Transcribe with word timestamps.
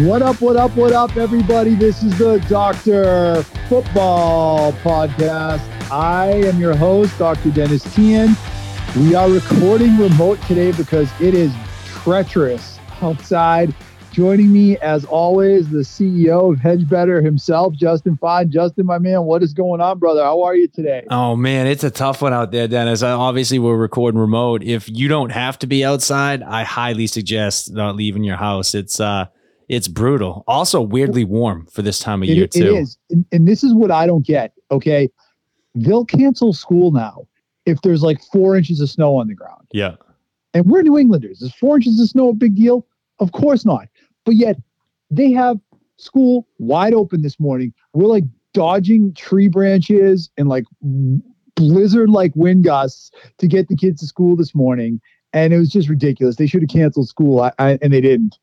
What 0.00 0.20
up, 0.20 0.42
what 0.42 0.56
up, 0.56 0.76
what 0.76 0.92
up, 0.92 1.16
everybody? 1.16 1.74
This 1.74 2.02
is 2.02 2.18
the 2.18 2.38
Dr. 2.50 3.42
Football 3.66 4.72
Podcast. 4.74 5.62
I 5.90 6.32
am 6.32 6.60
your 6.60 6.76
host, 6.76 7.18
Dr. 7.18 7.50
Dennis 7.50 7.82
Teehan. 7.82 8.36
We 8.94 9.14
are 9.14 9.30
recording 9.30 9.96
remote 9.96 10.38
today 10.42 10.72
because 10.72 11.10
it 11.18 11.32
is 11.32 11.50
treacherous 11.86 12.78
outside. 13.00 13.74
Joining 14.12 14.52
me, 14.52 14.76
as 14.80 15.06
always, 15.06 15.70
the 15.70 15.78
CEO 15.78 16.52
of 16.52 16.58
HedgeBettor 16.58 17.24
himself, 17.24 17.72
Justin 17.72 18.18
Fein. 18.18 18.50
Justin, 18.50 18.84
my 18.84 18.98
man, 18.98 19.22
what 19.22 19.42
is 19.42 19.54
going 19.54 19.80
on, 19.80 19.98
brother? 19.98 20.22
How 20.22 20.42
are 20.42 20.54
you 20.54 20.68
today? 20.68 21.06
Oh 21.10 21.36
man, 21.36 21.66
it's 21.66 21.84
a 21.84 21.90
tough 21.90 22.20
one 22.20 22.34
out 22.34 22.52
there, 22.52 22.68
Dennis. 22.68 23.02
Obviously, 23.02 23.58
we're 23.58 23.78
recording 23.78 24.20
remote. 24.20 24.62
If 24.62 24.90
you 24.90 25.08
don't 25.08 25.32
have 25.32 25.58
to 25.60 25.66
be 25.66 25.86
outside, 25.86 26.42
I 26.42 26.64
highly 26.64 27.06
suggest 27.06 27.72
not 27.72 27.96
leaving 27.96 28.24
your 28.24 28.36
house. 28.36 28.74
It's 28.74 29.00
uh, 29.00 29.28
it's 29.68 29.88
brutal. 29.88 30.44
Also, 30.46 30.80
weirdly 30.80 31.24
warm 31.24 31.66
for 31.66 31.82
this 31.82 31.98
time 31.98 32.22
of 32.22 32.28
It- 32.28 32.36
year 32.36 32.46
too. 32.46 32.76
is, 32.76 32.96
and, 33.10 33.24
and 33.32 33.48
this 33.48 33.64
is 33.64 33.74
what 33.74 33.90
I 33.90 34.06
don't 34.06 34.24
get. 34.26 34.52
Okay, 34.70 35.08
they'll 35.74 36.04
cancel 36.04 36.52
school 36.52 36.90
now 36.92 37.26
if 37.66 37.80
there's 37.82 38.02
like 38.02 38.20
four 38.32 38.56
inches 38.56 38.80
of 38.80 38.88
snow 38.90 39.16
on 39.16 39.26
the 39.28 39.34
ground. 39.34 39.66
Yeah, 39.72 39.96
And 40.54 40.66
we're 40.66 40.82
New 40.82 40.96
Englanders. 40.98 41.42
Is 41.42 41.52
four 41.54 41.76
inches 41.76 42.00
of 42.00 42.08
snow 42.08 42.28
a 42.30 42.32
big 42.32 42.54
deal? 42.54 42.86
Of 43.18 43.32
course 43.32 43.64
not. 43.64 43.88
But 44.24 44.36
yet 44.36 44.56
they 45.10 45.32
have 45.32 45.58
school 45.98 46.46
wide 46.58 46.94
open 46.94 47.22
this 47.22 47.38
morning. 47.40 47.72
We're 47.92 48.06
like 48.06 48.24
dodging 48.54 49.12
tree 49.14 49.48
branches 49.48 50.30
and 50.38 50.48
like 50.48 50.64
blizzard 51.56 52.10
like 52.10 52.32
wind 52.34 52.64
gusts 52.64 53.10
to 53.38 53.46
get 53.46 53.68
the 53.68 53.76
kids 53.76 54.00
to 54.00 54.06
school 54.06 54.36
this 54.36 54.54
morning. 54.54 55.00
And 55.32 55.52
it 55.52 55.58
was 55.58 55.70
just 55.70 55.88
ridiculous. 55.88 56.36
They 56.36 56.46
should 56.46 56.62
have 56.62 56.70
canceled 56.70 57.08
school, 57.08 57.40
I, 57.40 57.52
I, 57.58 57.78
and 57.82 57.92
they 57.92 58.00
didn't. 58.00 58.38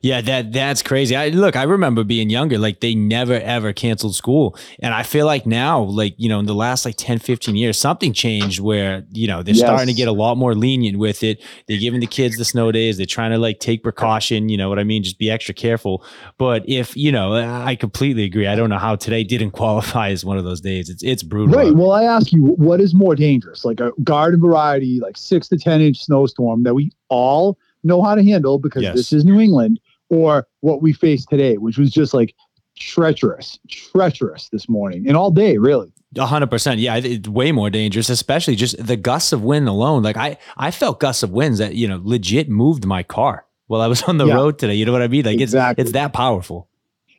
Yeah, 0.00 0.20
that 0.20 0.52
that's 0.52 0.82
crazy. 0.82 1.16
I 1.16 1.28
look, 1.28 1.56
I 1.56 1.64
remember 1.64 2.04
being 2.04 2.30
younger, 2.30 2.58
like 2.58 2.80
they 2.80 2.94
never 2.94 3.34
ever 3.34 3.72
canceled 3.72 4.14
school, 4.14 4.56
and 4.80 4.94
I 4.94 5.02
feel 5.02 5.26
like 5.26 5.46
now, 5.46 5.80
like 5.82 6.14
you 6.18 6.28
know, 6.28 6.38
in 6.38 6.46
the 6.46 6.54
last 6.54 6.84
like 6.84 6.94
10, 6.96 7.18
15 7.18 7.56
years, 7.56 7.76
something 7.78 8.12
changed 8.12 8.60
where 8.60 9.04
you 9.12 9.26
know 9.26 9.42
they're 9.42 9.54
Yes. 9.54 9.64
starting 9.66 9.88
to 9.88 9.92
get 9.92 10.06
a 10.08 10.12
lot 10.12 10.36
more 10.36 10.54
lenient 10.54 10.98
with 10.98 11.22
it. 11.22 11.42
They're 11.66 11.78
giving 11.80 12.00
the 12.00 12.06
kids 12.06 12.36
the 12.36 12.44
snow 12.44 12.70
days. 12.70 12.96
They're 12.96 13.06
trying 13.06 13.32
to 13.32 13.38
like 13.38 13.58
take 13.58 13.82
precaution. 13.82 14.48
You 14.48 14.56
know 14.56 14.68
what 14.68 14.78
I 14.78 14.84
mean? 14.84 15.02
Just 15.02 15.18
be 15.18 15.30
extra 15.30 15.52
careful. 15.54 16.04
But 16.38 16.62
if 16.68 16.96
you 16.96 17.10
know, 17.10 17.34
I 17.34 17.74
completely 17.74 18.24
agree. 18.24 18.46
I 18.46 18.54
don't 18.54 18.70
know 18.70 18.78
how 18.78 18.94
today 18.96 19.24
didn't 19.24 19.50
qualify 19.62 20.10
as 20.10 20.24
one 20.24 20.38
of 20.38 20.44
those 20.44 20.60
days. 20.60 20.88
It's 20.90 21.02
it's 21.02 21.22
brutal. 21.22 21.56
Right. 21.56 21.74
Well, 21.74 21.92
I 21.92 22.04
ask 22.04 22.32
you, 22.32 22.42
what 22.44 22.80
is 22.80 22.94
more 22.94 23.16
dangerous? 23.16 23.64
Like 23.64 23.80
a 23.80 23.90
garden 24.04 24.40
variety, 24.40 25.00
like 25.00 25.16
six 25.16 25.48
to 25.48 25.56
10 25.58 25.80
inch 25.80 26.04
snowstorm 26.04 26.62
that 26.62 26.74
we 26.74 26.92
all 27.08 27.58
know 27.84 28.02
how 28.02 28.14
to 28.14 28.22
handle 28.24 28.58
because 28.58 28.82
Yes. 28.82 28.94
this 28.96 29.12
is 29.12 29.24
New 29.24 29.38
England, 29.40 29.78
or 30.10 30.46
what 30.60 30.82
we 30.82 30.92
faced 30.92 31.28
today, 31.28 31.56
which 31.56 31.78
was 31.78 31.90
just 31.90 32.14
like 32.14 32.34
treacherous, 32.78 33.58
treacherous 33.68 34.48
this 34.50 34.68
morning 34.68 35.06
and 35.08 35.16
all 35.16 35.30
day, 35.30 35.58
really. 35.58 35.92
A 36.16 36.24
hundred 36.26 36.50
percent. 36.50 36.80
Yeah, 36.80 36.96
it's 36.96 37.28
way 37.28 37.52
more 37.52 37.68
dangerous, 37.68 38.08
especially 38.08 38.56
just 38.56 38.84
the 38.84 38.96
gusts 38.96 39.32
of 39.32 39.42
wind 39.42 39.68
alone. 39.68 40.02
Like 40.02 40.16
I, 40.16 40.38
I 40.56 40.70
felt 40.70 41.00
gusts 41.00 41.22
of 41.22 41.30
winds 41.32 41.58
that 41.58 41.74
you 41.74 41.86
know 41.86 42.00
legit 42.02 42.48
moved 42.48 42.86
my 42.86 43.02
car 43.02 43.44
while 43.66 43.82
I 43.82 43.88
was 43.88 44.02
on 44.04 44.16
the 44.16 44.26
Yeah. 44.26 44.34
road 44.36 44.58
today. 44.58 44.74
You 44.74 44.86
know 44.86 44.92
what 44.92 45.02
I 45.02 45.08
mean? 45.08 45.26
Like 45.26 45.38
Exactly. 45.40 45.82
it's 45.82 45.90
it's 45.90 45.92
that 45.94 46.14
powerful. 46.14 46.66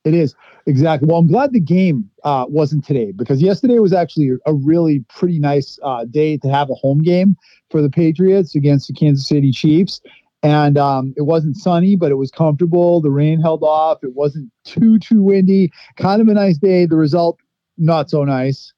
It 0.06 0.16
is 0.16 0.34
exactly. 0.66 1.08
Well, 1.08 1.20
I'm 1.20 1.28
glad 1.28 1.54
the 1.54 1.60
game 1.60 2.10
uh, 2.24 2.46
wasn't 2.50 2.84
today 2.84 3.12
because 3.12 3.44
yesterday 3.44 3.78
was 3.78 3.94
actually 3.94 4.32
a 4.48 4.54
really 4.56 5.06
pretty 5.10 5.38
nice 5.38 5.78
uh, 5.84 6.06
day 6.06 6.38
to 6.38 6.50
have 6.50 6.72
a 6.72 6.76
home 6.76 7.04
game 7.04 7.38
for 7.70 7.84
the 7.84 7.90
Patriots 7.92 8.56
against 8.56 8.88
the 8.88 8.94
Kansas 8.94 9.28
City 9.28 9.52
Chiefs. 9.52 10.02
And 10.42 10.78
um, 10.78 11.14
it 11.18 11.24
wasn't 11.24 11.58
sunny, 11.58 11.96
but 11.98 12.12
it 12.12 12.16
was 12.16 12.32
comfortable. 12.32 13.02
The 13.02 13.12
rain 13.12 13.42
held 13.42 13.62
off. 13.62 14.04
It 14.04 14.16
wasn't 14.16 14.52
too 14.64 14.98
too 15.00 15.22
windy. 15.22 15.72
Kind 15.98 16.22
of 16.22 16.28
a 16.30 16.34
nice 16.34 16.58
day. 16.58 16.86
The 16.86 16.96
result 16.96 17.40
not 17.78 18.10
so 18.10 18.24
nice. 18.24 18.74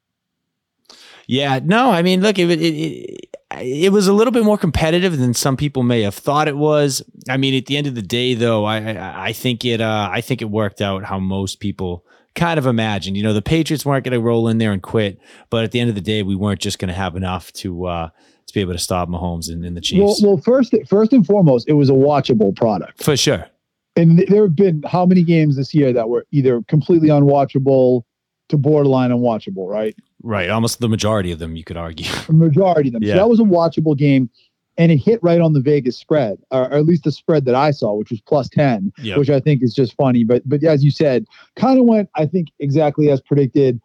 Yeah. 1.26 1.60
No, 1.62 1.90
I 1.90 2.02
mean, 2.02 2.20
look, 2.20 2.38
it, 2.38 2.50
it 2.50 2.62
it 2.62 3.28
it 3.60 3.92
was 3.92 4.08
a 4.08 4.12
little 4.12 4.32
bit 4.32 4.44
more 4.44 4.58
competitive 4.58 5.18
than 5.18 5.34
some 5.34 5.56
people 5.56 5.82
may 5.82 6.02
have 6.02 6.14
thought 6.14 6.48
it 6.48 6.56
was. 6.56 7.02
I 7.28 7.36
mean, 7.36 7.54
at 7.54 7.66
the 7.66 7.76
end 7.76 7.86
of 7.86 7.94
the 7.94 8.02
day, 8.02 8.34
though, 8.34 8.64
I 8.64 8.78
I, 8.78 9.26
I 9.28 9.32
think 9.32 9.64
it 9.64 9.80
uh 9.80 10.08
I 10.10 10.20
think 10.20 10.42
it 10.42 10.50
worked 10.50 10.80
out 10.80 11.04
how 11.04 11.18
most 11.18 11.60
people 11.60 12.04
kind 12.34 12.58
of 12.58 12.66
imagined. 12.66 13.16
You 13.16 13.22
know, 13.22 13.34
the 13.34 13.42
Patriots 13.42 13.84
weren't 13.84 14.04
going 14.04 14.18
to 14.18 14.20
roll 14.20 14.48
in 14.48 14.58
there 14.58 14.72
and 14.72 14.82
quit, 14.82 15.20
but 15.50 15.64
at 15.64 15.70
the 15.70 15.80
end 15.80 15.90
of 15.90 15.94
the 15.94 16.00
day, 16.00 16.22
we 16.22 16.34
weren't 16.34 16.60
just 16.60 16.78
going 16.78 16.88
to 16.88 16.94
have 16.94 17.14
enough 17.14 17.52
to 17.54 17.86
uh 17.86 18.08
to 18.46 18.54
be 18.54 18.60
able 18.60 18.72
to 18.72 18.78
stop 18.78 19.08
Mahomes 19.08 19.50
and, 19.50 19.64
and 19.64 19.76
the 19.76 19.98
Well, 19.98 20.08
Chiefs 20.14 20.22
well, 20.22 20.36
first 20.38 20.74
first 20.88 21.12
and 21.12 21.26
foremost, 21.26 21.68
it 21.68 21.74
was 21.74 21.88
a 21.88 21.94
watchable 21.94 22.54
product. 22.54 23.02
for 23.02 23.16
sure. 23.16 23.46
And 23.94 24.20
there 24.28 24.42
have 24.44 24.56
been 24.56 24.82
how 24.86 25.04
many 25.04 25.22
games 25.22 25.56
this 25.56 25.74
year 25.74 25.92
that 25.92 26.08
were 26.08 26.26
either 26.30 26.62
completely 26.62 27.08
unwatchable 27.08 28.04
to 28.48 28.56
borderline 28.56 29.10
unwatchable, 29.10 29.68
right? 29.68 29.94
Right, 30.22 30.48
almost 30.48 30.80
the 30.80 30.88
majority 30.88 31.32
of 31.32 31.38
them, 31.38 31.56
you 31.56 31.64
could 31.64 31.76
argue. 31.76 32.10
a 32.28 32.32
majority 32.32 32.88
of 32.88 32.94
them. 32.94 33.02
Yeah. 33.02 33.14
So 33.14 33.18
that 33.18 33.28
was 33.28 33.40
a 33.40 33.44
watchable 33.44 33.96
game, 33.96 34.30
and 34.78 34.90
it 34.92 34.96
hit 34.98 35.20
right 35.22 35.40
on 35.40 35.52
the 35.52 35.60
Vegas 35.60 35.98
spread, 35.98 36.38
or, 36.50 36.62
or 36.62 36.74
at 36.74 36.86
least 36.86 37.04
the 37.04 37.12
spread 37.12 37.44
that 37.46 37.54
I 37.54 37.70
saw, 37.70 37.94
which 37.94 38.10
was 38.10 38.20
plus 38.22 38.48
ten, 38.48 38.92
Yeah, 38.98 39.18
which 39.18 39.30
I 39.30 39.40
think 39.40 39.62
is 39.62 39.74
just 39.74 39.94
funny. 39.96 40.24
But 40.24 40.42
but 40.48 40.62
as 40.64 40.82
you 40.84 40.90
said, 40.90 41.26
kind 41.56 41.78
of 41.78 41.84
went, 41.86 42.08
I 42.14 42.26
think, 42.26 42.48
exactly 42.60 43.10
as 43.10 43.20
predicted. 43.20 43.80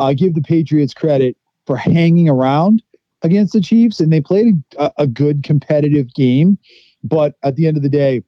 I 0.00 0.14
give 0.14 0.34
the 0.34 0.42
Patriots 0.42 0.94
credit 0.94 1.36
for 1.66 1.76
hanging 1.76 2.28
around 2.28 2.82
against 3.24 3.52
the 3.52 3.60
Chiefs, 3.60 3.98
and 3.98 4.12
they 4.12 4.20
played 4.20 4.62
a, 4.78 4.92
a 4.98 5.06
good 5.08 5.42
competitive 5.42 6.14
game. 6.14 6.58
But 7.02 7.34
at 7.42 7.56
the 7.56 7.66
end 7.66 7.76
of 7.76 7.82
the 7.82 7.88
day, 7.88 8.22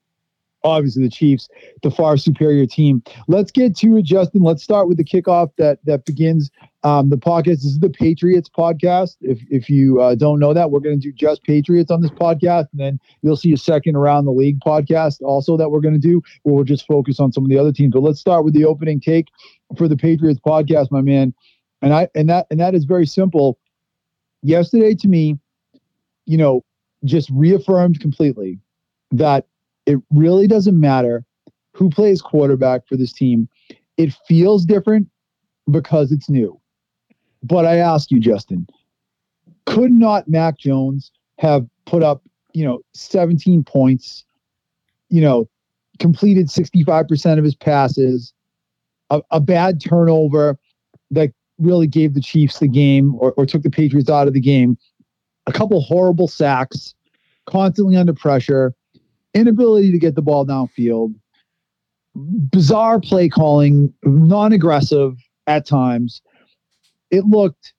obviously 0.64 1.02
the 1.02 1.10
Chiefs, 1.10 1.48
the 1.82 1.90
far 1.90 2.16
superior 2.16 2.66
team. 2.66 3.02
Let's 3.28 3.52
get 3.52 3.76
to 3.76 3.96
it, 3.96 4.04
Justin. 4.04 4.42
Let's 4.42 4.62
start 4.62 4.88
with 4.88 4.98
the 4.98 5.04
kickoff 5.04 5.50
that 5.58 5.78
that 5.84 6.04
begins 6.04 6.50
um, 6.82 7.10
the 7.10 7.16
podcast. 7.16 7.44
This 7.44 7.64
is 7.64 7.78
the 7.78 7.90
Patriots 7.90 8.48
podcast. 8.48 9.16
If 9.20 9.40
if 9.50 9.70
you 9.70 10.00
uh, 10.00 10.14
don't 10.16 10.40
know 10.40 10.52
that, 10.52 10.70
we're 10.70 10.80
going 10.80 11.00
to 11.00 11.10
do 11.10 11.12
just 11.12 11.44
Patriots 11.44 11.90
on 11.90 12.00
this 12.00 12.10
podcast, 12.10 12.66
and 12.72 12.80
then 12.80 13.00
you'll 13.22 13.36
see 13.36 13.52
a 13.52 13.58
second 13.58 13.96
around 13.96 14.24
the 14.24 14.32
league 14.32 14.60
podcast 14.60 15.22
also 15.22 15.56
that 15.56 15.70
we're 15.70 15.80
going 15.80 15.94
to 15.94 16.00
do, 16.00 16.22
where 16.42 16.54
we'll 16.54 16.64
just 16.64 16.86
focus 16.86 17.20
on 17.20 17.32
some 17.32 17.44
of 17.44 17.50
the 17.50 17.58
other 17.58 17.72
teams. 17.72 17.92
But 17.92 18.02
let's 18.02 18.20
start 18.20 18.44
with 18.44 18.54
the 18.54 18.64
opening 18.64 19.00
take 19.00 19.28
for 19.76 19.88
the 19.88 19.96
Patriots 19.96 20.40
podcast, 20.44 20.90
my 20.90 21.02
man. 21.02 21.32
And 21.82 21.92
I 21.92 22.08
and 22.14 22.28
that 22.28 22.46
and 22.50 22.58
that 22.60 22.74
is 22.74 22.84
very 22.84 23.06
simple. 23.06 23.58
Yesterday, 24.46 24.94
to 24.94 25.08
me, 25.08 25.40
you 26.24 26.36
know, 26.36 26.64
just 27.04 27.28
reaffirmed 27.30 27.98
completely 28.00 28.60
that 29.10 29.44
it 29.86 29.98
really 30.12 30.46
doesn't 30.46 30.78
matter 30.78 31.24
who 31.72 31.90
plays 31.90 32.22
quarterback 32.22 32.86
for 32.86 32.96
this 32.96 33.12
team. 33.12 33.48
It 33.96 34.14
feels 34.28 34.64
different 34.64 35.08
because 35.68 36.12
it's 36.12 36.30
new. 36.30 36.60
But 37.42 37.66
I 37.66 37.78
ask 37.78 38.12
you, 38.12 38.20
Justin, 38.20 38.68
could 39.66 39.90
not 39.90 40.28
Mac 40.28 40.58
Jones 40.58 41.10
have 41.40 41.66
put 41.84 42.04
up, 42.04 42.22
you 42.52 42.64
know, 42.64 42.82
17 42.94 43.64
points, 43.64 44.24
you 45.08 45.22
know, 45.22 45.48
completed 45.98 46.46
65% 46.46 47.38
of 47.38 47.42
his 47.42 47.56
passes, 47.56 48.32
a, 49.10 49.20
a 49.32 49.40
bad 49.40 49.80
turnover 49.80 50.56
that 51.10 51.32
really 51.58 51.86
gave 51.86 52.14
the 52.14 52.20
Chiefs 52.20 52.58
the 52.58 52.68
game 52.68 53.14
or, 53.18 53.32
or 53.32 53.46
took 53.46 53.62
the 53.62 53.70
Patriots 53.70 54.10
out 54.10 54.28
of 54.28 54.34
the 54.34 54.40
game, 54.40 54.76
a 55.46 55.52
couple 55.52 55.80
horrible 55.80 56.28
sacks, 56.28 56.94
constantly 57.46 57.96
under 57.96 58.12
pressure, 58.12 58.74
inability 59.34 59.92
to 59.92 59.98
get 59.98 60.14
the 60.14 60.22
ball 60.22 60.44
downfield, 60.46 61.14
bizarre 62.14 63.00
play 63.00 63.28
calling, 63.28 63.92
non 64.04 64.52
aggressive 64.52 65.16
at 65.46 65.66
times. 65.66 66.22
It 67.10 67.24
looked 67.24 67.72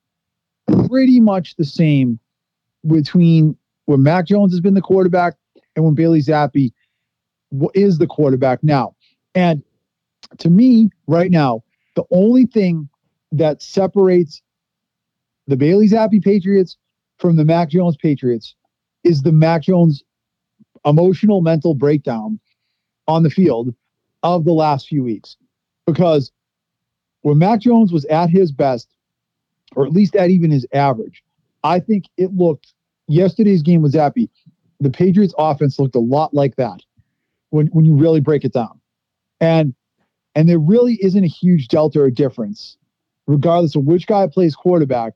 pretty 0.87 1.19
much 1.19 1.55
the 1.55 1.65
same 1.65 2.19
between 2.87 3.57
when 3.85 4.03
Mac 4.03 4.25
Jones 4.25 4.53
has 4.53 4.61
been 4.61 4.73
the 4.73 4.81
quarterback 4.81 5.35
and 5.75 5.85
when 5.85 5.93
Bailey 5.93 6.21
Zappe 6.21 6.71
is 7.73 7.97
the 7.97 8.07
quarterback 8.07 8.63
now. 8.63 8.95
And 9.35 9.63
to 10.39 10.49
me, 10.49 10.89
right 11.07 11.31
now, 11.31 11.63
the 11.95 12.03
only 12.11 12.45
thing 12.45 12.89
that 13.31 13.61
separates 13.61 14.41
the 15.47 15.57
Bailey 15.57 15.87
Zappe 15.87 16.23
Patriots 16.23 16.77
from 17.17 17.35
the 17.35 17.45
Mac 17.45 17.69
Jones 17.69 17.97
Patriots 17.97 18.55
is 19.03 19.21
the 19.21 19.31
Mac 19.31 19.63
Jones 19.63 20.03
emotional 20.85 21.41
mental 21.41 21.73
breakdown 21.73 22.39
on 23.07 23.23
the 23.23 23.29
field 23.29 23.73
of 24.23 24.45
the 24.45 24.53
last 24.53 24.87
few 24.87 25.03
weeks. 25.03 25.37
Because 25.85 26.31
when 27.21 27.37
Mac 27.37 27.61
Jones 27.61 27.91
was 27.91 28.05
at 28.05 28.29
his 28.29 28.51
best, 28.51 28.89
or 29.75 29.85
at 29.85 29.91
least 29.91 30.15
at 30.15 30.29
even 30.29 30.51
his 30.51 30.65
average, 30.73 31.23
I 31.63 31.79
think 31.79 32.05
it 32.17 32.33
looked 32.33 32.73
yesterday's 33.07 33.61
game 33.61 33.81
was 33.81 33.93
Zappe. 33.93 34.29
The 34.79 34.89
Patriots 34.89 35.33
offense 35.37 35.79
looked 35.79 35.95
a 35.95 35.99
lot 35.99 36.33
like 36.33 36.55
that 36.57 36.81
when 37.49 37.67
when 37.67 37.85
you 37.85 37.95
really 37.95 38.19
break 38.19 38.45
it 38.45 38.53
down. 38.53 38.79
And 39.39 39.73
and 40.35 40.47
there 40.47 40.59
really 40.59 40.99
isn't 41.01 41.23
a 41.23 41.27
huge 41.27 41.67
delta 41.67 42.01
or 42.01 42.09
difference, 42.09 42.77
regardless 43.27 43.75
of 43.75 43.83
which 43.83 44.07
guy 44.07 44.27
plays 44.27 44.55
quarterback 44.55 45.13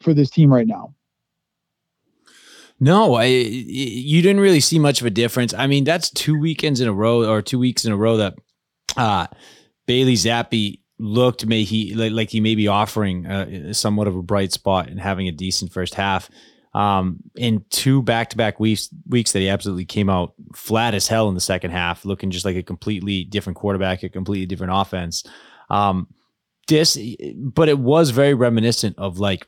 for 0.00 0.14
this 0.14 0.30
team 0.30 0.52
right 0.52 0.66
now. 0.66 0.94
No, 2.80 3.14
I, 3.14 3.26
you 3.26 4.20
didn't 4.20 4.40
really 4.40 4.60
see 4.60 4.78
much 4.78 5.00
of 5.00 5.06
a 5.06 5.10
difference. 5.10 5.54
I 5.54 5.66
mean, 5.66 5.84
that's 5.84 6.10
two 6.10 6.38
weekends 6.38 6.80
in 6.80 6.88
a 6.88 6.92
row 6.92 7.30
or 7.30 7.40
two 7.40 7.58
weeks 7.58 7.84
in 7.84 7.92
a 7.92 7.96
row 7.96 8.16
that 8.16 8.34
uh, 8.96 9.28
Bailey 9.86 10.14
Zappe 10.14 10.80
looked 10.98 11.46
may 11.46 11.64
he 11.64 11.94
like, 11.94 12.12
like 12.12 12.30
he 12.30 12.40
may 12.40 12.54
be 12.54 12.68
offering 12.68 13.26
uh, 13.26 13.72
somewhat 13.72 14.06
of 14.06 14.16
a 14.16 14.22
bright 14.22 14.52
spot 14.52 14.88
and 14.88 15.00
having 15.00 15.28
a 15.28 15.32
decent 15.32 15.72
first 15.72 15.94
half. 15.94 16.30
Um, 16.72 17.18
in 17.36 17.64
two 17.70 18.02
back 18.02 18.30
to 18.30 18.36
back 18.36 18.58
weeks 18.58 18.88
weeks 19.06 19.30
that 19.30 19.38
he 19.38 19.48
absolutely 19.48 19.84
came 19.84 20.10
out 20.10 20.34
flat 20.56 20.92
as 20.94 21.06
hell 21.06 21.28
in 21.28 21.34
the 21.36 21.40
second 21.40 21.70
half, 21.70 22.04
looking 22.04 22.32
just 22.32 22.44
like 22.44 22.56
a 22.56 22.64
completely 22.64 23.22
different 23.22 23.56
quarterback, 23.56 24.02
a 24.02 24.08
completely 24.08 24.46
different 24.46 24.72
offense. 24.74 25.22
Um, 25.70 26.08
this, 26.66 26.98
but 27.36 27.68
it 27.68 27.78
was 27.78 28.10
very 28.10 28.34
reminiscent 28.34 28.98
of 28.98 29.18
like 29.18 29.46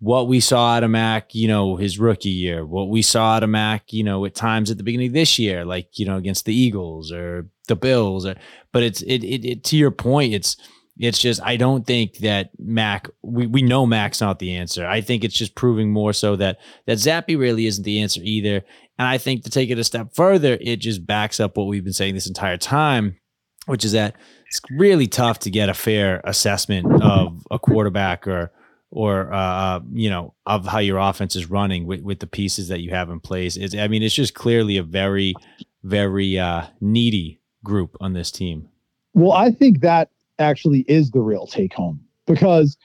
what 0.00 0.28
we 0.28 0.38
saw 0.38 0.74
out 0.74 0.84
of 0.84 0.90
Mac, 0.90 1.34
you 1.34 1.48
know, 1.48 1.76
his 1.76 1.98
rookie 1.98 2.28
year, 2.28 2.66
what 2.66 2.90
we 2.90 3.00
saw 3.00 3.36
out 3.36 3.42
of 3.42 3.48
Mac, 3.48 3.92
you 3.92 4.04
know, 4.04 4.24
at 4.26 4.34
times 4.34 4.70
at 4.70 4.76
the 4.76 4.84
beginning 4.84 5.06
of 5.08 5.14
this 5.14 5.38
year, 5.38 5.64
like, 5.64 5.98
you 5.98 6.04
know, 6.04 6.16
against 6.16 6.44
the 6.44 6.54
Eagles 6.54 7.10
or 7.10 7.48
the 7.68 7.76
Bills. 7.76 8.26
Or, 8.26 8.34
but 8.70 8.82
it's, 8.82 9.00
it, 9.02 9.24
it, 9.24 9.44
it 9.46 9.64
to 9.64 9.76
your 9.76 9.90
point, 9.90 10.34
it's, 10.34 10.58
it's 10.98 11.18
just, 11.18 11.40
I 11.42 11.56
don't 11.56 11.86
think 11.86 12.18
that 12.18 12.50
Mac, 12.58 13.08
we, 13.22 13.46
we 13.46 13.62
know 13.62 13.86
Mac's 13.86 14.20
not 14.20 14.38
the 14.38 14.54
answer. 14.54 14.86
I 14.86 15.00
think 15.00 15.24
it's 15.24 15.36
just 15.36 15.54
proving 15.54 15.90
more 15.90 16.12
so 16.12 16.36
that, 16.36 16.58
that 16.86 16.98
Zappe 16.98 17.38
really 17.38 17.66
isn't 17.66 17.84
the 17.84 18.00
answer 18.00 18.20
either. 18.22 18.62
And 18.98 19.08
I 19.08 19.16
think 19.16 19.42
to 19.44 19.50
take 19.50 19.70
it 19.70 19.78
a 19.78 19.84
step 19.84 20.14
further, 20.14 20.58
it 20.60 20.76
just 20.76 21.06
backs 21.06 21.40
up 21.40 21.56
what 21.56 21.66
we've 21.66 21.82
been 21.82 21.92
saying 21.92 22.14
this 22.14 22.28
entire 22.28 22.58
time, 22.58 23.16
which 23.66 23.84
is 23.84 23.92
that 23.92 24.16
it's 24.46 24.60
really 24.70 25.06
tough 25.06 25.38
to 25.40 25.50
get 25.50 25.68
a 25.68 25.74
fair 25.74 26.20
assessment 26.24 26.86
of 27.02 27.46
a 27.50 27.58
quarterback 27.58 28.26
or, 28.26 28.52
or 28.90 29.32
uh, 29.32 29.36
uh, 29.36 29.80
you 29.92 30.08
know 30.08 30.34
of 30.46 30.66
how 30.66 30.78
your 30.78 30.98
offense 30.98 31.34
is 31.34 31.50
running 31.50 31.86
with, 31.86 32.02
with 32.02 32.20
the 32.20 32.26
pieces 32.26 32.68
that 32.68 32.80
you 32.80 32.90
have 32.90 33.10
in 33.10 33.20
place. 33.20 33.56
It's, 33.56 33.74
I 33.74 33.88
mean, 33.88 34.02
it's 34.02 34.14
just 34.14 34.34
clearly 34.34 34.76
a 34.76 34.82
very, 34.82 35.34
very 35.82 36.38
uh, 36.38 36.66
needy 36.80 37.40
group 37.64 37.96
on 38.00 38.12
this 38.12 38.30
team. 38.30 38.68
Well, 39.14 39.32
I 39.32 39.50
think 39.50 39.80
that 39.80 40.10
actually 40.38 40.84
is 40.88 41.10
the 41.10 41.20
real 41.20 41.46
take 41.46 41.72
home 41.72 42.00
because 42.26 42.76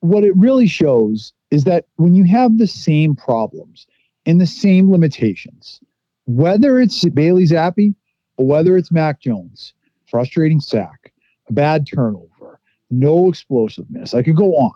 what 0.00 0.24
it 0.24 0.36
really 0.36 0.66
shows 0.66 1.32
is 1.50 1.64
that 1.64 1.86
when 1.96 2.14
you 2.14 2.24
have 2.24 2.58
the 2.58 2.66
same 2.66 3.16
problems 3.16 3.86
and 4.26 4.40
the 4.40 4.46
same 4.46 4.90
limitations, 4.90 5.80
whether 6.26 6.78
it's 6.78 7.04
Bailey 7.06 7.44
Zappe 7.44 7.94
or 8.38 8.46
whether 8.46 8.76
it's 8.76 8.90
Mac 8.90 9.20
Jones, 9.20 9.74
frustrating 10.10 10.60
sack, 10.60 11.12
a 11.50 11.52
bad 11.52 11.86
turnover, 11.86 12.58
no 12.90 13.28
explosiveness, 13.28 14.14
I 14.14 14.22
could 14.22 14.36
go 14.36 14.56
on 14.56 14.72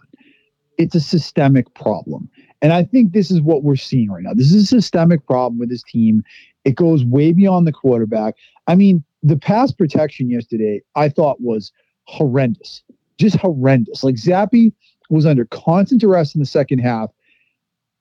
it's 0.79 0.95
a 0.95 1.01
systemic 1.01 1.73
problem. 1.75 2.29
And 2.61 2.73
I 2.73 2.85
think 2.85 3.13
this 3.13 3.31
is 3.31 3.41
what 3.41 3.63
we're 3.63 3.77
seeing 3.77 4.11
right 4.11 4.23
now. 4.23 4.35
This 4.35 4.53
is 4.53 4.65
a 4.65 4.67
systemic 4.67 5.27
problem 5.27 5.59
with 5.59 5.71
this 5.71 5.83
team. 5.83 6.23
It 6.65 6.77
goes 6.77 7.05
way 7.05 7.33
beyond 7.33 7.67
the 7.67 7.73
quarterback. 7.73 8.35
I 8.67 8.75
mean, 8.75 9.03
the 9.23 9.37
pass 9.37 9.73
protection 9.73 10.31
yesterday, 10.31 10.81
I 10.95 11.09
thought 11.09 11.41
was 11.41 11.73
horrendous, 12.05 12.83
just 13.19 13.37
horrendous. 13.37 14.05
Like 14.05 14.17
Zappe 14.17 14.73
was 15.11 15.27
under 15.27 15.45
constant 15.47 16.01
duress 16.01 16.35
in 16.35 16.41
the 16.41 16.47
second 16.47 16.79
half. 16.79 17.11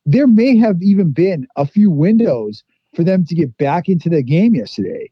There 0.06 0.28
may 0.28 0.58
have 0.58 0.82
even 0.82 1.12
been 1.12 1.48
a 1.56 1.66
few 1.66 1.92
windows 1.92 2.64
for 2.96 3.04
them 3.04 3.26
to 3.26 3.36
get 3.36 3.58
back 3.58 3.88
into 3.88 4.10
the 4.10 4.24
game 4.24 4.56
yesterday, 4.56 5.12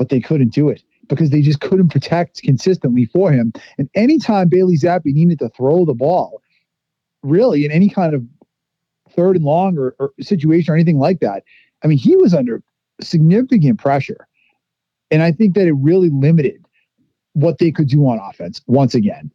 but 0.00 0.08
they 0.08 0.18
couldn't 0.18 0.54
do 0.54 0.70
it 0.70 0.82
because 1.10 1.28
they 1.28 1.42
just 1.42 1.60
couldn't 1.60 1.90
protect 1.90 2.40
consistently 2.40 3.04
for 3.04 3.30
him. 3.30 3.52
And 3.76 3.90
anytime 3.94 4.48
Bailey 4.48 4.78
Zappe 4.78 5.04
needed 5.04 5.38
to 5.40 5.50
throw 5.50 5.84
the 5.84 5.92
ball, 5.92 6.40
really 7.22 7.66
in 7.66 7.70
any 7.70 7.90
kind 7.90 8.14
of 8.14 8.24
third 9.10 9.36
and 9.36 9.44
long 9.44 9.76
or, 9.76 9.94
or 9.98 10.14
situation 10.22 10.72
or 10.72 10.74
anything 10.74 10.98
like 10.98 11.20
that. 11.20 11.44
I 11.84 11.86
mean, 11.86 11.98
he 11.98 12.16
was 12.16 12.32
under 12.32 12.62
significant 13.02 13.78
pressure. 13.78 14.26
And 15.10 15.22
I 15.22 15.32
think 15.32 15.54
that 15.54 15.66
it 15.66 15.72
really 15.72 16.08
limited 16.08 16.64
what 17.34 17.58
they 17.58 17.70
could 17.70 17.88
do 17.88 18.06
on 18.06 18.18
offense 18.18 18.62
once 18.68 18.94
again. 18.94 19.30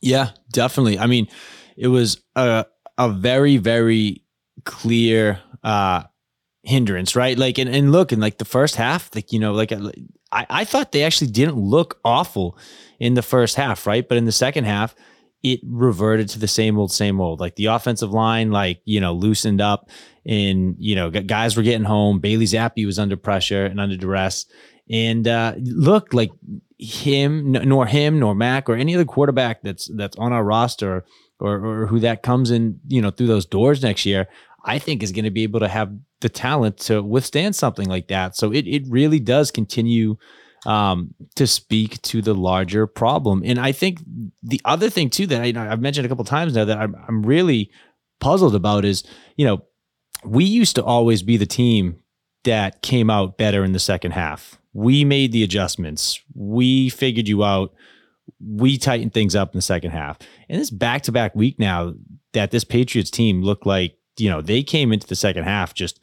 Yeah, 0.00 0.30
definitely. 0.52 0.96
I 0.96 1.06
mean, 1.06 1.26
it 1.76 1.88
was 1.88 2.22
a 2.36 2.66
a 2.98 3.08
very 3.08 3.56
very 3.56 4.22
clear 4.64 5.40
uh 5.64 6.04
hindrance, 6.62 7.16
right? 7.16 7.36
Like 7.38 7.58
and 7.58 7.68
and 7.68 7.92
look, 7.92 8.12
in 8.12 8.20
like 8.20 8.38
the 8.38 8.44
first 8.44 8.76
half, 8.76 9.14
like 9.14 9.32
you 9.32 9.38
know, 9.38 9.52
like 9.52 9.72
I 9.72 10.46
I 10.48 10.64
thought 10.64 10.92
they 10.92 11.04
actually 11.04 11.30
didn't 11.30 11.56
look 11.56 11.98
awful 12.04 12.58
in 12.98 13.14
the 13.14 13.22
first 13.22 13.56
half, 13.56 13.86
right? 13.86 14.06
But 14.06 14.18
in 14.18 14.26
the 14.26 14.32
second 14.32 14.64
half, 14.64 14.94
it 15.42 15.60
reverted 15.66 16.28
to 16.30 16.38
the 16.38 16.48
same 16.48 16.78
old, 16.78 16.92
same 16.92 17.20
old. 17.20 17.40
Like 17.40 17.56
the 17.56 17.66
offensive 17.66 18.12
line, 18.12 18.50
like, 18.50 18.82
you 18.84 19.00
know, 19.00 19.14
loosened 19.14 19.60
up 19.60 19.88
and, 20.26 20.76
you 20.78 20.94
know, 20.94 21.10
guys 21.10 21.56
were 21.56 21.62
getting 21.62 21.84
home. 21.84 22.20
Bailey 22.20 22.44
Zappe 22.44 22.84
was 22.84 22.98
under 22.98 23.16
pressure 23.16 23.64
and 23.64 23.80
under 23.80 23.96
duress. 23.96 24.44
And 24.90 25.26
uh, 25.26 25.54
look, 25.58 26.12
like 26.12 26.30
him, 26.78 27.52
nor 27.52 27.86
him, 27.86 28.18
nor 28.18 28.34
Mac, 28.34 28.68
or 28.68 28.74
any 28.74 28.94
other 28.94 29.04
quarterback 29.04 29.62
that's 29.62 29.88
that's 29.94 30.16
on 30.16 30.32
our 30.32 30.44
roster 30.44 31.04
or, 31.38 31.64
or 31.64 31.86
who 31.86 32.00
that 32.00 32.22
comes 32.22 32.50
in, 32.50 32.80
you 32.88 33.00
know, 33.00 33.10
through 33.10 33.28
those 33.28 33.46
doors 33.46 33.82
next 33.82 34.04
year, 34.04 34.28
I 34.64 34.78
think 34.78 35.02
is 35.02 35.12
going 35.12 35.24
to 35.24 35.30
be 35.30 35.42
able 35.42 35.60
to 35.60 35.68
have 35.68 35.92
the 36.20 36.28
talent 36.28 36.78
to 36.78 37.02
withstand 37.02 37.56
something 37.56 37.88
like 37.88 38.08
that. 38.08 38.36
So 38.36 38.52
it 38.52 38.66
it 38.66 38.84
really 38.88 39.20
does 39.20 39.50
continue 39.50 40.16
um, 40.66 41.14
to 41.36 41.46
speak 41.46 42.00
to 42.02 42.22
the 42.22 42.34
larger 42.34 42.86
problem. 42.86 43.42
And 43.44 43.58
I 43.58 43.72
think 43.72 44.00
the 44.42 44.60
other 44.64 44.90
thing 44.90 45.10
too 45.10 45.26
that 45.28 45.42
I, 45.42 45.52
have 45.64 45.80
mentioned 45.80 46.06
a 46.06 46.08
couple 46.08 46.24
times 46.24 46.54
now 46.54 46.64
that 46.64 46.78
I'm, 46.78 46.94
I'm 47.08 47.22
really 47.22 47.70
puzzled 48.20 48.54
about 48.54 48.84
is, 48.84 49.04
you 49.36 49.46
know, 49.46 49.62
we 50.24 50.44
used 50.44 50.76
to 50.76 50.84
always 50.84 51.22
be 51.22 51.36
the 51.36 51.46
team 51.46 52.00
that 52.44 52.82
came 52.82 53.10
out 53.10 53.38
better 53.38 53.64
in 53.64 53.72
the 53.72 53.78
second 53.78 54.12
half. 54.12 54.58
We 54.72 55.04
made 55.04 55.32
the 55.32 55.42
adjustments. 55.42 56.20
We 56.34 56.90
figured 56.90 57.28
you 57.28 57.42
out. 57.42 57.72
We 58.40 58.78
tightened 58.78 59.12
things 59.12 59.34
up 59.34 59.52
in 59.52 59.58
the 59.58 59.62
second 59.62 59.90
half. 59.90 60.18
And 60.48 60.60
this 60.60 60.70
back 60.70 61.02
to 61.02 61.12
back 61.12 61.34
week 61.34 61.58
now 61.58 61.94
that 62.32 62.50
this 62.50 62.64
Patriots 62.64 63.10
team 63.10 63.42
looked 63.42 63.66
like, 63.66 63.96
you 64.20 64.30
know, 64.30 64.40
they 64.40 64.62
came 64.62 64.92
into 64.92 65.06
the 65.06 65.16
second 65.16 65.44
half 65.44 65.74
just 65.74 66.00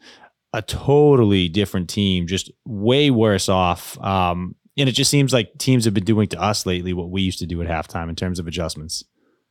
a 0.52 0.62
totally 0.62 1.48
different 1.48 1.88
team, 1.88 2.26
just 2.26 2.50
way 2.64 3.10
worse 3.10 3.48
off. 3.48 3.98
Um, 4.02 4.54
and 4.76 4.88
it 4.88 4.92
just 4.92 5.10
seems 5.10 5.32
like 5.32 5.56
teams 5.58 5.84
have 5.84 5.94
been 5.94 6.04
doing 6.04 6.28
to 6.28 6.40
us 6.40 6.64
lately 6.64 6.92
what 6.92 7.10
we 7.10 7.22
used 7.22 7.38
to 7.40 7.46
do 7.46 7.60
at 7.60 7.68
halftime 7.68 8.08
in 8.08 8.16
terms 8.16 8.38
of 8.38 8.46
adjustments. 8.46 9.04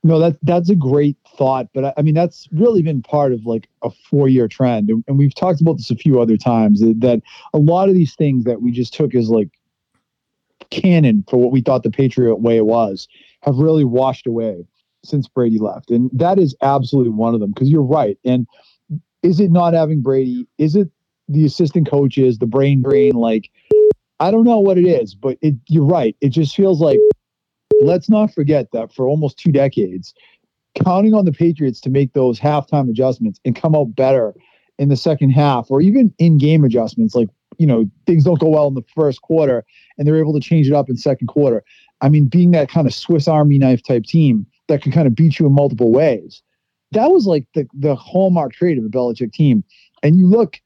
No, 0.03 0.19
that's 0.19 0.37
that's 0.43 0.69
a 0.69 0.75
great 0.75 1.17
thought, 1.37 1.67
but 1.73 1.85
I, 1.85 1.93
I 1.97 2.01
mean 2.03 2.13
that's 2.13 2.47
really 2.51 2.81
been 2.81 3.01
part 3.01 3.33
of 3.33 3.45
like 3.45 3.67
a 3.83 3.89
four-year 4.09 4.47
trend, 4.47 4.89
and, 4.89 5.03
and 5.07 5.17
we've 5.17 5.33
talked 5.33 5.59
about 5.59 5.77
this 5.77 5.89
a 5.89 5.95
few 5.95 6.21
other 6.21 6.37
times. 6.37 6.79
That, 6.81 7.01
that 7.01 7.21
a 7.53 7.57
lot 7.57 7.89
of 7.89 7.95
these 7.95 8.15
things 8.15 8.45
that 8.45 8.61
we 8.61 8.71
just 8.71 8.93
took 8.93 9.15
as 9.15 9.27
like 9.29 9.49
canon 10.69 11.25
for 11.29 11.37
what 11.37 11.51
we 11.51 11.61
thought 11.61 11.83
the 11.83 11.89
Patriot 11.89 12.35
way 12.35 12.61
was 12.61 13.07
have 13.41 13.57
really 13.57 13.83
washed 13.83 14.27
away 14.27 14.65
since 15.07 15.27
Brady 15.27 15.59
left, 15.59 15.91
and 15.91 16.09
that 16.13 16.39
is 16.39 16.55
absolutely 16.61 17.11
one 17.11 17.33
of 17.33 17.39
them. 17.39 17.51
Because 17.51 17.69
you're 17.69 17.81
right, 17.81 18.17
and 18.25 18.47
is 19.23 19.39
it 19.39 19.51
not 19.51 19.73
having 19.73 20.01
Brady? 20.01 20.47
Is 20.57 20.75
it 20.75 20.89
the 21.27 21.45
assistant 21.45 21.89
coaches, 21.89 22.37
the 22.37 22.45
brain 22.45 22.81
drain? 22.81 23.13
Like, 23.13 23.49
I 24.19 24.31
don't 24.31 24.43
know 24.43 24.59
what 24.59 24.77
it 24.77 24.85
is, 24.85 25.15
but 25.15 25.37
it, 25.41 25.55
you're 25.67 25.85
right. 25.85 26.15
It 26.21 26.29
just 26.29 26.55
feels 26.55 26.79
like, 26.79 26.99
let's 27.81 28.09
not 28.09 28.33
forget 28.33 28.71
that 28.71 28.93
for 28.93 29.07
almost 29.07 29.37
two 29.37 29.51
decades, 29.51 30.13
counting 30.83 31.13
on 31.13 31.25
the 31.25 31.31
Patriots 31.31 31.79
to 31.81 31.89
make 31.89 32.13
those 32.13 32.39
halftime 32.39 32.89
adjustments 32.89 33.39
and 33.45 33.55
come 33.55 33.75
out 33.75 33.95
better 33.95 34.33
in 34.79 34.89
the 34.89 34.95
second 34.95 35.31
half 35.31 35.69
or 35.69 35.81
even 35.81 36.13
in 36.19 36.37
game 36.37 36.63
adjustments, 36.63 37.15
like, 37.15 37.29
you 37.57 37.65
know, 37.65 37.89
things 38.05 38.23
don't 38.23 38.39
go 38.39 38.49
well 38.49 38.67
in 38.67 38.75
the 38.75 38.83
first 38.95 39.21
quarter 39.21 39.65
and 39.97 40.07
they're 40.07 40.19
able 40.19 40.33
to 40.33 40.39
change 40.39 40.67
it 40.67 40.73
up 40.73 40.89
in 40.89 40.95
second 40.95 41.27
quarter. 41.27 41.63
I 42.01 42.09
mean, 42.09 42.25
being 42.25 42.51
that 42.51 42.69
kind 42.69 42.85
of 42.85 42.93
Swiss 42.93 43.27
Army 43.27 43.57
knife 43.57 43.81
type 43.81 44.03
team 44.03 44.45
that 44.67 44.81
can 44.81 44.91
kind 44.91 45.07
of 45.07 45.15
beat 45.15 45.39
you 45.39 45.45
in 45.45 45.53
multiple 45.53 45.91
ways 45.91 46.43
that 46.91 47.11
was 47.11 47.25
like 47.25 47.45
the 47.53 47.67
the 47.73 47.95
hallmark 47.95 48.53
trait 48.53 48.77
of 48.77 48.85
a 48.85 48.89
Belichick 48.89 49.33
team. 49.33 49.63
And 50.03 50.17
you 50.17 50.27
look 50.27 50.59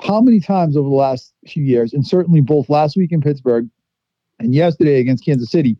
how 0.00 0.20
many 0.20 0.40
times 0.40 0.76
over 0.76 0.88
the 0.88 0.94
last 0.94 1.32
few 1.46 1.62
years, 1.62 1.92
and 1.92 2.06
certainly 2.06 2.40
both 2.40 2.68
last 2.68 2.96
week 2.96 3.12
in 3.12 3.20
Pittsburgh 3.20 3.68
and 4.38 4.54
yesterday 4.54 5.00
against 5.00 5.24
Kansas 5.24 5.50
City, 5.50 5.76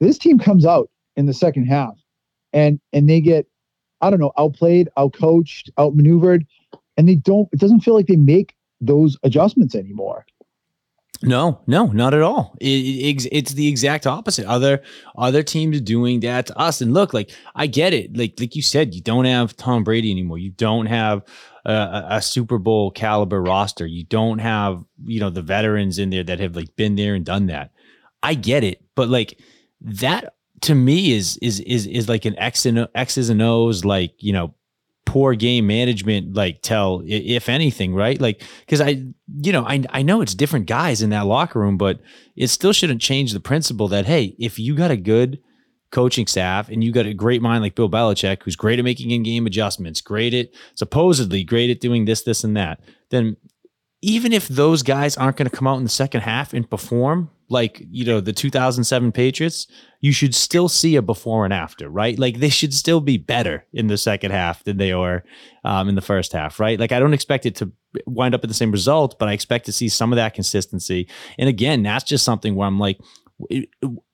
this 0.00 0.18
team 0.18 0.38
comes 0.38 0.64
out 0.64 0.90
in 1.16 1.26
the 1.26 1.34
second 1.34 1.66
half 1.66 1.94
and 2.52 2.80
and 2.92 3.08
they 3.08 3.20
get, 3.20 3.46
I 4.00 4.10
don't 4.10 4.20
know, 4.20 4.32
outplayed, 4.38 4.88
outcoached, 4.96 5.70
outmaneuvered, 5.78 6.46
and 6.96 7.08
they 7.08 7.16
don't. 7.16 7.48
It 7.52 7.60
doesn't 7.60 7.80
feel 7.80 7.94
like 7.94 8.06
they 8.06 8.16
make 8.16 8.54
those 8.80 9.16
adjustments 9.22 9.74
anymore. 9.74 10.26
No, 11.24 11.60
no, 11.66 11.86
not 11.86 12.12
at 12.12 12.20
all. 12.20 12.54
It, 12.60 12.66
it, 12.66 13.28
it's 13.32 13.52
the 13.54 13.68
exact 13.68 14.06
opposite. 14.06 14.46
Other 14.46 14.82
other 15.16 15.42
teams 15.42 15.80
doing 15.80 16.20
that 16.20 16.46
to 16.46 16.58
us. 16.58 16.80
And 16.80 16.92
look, 16.92 17.14
like 17.14 17.30
I 17.54 17.66
get 17.66 17.94
it. 17.94 18.16
Like 18.16 18.34
like 18.38 18.54
you 18.54 18.62
said, 18.62 18.94
you 18.94 19.00
don't 19.00 19.24
have 19.24 19.56
Tom 19.56 19.84
Brady 19.84 20.10
anymore. 20.10 20.38
You 20.38 20.50
don't 20.50 20.86
have 20.86 21.22
a, 21.64 22.06
a, 22.10 22.22
Super 22.22 22.58
Bowl 22.58 22.90
caliber 22.90 23.42
roster. 23.42 23.86
You 23.86 24.04
don't 24.04 24.38
have 24.38 24.84
you 25.04 25.20
know 25.20 25.30
the 25.30 25.42
veterans 25.42 25.98
in 25.98 26.10
there 26.10 26.24
that 26.24 26.40
have 26.40 26.56
like 26.56 26.76
been 26.76 26.96
there 26.96 27.14
and 27.14 27.24
done 27.24 27.46
that. 27.46 27.70
I 28.22 28.34
get 28.34 28.64
it, 28.64 28.82
but 28.94 29.08
like 29.08 29.40
that 29.80 30.34
to 30.62 30.74
me 30.74 31.12
is 31.12 31.38
is 31.38 31.60
is 31.60 31.86
is 31.86 32.08
like 32.08 32.24
an 32.24 32.38
X 32.38 32.66
and 32.66 32.86
X's 32.94 33.30
and 33.30 33.42
O's 33.42 33.84
like 33.84 34.14
you 34.18 34.32
know 34.32 34.54
poor 35.06 35.34
game 35.34 35.66
management 35.66 36.34
like 36.34 36.60
tell 36.62 37.02
if 37.04 37.48
anything 37.48 37.94
right? 37.94 38.20
Like 38.20 38.42
because 38.60 38.80
i 38.80 39.02
you 39.42 39.52
know 39.52 39.64
I, 39.64 39.84
I 39.90 40.02
know 40.02 40.20
it's 40.20 40.34
different 40.34 40.66
guys 40.66 41.02
in 41.02 41.10
that 41.10 41.26
locker 41.26 41.60
room 41.60 41.76
but 41.76 42.00
it 42.36 42.48
still 42.48 42.72
shouldn't 42.72 43.00
change 43.00 43.32
the 43.32 43.40
principle 43.40 43.88
that 43.88 44.06
hey 44.06 44.34
if 44.38 44.58
you 44.58 44.74
got 44.74 44.90
a 44.90 44.96
good 44.96 45.40
coaching 45.90 46.26
staff 46.26 46.68
and 46.68 46.82
you 46.82 46.92
got 46.92 47.06
a 47.06 47.14
great 47.14 47.40
mind 47.40 47.62
like 47.62 47.74
bill 47.74 47.88
belichick 47.88 48.42
who's 48.42 48.56
great 48.56 48.78
at 48.78 48.84
making 48.84 49.10
in-game 49.10 49.46
adjustments 49.46 50.00
great 50.00 50.34
at 50.34 50.48
supposedly 50.74 51.44
great 51.44 51.70
at 51.70 51.80
doing 51.80 52.04
this 52.04 52.22
this 52.22 52.42
and 52.42 52.56
that 52.56 52.80
then 53.10 53.36
even 54.04 54.34
if 54.34 54.48
those 54.48 54.82
guys 54.82 55.16
aren't 55.16 55.38
going 55.38 55.48
to 55.48 55.56
come 55.56 55.66
out 55.66 55.78
in 55.78 55.82
the 55.82 55.88
second 55.88 56.20
half 56.20 56.52
and 56.52 56.68
perform 56.68 57.30
like 57.48 57.82
you 57.90 58.04
know 58.04 58.20
the 58.20 58.32
2007 58.32 59.12
Patriots, 59.12 59.66
you 60.00 60.12
should 60.12 60.34
still 60.34 60.68
see 60.68 60.96
a 60.96 61.02
before 61.02 61.44
and 61.44 61.54
after, 61.54 61.88
right? 61.88 62.18
Like 62.18 62.38
they 62.38 62.48
should 62.48 62.74
still 62.74 63.00
be 63.00 63.16
better 63.16 63.64
in 63.72 63.86
the 63.86 63.96
second 63.96 64.30
half 64.30 64.62
than 64.64 64.76
they 64.76 64.94
were 64.94 65.24
um, 65.64 65.88
in 65.88 65.94
the 65.94 66.02
first 66.02 66.32
half, 66.32 66.60
right? 66.60 66.78
Like 66.78 66.92
I 66.92 66.98
don't 66.98 67.14
expect 67.14 67.46
it 67.46 67.54
to 67.56 67.72
wind 68.06 68.34
up 68.34 68.44
at 68.44 68.48
the 68.48 68.54
same 68.54 68.72
result, 68.72 69.18
but 69.18 69.28
I 69.28 69.32
expect 69.32 69.66
to 69.66 69.72
see 69.72 69.88
some 69.88 70.12
of 70.12 70.16
that 70.16 70.34
consistency. 70.34 71.08
And 71.38 71.48
again, 71.48 71.82
that's 71.82 72.04
just 72.04 72.24
something 72.24 72.54
where 72.54 72.66
I'm 72.66 72.78
like, 72.78 72.98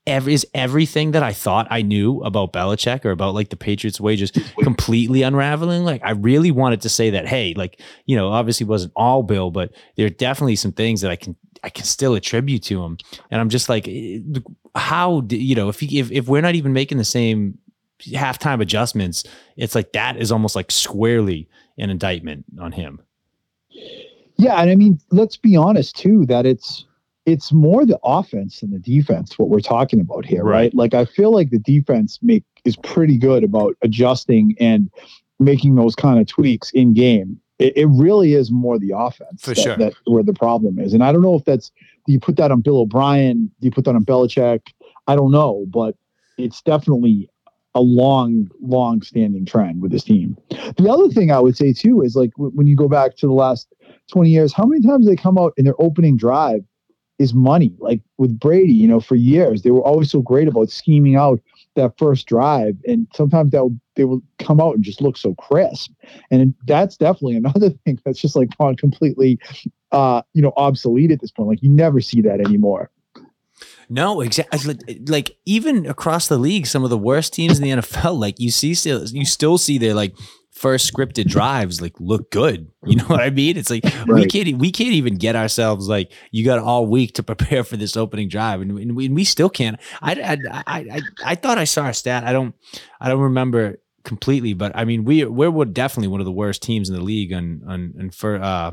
every, 0.06 0.34
is 0.34 0.46
everything 0.54 1.12
that 1.12 1.22
I 1.22 1.32
thought 1.32 1.66
I 1.70 1.82
knew 1.82 2.20
about 2.22 2.52
Belichick 2.52 3.04
or 3.04 3.10
about 3.10 3.34
like 3.34 3.50
the 3.50 3.56
Patriots 3.56 4.00
way 4.00 4.16
just 4.16 4.38
completely 4.62 5.22
unraveling? 5.22 5.84
Like 5.84 6.02
I 6.04 6.12
really 6.12 6.50
wanted 6.50 6.82
to 6.82 6.88
say 6.88 7.10
that, 7.10 7.26
hey, 7.28 7.54
like, 7.56 7.80
you 8.06 8.16
know, 8.16 8.30
obviously 8.30 8.66
wasn't 8.66 8.92
all 8.96 9.22
Bill, 9.22 9.50
but 9.50 9.72
there 9.96 10.06
are 10.06 10.10
definitely 10.10 10.56
some 10.56 10.72
things 10.72 11.00
that 11.02 11.10
I 11.10 11.16
can 11.16 11.36
I 11.62 11.68
can 11.68 11.84
still 11.84 12.14
attribute 12.14 12.62
to 12.64 12.82
him. 12.82 12.96
And 13.30 13.40
I'm 13.40 13.50
just 13.50 13.68
like, 13.68 13.86
eh, 13.86 14.20
how 14.74 15.20
do 15.20 15.36
you 15.36 15.54
know 15.54 15.68
if 15.68 15.80
he, 15.80 15.98
if 15.98 16.10
if 16.10 16.28
we're 16.28 16.42
not 16.42 16.54
even 16.54 16.72
making 16.72 16.98
the 16.98 17.04
same 17.04 17.58
halftime 18.00 18.60
adjustments, 18.60 19.24
it's 19.56 19.74
like 19.74 19.92
that 19.92 20.16
is 20.16 20.32
almost 20.32 20.56
like 20.56 20.70
squarely 20.70 21.48
an 21.78 21.90
indictment 21.90 22.44
on 22.58 22.72
him. 22.72 23.00
Yeah, 24.36 24.60
and 24.60 24.70
I 24.70 24.74
mean, 24.74 24.98
let's 25.10 25.36
be 25.36 25.54
honest 25.54 25.96
too 25.96 26.24
that 26.26 26.46
it's 26.46 26.86
it's 27.26 27.52
more 27.52 27.84
the 27.84 27.98
offense 28.02 28.60
than 28.60 28.70
the 28.70 28.78
defense 28.78 29.38
what 29.38 29.48
we're 29.48 29.60
talking 29.60 30.00
about 30.00 30.24
here, 30.24 30.42
right? 30.42 30.52
right? 30.52 30.74
Like 30.74 30.94
I 30.94 31.04
feel 31.04 31.32
like 31.32 31.50
the 31.50 31.58
defense 31.58 32.18
make 32.22 32.44
is 32.64 32.76
pretty 32.76 33.18
good 33.18 33.44
about 33.44 33.76
adjusting 33.82 34.56
and 34.58 34.90
making 35.38 35.74
those 35.74 35.94
kind 35.94 36.18
of 36.20 36.26
tweaks 36.26 36.70
in 36.70 36.94
game. 36.94 37.40
It, 37.58 37.76
it 37.76 37.86
really 37.86 38.34
is 38.34 38.50
more 38.50 38.78
the 38.78 38.92
offense 38.96 39.42
for 39.42 39.54
that, 39.54 39.60
sure 39.60 39.76
that 39.76 39.94
where 40.06 40.22
the 40.22 40.32
problem 40.32 40.78
is, 40.78 40.94
and 40.94 41.04
I 41.04 41.12
don't 41.12 41.22
know 41.22 41.34
if 41.34 41.44
that's 41.44 41.70
do 42.06 42.12
you 42.12 42.20
put 42.20 42.36
that 42.36 42.50
on 42.50 42.62
Bill 42.62 42.78
O'Brien, 42.78 43.50
do 43.60 43.66
you 43.66 43.70
put 43.70 43.84
that 43.84 43.94
on 43.94 44.04
Belichick? 44.04 44.68
I 45.06 45.14
don't 45.14 45.30
know, 45.30 45.66
but 45.68 45.96
it's 46.38 46.62
definitely 46.62 47.28
a 47.74 47.80
long, 47.80 48.50
long 48.60 49.02
standing 49.02 49.44
trend 49.44 49.80
with 49.80 49.92
this 49.92 50.04
team. 50.04 50.36
The 50.76 50.90
other 50.90 51.08
thing 51.08 51.30
I 51.30 51.38
would 51.38 51.56
say 51.56 51.72
too 51.72 52.02
is 52.02 52.16
like 52.16 52.30
w- 52.32 52.50
when 52.54 52.66
you 52.66 52.74
go 52.74 52.88
back 52.88 53.16
to 53.18 53.26
the 53.26 53.32
last 53.32 53.72
20 54.10 54.30
years, 54.30 54.52
how 54.52 54.64
many 54.64 54.80
times 54.84 55.06
they 55.06 55.14
come 55.14 55.38
out 55.38 55.52
in 55.56 55.64
their 55.64 55.80
opening 55.80 56.16
drive 56.16 56.62
is 57.20 57.34
money. 57.34 57.72
Like 57.78 58.00
with 58.16 58.40
Brady, 58.40 58.72
you 58.72 58.88
know, 58.88 58.98
for 58.98 59.14
years 59.14 59.62
they 59.62 59.70
were 59.70 59.82
always 59.82 60.10
so 60.10 60.22
great 60.22 60.48
about 60.48 60.70
scheming 60.70 61.16
out 61.16 61.38
that 61.76 61.96
first 61.98 62.26
drive, 62.26 62.76
and 62.88 63.06
sometimes 63.14 63.52
that 63.52 63.78
they 63.94 64.04
will 64.04 64.22
come 64.38 64.60
out 64.60 64.74
and 64.74 64.82
just 64.82 65.00
look 65.00 65.16
so 65.16 65.34
crisp. 65.34 65.92
And 66.30 66.54
that's 66.66 66.96
definitely 66.96 67.36
another 67.44 67.70
thing 67.70 68.00
that's 68.04 68.20
just 68.20 68.34
like 68.34 68.56
gone 68.56 68.74
completely, 68.74 69.38
uh, 69.92 70.22
you 70.32 70.42
know, 70.42 70.54
obsolete 70.56 71.12
at 71.12 71.20
this 71.20 71.30
point. 71.30 71.50
Like 71.50 71.62
you 71.62 71.68
never 71.68 72.00
see 72.00 72.22
that 72.22 72.40
anymore. 72.40 72.90
No, 73.90 74.22
exactly. 74.22 74.78
Like 75.06 75.36
even 75.44 75.84
across 75.84 76.28
the 76.28 76.38
league, 76.38 76.66
some 76.66 76.84
of 76.84 76.90
the 76.90 76.96
worst 76.96 77.34
teams 77.34 77.58
in 77.58 77.64
the 77.64 77.82
NFL, 77.82 78.18
like 78.18 78.40
you 78.40 78.50
see, 78.50 78.72
still 78.72 79.04
you 79.04 79.26
still 79.26 79.58
see 79.58 79.76
their 79.76 79.94
like 79.94 80.14
first 80.60 80.92
scripted 80.92 81.26
drives 81.26 81.80
like 81.80 81.98
look 81.98 82.30
good. 82.30 82.70
You 82.84 82.96
know 82.96 83.04
what 83.04 83.20
I 83.20 83.30
mean? 83.30 83.56
It's 83.56 83.70
like 83.70 83.84
right. 83.84 84.08
we 84.08 84.26
can't 84.26 84.58
we 84.58 84.70
can't 84.70 84.92
even 84.92 85.16
get 85.16 85.36
ourselves 85.36 85.88
like 85.88 86.12
you 86.30 86.44
got 86.44 86.58
all 86.58 86.86
week 86.86 87.14
to 87.14 87.22
prepare 87.32 87.64
for 87.64 87.76
this 87.76 87.96
opening 87.96 88.28
drive, 88.28 88.60
and, 88.60 88.78
and, 88.78 88.94
we, 88.94 89.06
and 89.06 89.14
we, 89.14 89.24
still 89.24 89.48
can't. 89.48 89.80
I, 90.02 90.12
I 90.12 90.62
I 90.66 91.00
I 91.24 91.34
thought 91.34 91.56
I 91.58 91.64
saw 91.64 91.88
a 91.88 91.94
stat. 91.94 92.24
I 92.24 92.32
don't 92.32 92.54
I 93.00 93.08
don't 93.08 93.20
remember 93.20 93.80
completely, 94.04 94.52
but 94.52 94.72
I 94.74 94.84
mean 94.84 95.04
we 95.04 95.24
we're 95.24 95.64
definitely 95.64 96.08
one 96.08 96.20
of 96.20 96.26
the 96.26 96.32
worst 96.32 96.62
teams 96.62 96.88
in 96.88 96.94
the 96.94 97.02
league 97.02 97.32
on 97.32 97.62
on, 97.66 97.94
on 97.98 98.10
for 98.10 98.36
uh, 98.36 98.72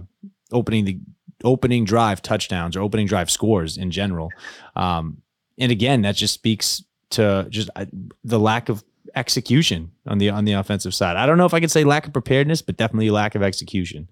opening 0.52 0.86
the 0.86 1.00
opening 1.44 1.86
drive 1.86 2.22
touchdowns 2.22 2.76
or 2.76 2.82
opening 2.82 3.08
drive 3.08 3.32
scores 3.32 3.78
in 3.78 3.92
general. 3.92 4.30
Um, 4.76 5.22
and 5.58 5.72
again, 5.72 6.02
that 6.02 6.16
just 6.16 6.34
speaks 6.34 6.84
to 7.12 7.48
just 7.50 7.70
uh, 7.76 7.86
the 8.24 8.40
lack 8.40 8.70
of 8.70 8.84
execution 9.16 9.92
on 10.06 10.18
the 10.18 10.30
on 10.30 10.46
the 10.46 10.54
offensive 10.54 10.94
side. 10.94 11.18
I 11.18 11.26
don't 11.26 11.38
know 11.38 11.46
if 11.46 11.54
I 11.54 11.60
could 11.60 11.72
say 11.72 11.84
lack 11.84 12.08
of 12.08 12.14
preparedness, 12.14 12.62
but 12.62 12.78
definitely 12.78 13.10
lack 13.10 13.36
of 13.36 13.44
execution. 13.44 14.08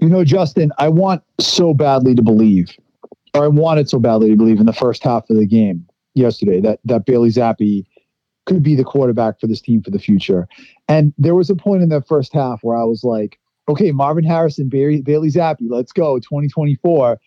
You 0.00 0.08
know, 0.08 0.24
Justin, 0.24 0.72
I 0.78 0.88
want 0.88 1.22
so 1.40 1.74
badly 1.74 2.14
to 2.14 2.22
believe, 2.22 2.70
or 3.34 3.44
I 3.44 3.48
wanted 3.48 3.88
so 3.88 3.98
badly 3.98 4.30
to 4.30 4.36
believe 4.36 4.60
in 4.60 4.66
the 4.66 4.72
first 4.72 5.02
half 5.02 5.28
of 5.30 5.36
the 5.36 5.46
game 5.46 5.86
yesterday 6.14 6.60
that 6.60 6.80
that 6.84 7.06
Bailey 7.06 7.30
Zappe 7.30 7.84
could 8.46 8.62
be 8.62 8.74
the 8.76 8.84
quarterback 8.84 9.40
for 9.40 9.46
this 9.46 9.60
team 9.60 9.82
for 9.82 9.90
the 9.90 9.98
future. 9.98 10.48
And 10.88 11.12
there 11.18 11.34
was 11.34 11.50
a 11.50 11.56
point 11.56 11.82
in 11.82 11.88
that 11.90 12.06
first 12.06 12.32
half 12.32 12.60
where 12.62 12.76
I 12.76 12.84
was 12.84 13.02
like, 13.02 13.38
okay, 13.68 13.90
Marvin 13.90 14.24
Harrison, 14.24 14.68
Bailey, 14.68 15.02
Bailey 15.02 15.30
Zappe, 15.30 15.58
let's 15.68 15.92
go, 15.92 16.18
2024. 16.20 17.18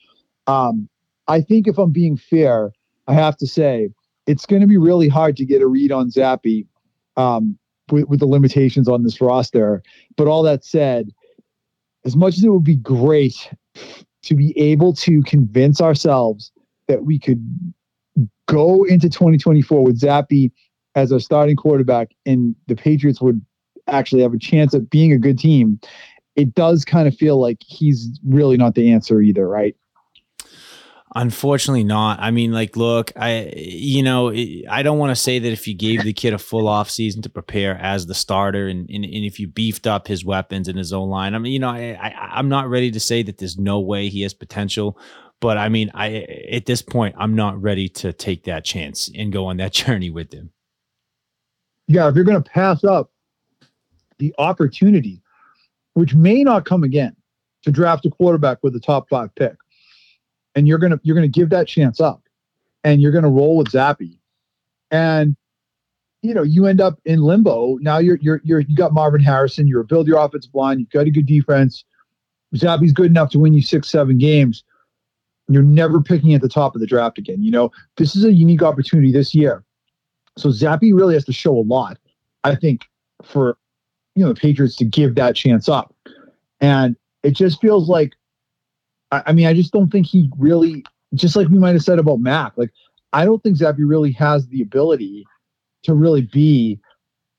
Um, 0.47 0.87
I 1.27 1.41
think 1.41 1.67
if 1.67 1.77
I'm 1.77 1.91
being 1.91 2.15
fair, 2.15 2.71
I 3.07 3.13
have 3.13 3.35
to 3.37 3.47
say 3.47 3.89
it's 4.27 4.45
going 4.45 4.61
to 4.61 4.67
be 4.67 4.77
really 4.77 5.09
hard 5.09 5.35
to 5.37 5.45
get 5.45 5.61
a 5.61 5.67
read 5.67 5.91
on 5.91 6.09
Zappe 6.09 6.65
um, 7.19 7.59
with, 7.91 8.05
with 8.07 8.19
the 8.21 8.25
limitations 8.25 8.87
on 8.87 9.03
this 9.03 9.19
roster. 9.19 9.83
But 10.15 10.27
all 10.27 10.41
that 10.43 10.63
said, 10.63 11.09
as 12.05 12.15
much 12.15 12.37
as 12.37 12.43
it 12.43 12.49
would 12.49 12.63
be 12.63 12.77
great 12.77 13.51
to 14.23 14.35
be 14.35 14.57
able 14.57 14.93
to 14.93 15.21
convince 15.23 15.81
ourselves 15.81 16.51
that 16.87 17.03
we 17.03 17.19
could 17.19 17.43
go 18.47 18.83
into 18.85 19.09
2024 19.09 19.83
with 19.83 19.99
Zappe 19.99 20.51
as 20.95 21.11
our 21.11 21.19
starting 21.19 21.55
quarterback 21.55 22.11
and 22.25 22.55
the 22.67 22.75
Patriots 22.75 23.21
would 23.21 23.41
actually 23.87 24.21
have 24.21 24.33
a 24.33 24.39
chance 24.39 24.73
at 24.73 24.89
being 24.89 25.11
a 25.11 25.17
good 25.17 25.37
team, 25.37 25.79
it 26.35 26.53
does 26.55 26.85
kind 26.85 27.07
of 27.07 27.15
feel 27.15 27.39
like 27.39 27.57
he's 27.65 28.19
really 28.25 28.55
not 28.55 28.75
the 28.75 28.91
answer 28.91 29.21
either, 29.21 29.47
right? 29.47 29.75
Unfortunately, 31.15 31.83
not. 31.83 32.19
I 32.19 32.29
mean, 32.29 32.51
like, 32.51 32.77
look, 32.77 33.11
I, 33.15 33.51
you 33.55 34.03
know, 34.03 34.31
I 34.31 34.83
don't 34.83 34.99
want 34.99 35.09
to 35.09 35.15
say 35.15 35.39
that 35.39 35.51
if 35.51 35.67
you 35.67 35.73
gave 35.73 36.03
the 36.03 36.13
kid 36.13 36.33
a 36.33 36.37
full 36.37 36.67
off 36.67 36.89
season 36.89 37.23
to 37.23 37.29
prepare 37.29 37.75
as 37.77 38.05
the 38.05 38.13
starter, 38.13 38.67
and, 38.67 38.87
and, 38.91 39.03
and 39.03 39.25
if 39.25 39.39
you 39.39 39.47
beefed 39.47 39.87
up 39.87 40.07
his 40.07 40.23
weapons 40.23 40.67
and 40.67 40.77
his 40.77 40.93
own 40.93 41.09
line, 41.09 41.33
I 41.33 41.39
mean, 41.39 41.51
you 41.51 41.57
know, 41.57 41.69
I, 41.69 41.97
I 41.99 42.29
I'm 42.33 42.47
not 42.47 42.69
ready 42.69 42.91
to 42.91 42.99
say 42.99 43.23
that 43.23 43.39
there's 43.39 43.57
no 43.57 43.79
way 43.79 44.07
he 44.07 44.21
has 44.21 44.35
potential, 44.35 44.99
but 45.41 45.57
I 45.57 45.67
mean, 45.67 45.89
I 45.95 46.27
at 46.51 46.67
this 46.67 46.83
point, 46.83 47.15
I'm 47.17 47.33
not 47.33 47.59
ready 47.59 47.89
to 47.89 48.13
take 48.13 48.43
that 48.43 48.63
chance 48.63 49.09
and 49.15 49.33
go 49.33 49.47
on 49.47 49.57
that 49.57 49.73
journey 49.73 50.11
with 50.11 50.31
him. 50.31 50.51
Yeah, 51.87 52.07
if 52.07 52.15
you're 52.15 52.23
going 52.23 52.43
to 52.43 52.49
pass 52.49 52.83
up 52.83 53.09
the 54.19 54.31
opportunity, 54.37 55.23
which 55.95 56.13
may 56.13 56.43
not 56.43 56.65
come 56.65 56.83
again, 56.83 57.15
to 57.63 57.71
draft 57.71 58.05
a 58.05 58.11
quarterback 58.11 58.59
with 58.61 58.75
a 58.75 58.79
top 58.79 59.09
five 59.09 59.33
pick 59.33 59.55
and 60.59 60.67
you're 60.67 60.77
gonna 60.77 60.99
you're 61.03 61.15
gonna 61.15 61.29
give 61.29 61.49
that 61.49 61.67
chance 61.69 62.01
up, 62.01 62.21
and 62.83 63.01
you're 63.01 63.13
gonna 63.13 63.29
roll 63.29 63.55
with 63.55 63.69
Zappe, 63.69 64.19
and 64.91 65.37
you 66.21 66.33
know 66.33 66.43
you 66.43 66.65
end 66.65 66.81
up 66.81 66.99
in 67.05 67.21
limbo. 67.21 67.77
Now 67.77 67.97
you're 67.97 68.17
you're 68.17 68.41
you're 68.43 68.59
you 68.59 68.75
got 68.75 68.93
Marvin 68.93 69.21
Harrison. 69.21 69.67
You're 69.67 69.79
a 69.79 69.85
build 69.85 70.05
your 70.05 70.19
offensive 70.19 70.53
line. 70.53 70.79
You've 70.79 70.89
got 70.89 71.07
a 71.07 71.11
good 71.11 71.25
defense. 71.25 71.85
Zappe's 72.55 72.91
good 72.91 73.05
enough 73.05 73.29
to 73.31 73.39
win 73.39 73.53
you 73.53 73.61
six 73.61 73.87
seven 73.87 74.17
games. 74.17 74.65
You're 75.47 75.63
never 75.63 76.01
picking 76.01 76.33
at 76.33 76.41
the 76.41 76.49
top 76.49 76.75
of 76.75 76.81
the 76.81 76.87
draft 76.87 77.17
again. 77.17 77.41
You 77.41 77.51
know 77.51 77.71
this 77.95 78.17
is 78.17 78.25
a 78.25 78.33
unique 78.33 78.61
opportunity 78.61 79.13
this 79.13 79.33
year. 79.33 79.63
So 80.37 80.49
Zappe 80.49 80.93
really 80.93 81.13
has 81.13 81.23
to 81.25 81.33
show 81.33 81.57
a 81.57 81.63
lot, 81.63 81.97
I 82.43 82.55
think, 82.55 82.83
for 83.23 83.57
you 84.15 84.25
know 84.25 84.33
the 84.33 84.39
Patriots 84.39 84.75
to 84.75 84.83
give 84.83 85.15
that 85.15 85.37
chance 85.37 85.69
up. 85.69 85.95
And 86.59 86.97
it 87.23 87.31
just 87.31 87.61
feels 87.61 87.87
like 87.87 88.11
I, 89.11 89.23
I 89.27 89.33
mean, 89.33 89.47
I 89.47 89.53
just 89.53 89.71
don't 89.71 89.91
think 89.91 90.07
he 90.07 90.29
really, 90.37 90.83
just 91.13 91.35
like 91.35 91.47
we 91.47 91.57
might 91.57 91.73
have 91.73 91.83
said 91.83 91.99
about 91.99 92.19
Mac, 92.19 92.53
like 92.55 92.71
I 93.13 93.25
don't 93.25 93.41
think 93.41 93.57
Zappe 93.57 93.77
really 93.79 94.11
has 94.13 94.47
the 94.47 94.61
ability 94.61 95.25
to 95.83 95.93
really 95.93 96.21
be 96.21 96.79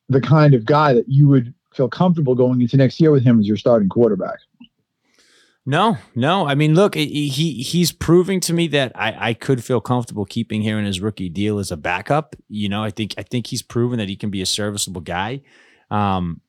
the 0.09 0.21
kind 0.21 0.55
of 0.55 0.65
guy 0.65 0.93
that 0.95 1.09
you 1.09 1.29
would 1.29 1.55
feel 1.75 1.89
comfortable 1.89 2.35
going 2.35 2.61
into 2.61 2.77
next 2.77 3.01
year 3.01 3.13
with 3.13 3.23
him 3.23 3.39
as 3.39 3.47
your 3.47 3.57
starting 3.57 3.89
quarterback. 3.89 4.39
No, 5.67 5.99
no. 6.15 6.49
I 6.49 6.55
mean, 6.55 6.75
look, 6.75 6.95
he 6.95 7.29
he's 7.29 7.93
proving 7.93 8.41
to 8.41 8.55
me 8.55 8.67
that 8.69 8.93
I, 8.95 9.29
I 9.29 9.35
could 9.35 9.63
feel 9.63 9.81
comfortable 9.81 10.25
keeping 10.25 10.63
here 10.63 10.79
in 10.79 10.85
his 10.85 11.01
rookie 11.01 11.29
deal 11.29 11.59
as 11.59 11.71
a 11.71 11.77
backup. 11.77 12.35
You 12.49 12.69
know, 12.69 12.83
I 12.83 12.91
think 12.91 13.15
I 13.19 13.23
think 13.23 13.47
he's 13.47 13.63
proven 13.63 13.99
that 13.99 14.09
he 14.09 14.17
can 14.17 14.31
be 14.31 14.43
a 14.43 14.47
serviceable 14.47 15.03
guy. 15.03 15.43
Um, 15.91 16.41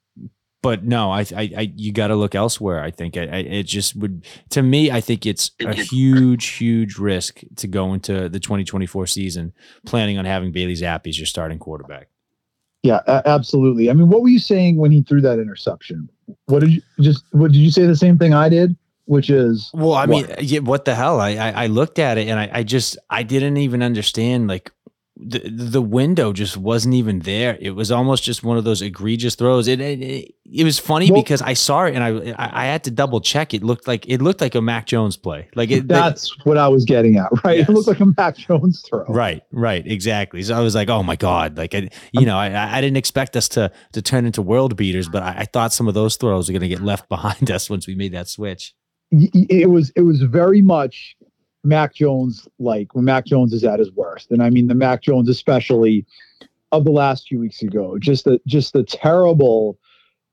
but 0.62 0.84
no, 0.84 1.12
I, 1.12 1.22
I, 1.36 1.52
I 1.58 1.74
you 1.76 1.92
got 1.92 2.08
to 2.08 2.16
look 2.16 2.36
elsewhere. 2.36 2.84
I 2.84 2.92
think 2.92 3.18
I, 3.18 3.22
I, 3.24 3.38
it 3.38 3.64
just 3.64 3.96
would 3.96 4.26
to 4.50 4.62
me. 4.62 4.92
I 4.92 5.02
think 5.02 5.26
it's 5.26 5.52
a 5.60 5.74
huge, 5.74 6.46
huge 6.48 6.98
risk 6.98 7.42
to 7.58 7.68
go 7.68 7.94
into 7.94 8.30
the 8.30 8.40
2024 8.40 9.08
season 9.08 9.54
planning 9.86 10.18
on 10.18 10.26
having 10.26 10.52
Bailey 10.52 10.74
Zappe 10.74 11.08
as 11.08 11.18
your 11.18 11.26
starting 11.26 11.60
quarterback. 11.60 12.10
Yeah, 12.84 13.00
absolutely. 13.08 13.90
I 13.90 13.94
mean, 13.94 14.10
what 14.10 14.22
were 14.22 14.30
you 14.30 14.40
saying 14.40 14.78
when 14.78 14.92
he 14.92 15.04
threw 15.04 15.22
that 15.22 15.40
interception? 15.40 16.10
What 16.46 16.62
did 16.62 16.72
you 16.74 16.82
just? 17.00 17.24
What 17.32 17.52
did 17.52 17.60
you 17.60 17.70
say? 17.72 17.86
The 17.86 17.96
same 17.96 18.18
thing 18.18 18.34
I 18.34 18.50
did, 18.50 18.76
which 19.06 19.30
is 19.30 19.70
Well, 19.74 19.94
I 19.94 20.06
mean, 20.06 20.26
What? 20.28 20.44
yeah, 20.44 20.60
what 20.60 20.86
the 20.86 20.96
hell? 20.96 21.20
I, 21.20 21.32
I 21.36 21.52
I 21.64 21.68
looked 21.68 22.00
at 22.00 22.18
it 22.18 22.28
and 22.28 22.40
I, 22.40 22.50
I 22.52 22.64
just 22.64 22.98
I 23.10 23.24
didn't 23.24 23.58
even 23.58 23.84
understand 23.84 24.48
like 24.48 24.72
the 25.22 25.40
the 25.50 25.82
window 25.82 26.34
just 26.34 26.58
wasn't 26.58 26.96
even 26.96 27.20
there. 27.20 27.58
It 27.62 27.72
was 27.72 27.92
almost 27.92 28.24
just 28.24 28.44
one 28.44 28.58
of 28.58 28.64
those 28.64 28.82
egregious 28.82 29.36
throws. 29.36 29.68
It 29.68 29.80
it, 29.80 30.34
it 30.52 30.64
was 30.64 30.80
funny 30.80 31.12
Well- 31.12 31.22
because 31.22 31.42
I 31.42 31.54
saw 31.54 31.86
it 31.86 31.96
and 31.96 32.04
I, 32.04 32.32
I 32.38 32.64
I 32.64 32.66
had 32.66 32.84
to 32.86 32.92
double 32.92 33.22
check. 33.22 33.54
It 33.54 33.64
looked 33.64 33.88
like 33.88 34.08
it 34.10 34.22
looked 34.22 34.42
like 34.42 34.56
a 34.56 34.62
Mac 34.62 34.88
Jones 34.88 35.18
play. 35.18 35.48
Like 35.56 35.70
it. 35.72 35.88
that's 35.88 36.36
what 36.46 36.58
I 36.58 36.68
was 36.68 36.86
getting 36.86 37.18
at, 37.18 37.30
right? 37.44 37.60
Yes. 37.60 37.70
It 37.70 37.72
looked 37.72 37.88
like 37.88 38.00
a 38.00 38.14
Mac 38.18 38.38
Jones 38.38 38.84
throw. 38.90 39.06
Right, 39.06 39.44
right, 39.52 39.86
exactly. 39.86 40.42
So 40.44 40.56
I 40.58 40.62
was 40.62 40.74
like, 40.76 40.90
"Oh 40.90 41.04
my 41.04 41.16
god!" 41.16 41.58
Like, 41.58 41.76
I, 41.76 41.90
you 42.12 42.26
know, 42.26 42.38
I, 42.38 42.78
I 42.78 42.82
didn't 42.82 42.98
expect 42.98 43.36
us 43.38 43.48
to 43.50 43.72
to 43.94 44.02
turn 44.02 44.26
into 44.26 44.42
world 44.42 44.76
beaters, 44.76 45.08
but 45.08 45.22
I, 45.24 45.36
I 45.40 45.46
thought 45.46 45.72
some 45.74 45.88
of 45.88 45.94
those 45.94 46.16
throws 46.16 46.50
were 46.50 46.54
going 46.54 46.62
to 46.62 46.68
get 46.68 46.82
left 46.82 47.08
behind 47.16 47.52
us 47.52 47.70
once 47.70 47.88
we 47.88 47.96
made 47.96 48.14
that 48.14 48.28
switch. 48.28 48.74
It 49.12 49.70
was 49.70 49.92
it 49.96 50.02
was 50.02 50.22
very 50.22 50.62
much 50.62 51.16
Mac 51.64 51.94
Jones 51.94 52.48
like 52.60 52.94
when 52.96 53.06
Mac 53.06 53.26
Jones 53.26 53.54
is 53.54 53.64
at 53.64 53.80
his 53.80 53.92
worst, 53.92 54.32
and 54.32 54.42
I 54.42 54.50
mean 54.50 54.68
the 54.68 54.76
Mac 54.76 55.02
Jones 55.02 55.30
especially 55.30 56.06
of 56.72 56.86
the 56.86 56.92
last 56.92 57.28
few 57.28 57.40
weeks 57.40 57.62
ago. 57.62 57.98
Just 58.00 58.26
the 58.26 58.40
just 58.48 58.74
the 58.74 58.84
terrible, 58.84 59.78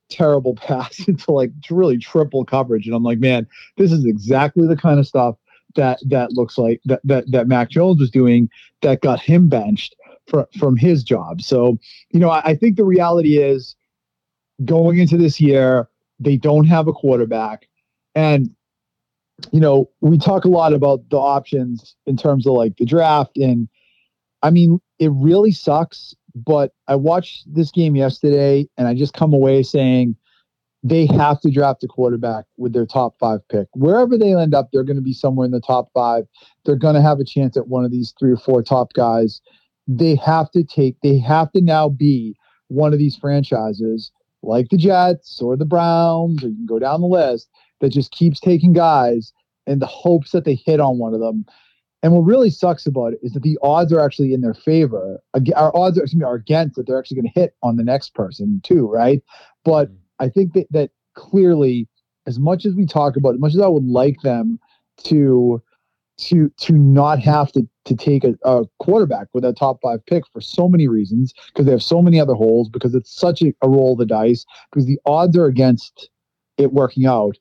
terrible 0.08 0.54
pass 0.56 1.06
into 1.06 1.32
like 1.32 1.50
really 1.70 1.98
triple 1.98 2.44
coverage, 2.44 2.86
and 2.86 2.94
I'm 2.94 3.02
like, 3.02 3.18
man, 3.18 3.46
this 3.76 3.92
is 3.92 4.04
exactly 4.04 4.66
the 4.66 4.76
kind 4.76 4.98
of 4.98 5.06
stuff 5.06 5.36
that 5.74 5.98
that 6.06 6.32
looks 6.32 6.56
like 6.56 6.80
that 6.86 7.00
that 7.04 7.30
that 7.30 7.48
Mac 7.48 7.70
Jones 7.70 8.00
was 8.00 8.10
doing 8.10 8.48
that 8.82 9.02
got 9.02 9.20
him 9.20 9.48
benched 9.48 9.94
from 10.26 10.46
from 10.58 10.76
his 10.76 11.02
job. 11.02 11.42
So 11.42 11.78
you 12.10 12.20
know, 12.20 12.30
I, 12.30 12.40
I 12.50 12.54
think 12.54 12.76
the 12.76 12.84
reality 12.84 13.38
is 13.38 13.76
going 14.64 14.98
into 14.98 15.16
this 15.16 15.40
year, 15.40 15.88
they 16.18 16.36
don't 16.36 16.66
have 16.66 16.88
a 16.88 16.92
quarterback, 16.92 17.68
and 18.14 18.54
you 19.52 19.60
know, 19.60 19.88
we 20.00 20.18
talk 20.18 20.44
a 20.44 20.48
lot 20.48 20.72
about 20.72 21.08
the 21.10 21.18
options 21.18 21.94
in 22.06 22.16
terms 22.16 22.46
of 22.46 22.54
like 22.54 22.76
the 22.76 22.84
draft. 22.84 23.36
And 23.36 23.68
I 24.42 24.50
mean, 24.50 24.80
it 24.98 25.10
really 25.12 25.52
sucks. 25.52 26.14
But 26.34 26.72
I 26.86 26.94
watched 26.94 27.52
this 27.52 27.70
game 27.70 27.96
yesterday 27.96 28.68
and 28.76 28.86
I 28.86 28.94
just 28.94 29.14
come 29.14 29.32
away 29.32 29.62
saying 29.62 30.16
they 30.84 31.06
have 31.06 31.40
to 31.40 31.50
draft 31.50 31.82
a 31.82 31.88
quarterback 31.88 32.44
with 32.56 32.72
their 32.72 32.86
top 32.86 33.18
five 33.18 33.40
pick. 33.48 33.66
Wherever 33.72 34.16
they 34.16 34.34
end 34.34 34.54
up, 34.54 34.68
they're 34.72 34.84
going 34.84 34.96
to 34.96 35.02
be 35.02 35.12
somewhere 35.12 35.46
in 35.46 35.50
the 35.50 35.60
top 35.60 35.88
five. 35.92 36.24
They're 36.64 36.76
going 36.76 36.94
to 36.94 37.02
have 37.02 37.18
a 37.18 37.24
chance 37.24 37.56
at 37.56 37.68
one 37.68 37.84
of 37.84 37.90
these 37.90 38.14
three 38.18 38.32
or 38.32 38.36
four 38.36 38.62
top 38.62 38.92
guys. 38.92 39.40
They 39.88 40.14
have 40.16 40.50
to 40.52 40.62
take, 40.62 40.96
they 41.02 41.18
have 41.18 41.50
to 41.52 41.60
now 41.60 41.88
be 41.88 42.36
one 42.68 42.92
of 42.92 42.98
these 42.98 43.16
franchises 43.16 44.12
like 44.42 44.68
the 44.68 44.76
Jets 44.76 45.40
or 45.42 45.56
the 45.56 45.64
Browns, 45.64 46.44
or 46.44 46.48
you 46.48 46.54
can 46.54 46.66
go 46.66 46.78
down 46.78 47.00
the 47.00 47.08
list 47.08 47.48
that 47.80 47.90
just 47.90 48.10
keeps 48.12 48.40
taking 48.40 48.72
guys 48.72 49.32
in 49.66 49.78
the 49.78 49.86
hopes 49.86 50.30
that 50.32 50.44
they 50.44 50.54
hit 50.54 50.80
on 50.80 50.98
one 50.98 51.14
of 51.14 51.20
them. 51.20 51.44
And 52.02 52.12
what 52.12 52.20
really 52.20 52.50
sucks 52.50 52.86
about 52.86 53.14
it 53.14 53.18
is 53.22 53.32
that 53.32 53.42
the 53.42 53.58
odds 53.60 53.92
are 53.92 54.00
actually 54.00 54.32
in 54.32 54.40
their 54.40 54.54
favor. 54.54 55.20
Our 55.56 55.76
odds 55.76 55.98
are, 55.98 56.02
excuse 56.02 56.20
me, 56.20 56.24
are 56.24 56.36
against 56.36 56.76
that 56.76 56.86
they're 56.86 56.98
actually 56.98 57.20
going 57.20 57.32
to 57.34 57.40
hit 57.40 57.56
on 57.62 57.76
the 57.76 57.82
next 57.82 58.14
person 58.14 58.60
too, 58.62 58.88
right? 58.88 59.22
But 59.64 59.90
mm. 59.90 59.96
I 60.20 60.28
think 60.28 60.52
that 60.54 60.66
that 60.70 60.90
clearly, 61.14 61.88
as 62.26 62.38
much 62.38 62.64
as 62.64 62.74
we 62.74 62.86
talk 62.86 63.16
about, 63.16 63.34
as 63.34 63.40
much 63.40 63.54
as 63.54 63.60
I 63.60 63.66
would 63.66 63.84
like 63.84 64.20
them 64.22 64.60
to 65.04 65.62
to 66.18 66.52
to 66.58 66.72
not 66.72 67.20
have 67.20 67.52
to 67.52 67.68
to 67.84 67.96
take 67.96 68.24
a, 68.24 68.34
a 68.44 68.64
quarterback 68.78 69.28
with 69.32 69.44
a 69.44 69.52
top 69.52 69.78
five 69.82 70.04
pick 70.06 70.24
for 70.32 70.40
so 70.40 70.68
many 70.68 70.88
reasons, 70.88 71.34
because 71.48 71.66
they 71.66 71.72
have 71.72 71.82
so 71.82 72.00
many 72.00 72.20
other 72.20 72.34
holes, 72.34 72.68
because 72.68 72.94
it's 72.94 73.10
such 73.10 73.42
a, 73.42 73.52
a 73.62 73.68
roll 73.68 73.92
of 73.92 73.98
the 73.98 74.06
dice, 74.06 74.44
because 74.70 74.86
the 74.86 75.00
odds 75.04 75.36
are 75.36 75.46
against 75.46 76.10
it 76.58 76.72
working 76.72 77.06
out. 77.06 77.36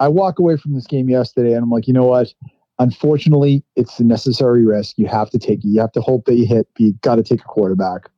I 0.00 0.08
walk 0.08 0.38
away 0.38 0.56
from 0.56 0.74
this 0.74 0.86
game 0.86 1.08
yesterday 1.08 1.52
and 1.54 1.62
I'm 1.62 1.70
like, 1.70 1.86
you 1.86 1.94
know 1.94 2.04
what? 2.04 2.32
Unfortunately, 2.78 3.64
it's 3.74 3.98
a 3.98 4.04
necessary 4.04 4.66
risk. 4.66 4.98
You 4.98 5.06
have 5.06 5.30
to 5.30 5.38
take 5.38 5.60
it. 5.64 5.68
You 5.68 5.80
have 5.80 5.92
to 5.92 6.00
hope 6.00 6.26
that 6.26 6.34
you 6.34 6.46
hit. 6.46 6.68
You 6.78 6.92
got 7.00 7.16
to 7.16 7.22
take 7.22 7.40
a 7.40 7.44
quarterback. 7.44 8.10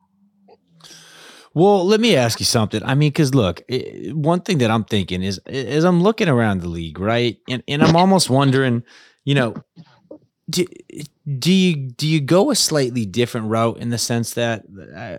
Well, 1.55 1.85
let 1.87 2.01
me 2.01 2.15
ask 2.17 2.41
you 2.41 2.47
something. 2.47 2.83
I 2.85 2.95
mean, 2.95 3.11
because 3.11 3.35
look, 3.35 3.63
i- 3.71 4.11
one 4.13 4.41
thing 4.41 4.59
that 4.59 4.71
I'm 4.71 4.85
thinking 4.85 5.23
is, 5.23 5.41
is 5.47 5.85
I'm 5.85 6.03
looking 6.03 6.29
around 6.29 6.61
the 6.61 6.69
league, 6.69 6.99
right, 7.01 7.39
and 7.49 7.63
and 7.67 7.83
I'm 7.83 7.97
almost 7.97 8.31
wondering, 8.31 8.83
you 9.25 9.35
know, 9.35 9.55
do, 10.51 10.65
do 11.39 11.53
you 11.53 11.77
do 11.77 12.07
you 12.07 12.21
go 12.21 12.51
a 12.51 12.55
slightly 12.55 13.07
different 13.07 13.49
route 13.49 13.79
in 13.79 13.91
the 13.91 13.99
sense 13.99 14.35
that 14.35 14.65
uh, 14.95 15.17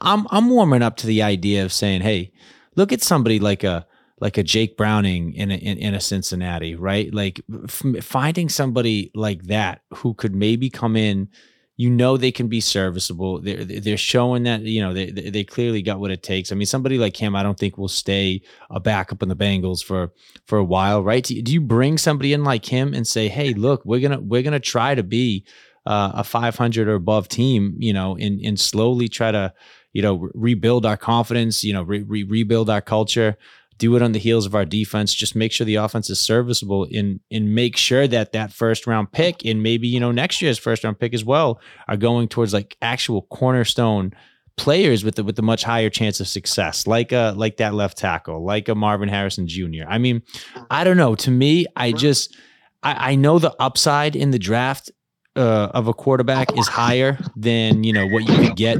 I'm 0.00 0.26
I'm 0.30 0.50
warming 0.50 0.82
up 0.82 0.96
to 0.98 1.06
the 1.06 1.22
idea 1.22 1.64
of 1.64 1.72
saying, 1.72 2.02
hey, 2.02 2.32
look 2.76 2.92
at 2.92 3.02
somebody 3.02 3.38
like 3.38 3.64
a 3.64 3.86
like 4.22 4.38
a 4.38 4.44
Jake 4.44 4.76
Browning 4.76 5.34
in 5.34 5.50
a, 5.50 5.56
in, 5.56 5.78
in 5.78 5.94
a 5.94 6.00
Cincinnati, 6.00 6.76
right? 6.76 7.12
Like 7.12 7.40
f- 7.64 8.04
finding 8.04 8.48
somebody 8.48 9.10
like 9.16 9.42
that 9.44 9.80
who 9.92 10.14
could 10.14 10.32
maybe 10.32 10.70
come 10.70 10.94
in 10.94 11.28
you 11.76 11.90
know 11.90 12.16
they 12.16 12.30
can 12.30 12.46
be 12.46 12.60
serviceable. 12.60 13.40
They're 13.40 13.64
they're 13.64 13.96
showing 13.96 14.44
that 14.44 14.60
you 14.60 14.80
know 14.80 14.92
they 14.92 15.10
they 15.10 15.42
clearly 15.42 15.82
got 15.82 15.98
what 15.98 16.12
it 16.12 16.22
takes. 16.22 16.52
I 16.52 16.54
mean, 16.54 16.66
somebody 16.66 16.98
like 16.98 17.16
him, 17.16 17.34
I 17.34 17.42
don't 17.42 17.58
think 17.58 17.76
will 17.76 17.88
stay 17.88 18.42
a 18.70 18.78
backup 18.78 19.22
in 19.22 19.28
the 19.28 19.34
Bengals 19.34 19.82
for 19.82 20.12
for 20.46 20.58
a 20.58 20.64
while, 20.64 21.02
right? 21.02 21.24
Do 21.24 21.34
you, 21.34 21.60
bring 21.60 21.98
somebody 21.98 22.34
in 22.34 22.44
like 22.44 22.66
him 22.66 22.94
and 22.94 23.04
say, 23.06 23.26
hey, 23.26 23.54
look, 23.54 23.84
we're 23.84 24.00
gonna 24.00 24.20
we're 24.20 24.42
gonna 24.42 24.60
try 24.60 24.94
to 24.94 25.02
be 25.02 25.44
uh, 25.86 26.12
a 26.16 26.24
500 26.24 26.86
or 26.86 26.94
above 26.94 27.26
team, 27.26 27.74
you 27.78 27.92
know, 27.92 28.16
and 28.16 28.38
and 28.40 28.60
slowly 28.60 29.08
try 29.08 29.32
to 29.32 29.52
you 29.92 30.02
know 30.02 30.16
re- 30.16 30.30
rebuild 30.34 30.86
our 30.86 30.98
confidence, 30.98 31.64
you 31.64 31.72
know, 31.72 31.82
re- 31.82 32.02
re- 32.02 32.22
rebuild 32.22 32.70
our 32.70 32.82
culture 32.82 33.36
do 33.82 33.96
it 33.96 34.02
on 34.02 34.12
the 34.12 34.18
heels 34.20 34.46
of 34.46 34.54
our 34.54 34.64
defense. 34.64 35.12
Just 35.12 35.34
make 35.34 35.50
sure 35.50 35.64
the 35.64 35.74
offense 35.74 36.08
is 36.08 36.20
serviceable 36.20 36.86
and 36.94 37.18
and 37.32 37.52
make 37.52 37.76
sure 37.76 38.06
that 38.06 38.30
that 38.30 38.52
first 38.52 38.86
round 38.86 39.10
pick 39.10 39.44
and 39.44 39.60
maybe 39.60 39.88
you 39.88 39.98
know 39.98 40.12
next 40.12 40.40
year's 40.40 40.56
first 40.56 40.84
round 40.84 41.00
pick 41.00 41.12
as 41.12 41.24
well 41.24 41.60
are 41.88 41.96
going 41.96 42.28
towards 42.28 42.54
like 42.54 42.76
actual 42.80 43.22
cornerstone 43.22 44.12
players 44.56 45.02
with 45.02 45.16
the 45.16 45.24
with 45.24 45.34
the 45.34 45.42
much 45.42 45.64
higher 45.64 45.90
chance 45.90 46.20
of 46.20 46.28
success, 46.28 46.86
like 46.86 47.10
a 47.10 47.34
like 47.36 47.56
that 47.56 47.74
left 47.74 47.98
tackle, 47.98 48.44
like 48.44 48.68
a 48.68 48.76
Marvin 48.76 49.08
Harrison 49.08 49.48
Jr. 49.48 49.84
I 49.88 49.98
mean, 49.98 50.22
I 50.70 50.84
don't 50.84 50.96
know. 50.96 51.16
To 51.16 51.32
me, 51.32 51.66
I 51.74 51.90
just 51.90 52.36
I, 52.84 53.12
I 53.12 53.14
know 53.16 53.40
the 53.40 53.52
upside 53.58 54.14
in 54.14 54.30
the 54.30 54.38
draft 54.38 54.92
uh, 55.34 55.70
of 55.74 55.88
a 55.88 55.92
quarterback 55.92 56.56
is 56.56 56.68
higher 56.68 57.18
than 57.34 57.82
you 57.82 57.92
know 57.92 58.06
what 58.06 58.28
you 58.28 58.36
could 58.36 58.56
get 58.56 58.78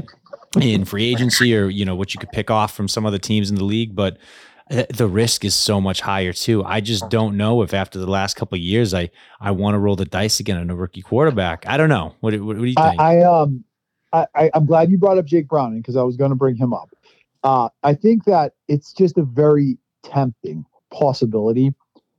in 0.61 0.85
free 0.85 1.11
agency 1.11 1.53
or 1.57 1.67
you 1.67 1.83
know 1.83 1.95
what 1.95 2.13
you 2.13 2.21
could 2.21 2.31
pick 2.31 2.49
off 2.49 2.73
from 2.73 2.87
some 2.87 3.05
other 3.05 3.19
teams 3.19 3.49
in 3.49 3.57
the 3.57 3.65
league, 3.65 3.93
but 3.93 4.13
uh, 4.13 4.17
the 4.73 5.07
risk 5.07 5.45
is 5.45 5.53
so 5.53 5.79
much 5.79 6.01
higher 6.01 6.33
too. 6.33 6.63
I 6.63 6.81
just 6.81 7.09
don't 7.09 7.37
know 7.37 7.61
if 7.61 7.73
after 7.73 7.99
the 7.99 8.09
last 8.09 8.35
couple 8.35 8.55
of 8.55 8.61
years, 8.61 8.93
I 8.93 9.11
I 9.39 9.51
want 9.51 9.75
to 9.75 9.79
roll 9.79 9.95
the 9.95 10.05
dice 10.05 10.39
again 10.39 10.57
on 10.57 10.69
a 10.69 10.75
rookie 10.75 11.01
quarterback. 11.01 11.65
I 11.67 11.77
don't 11.77 11.89
know. 11.89 12.15
What, 12.21 12.33
what, 12.33 12.57
what 12.57 12.57
do 12.57 12.65
you 12.65 12.75
think? 12.75 12.99
I 12.99 13.21
um 13.21 13.63
I, 14.11 14.27
I 14.35 14.51
I'm 14.53 14.65
glad 14.65 14.89
you 14.89 14.97
brought 14.97 15.17
up 15.17 15.25
Jake 15.25 15.47
Browning 15.47 15.81
because 15.81 15.95
I 15.95 16.03
was 16.03 16.17
going 16.17 16.31
to 16.31 16.35
bring 16.35 16.55
him 16.55 16.73
up. 16.73 16.89
Uh, 17.43 17.69
I 17.83 17.93
think 17.93 18.25
that 18.25 18.53
it's 18.67 18.93
just 18.93 19.17
a 19.17 19.23
very 19.23 19.77
tempting 20.03 20.65
possibility, 20.91 21.73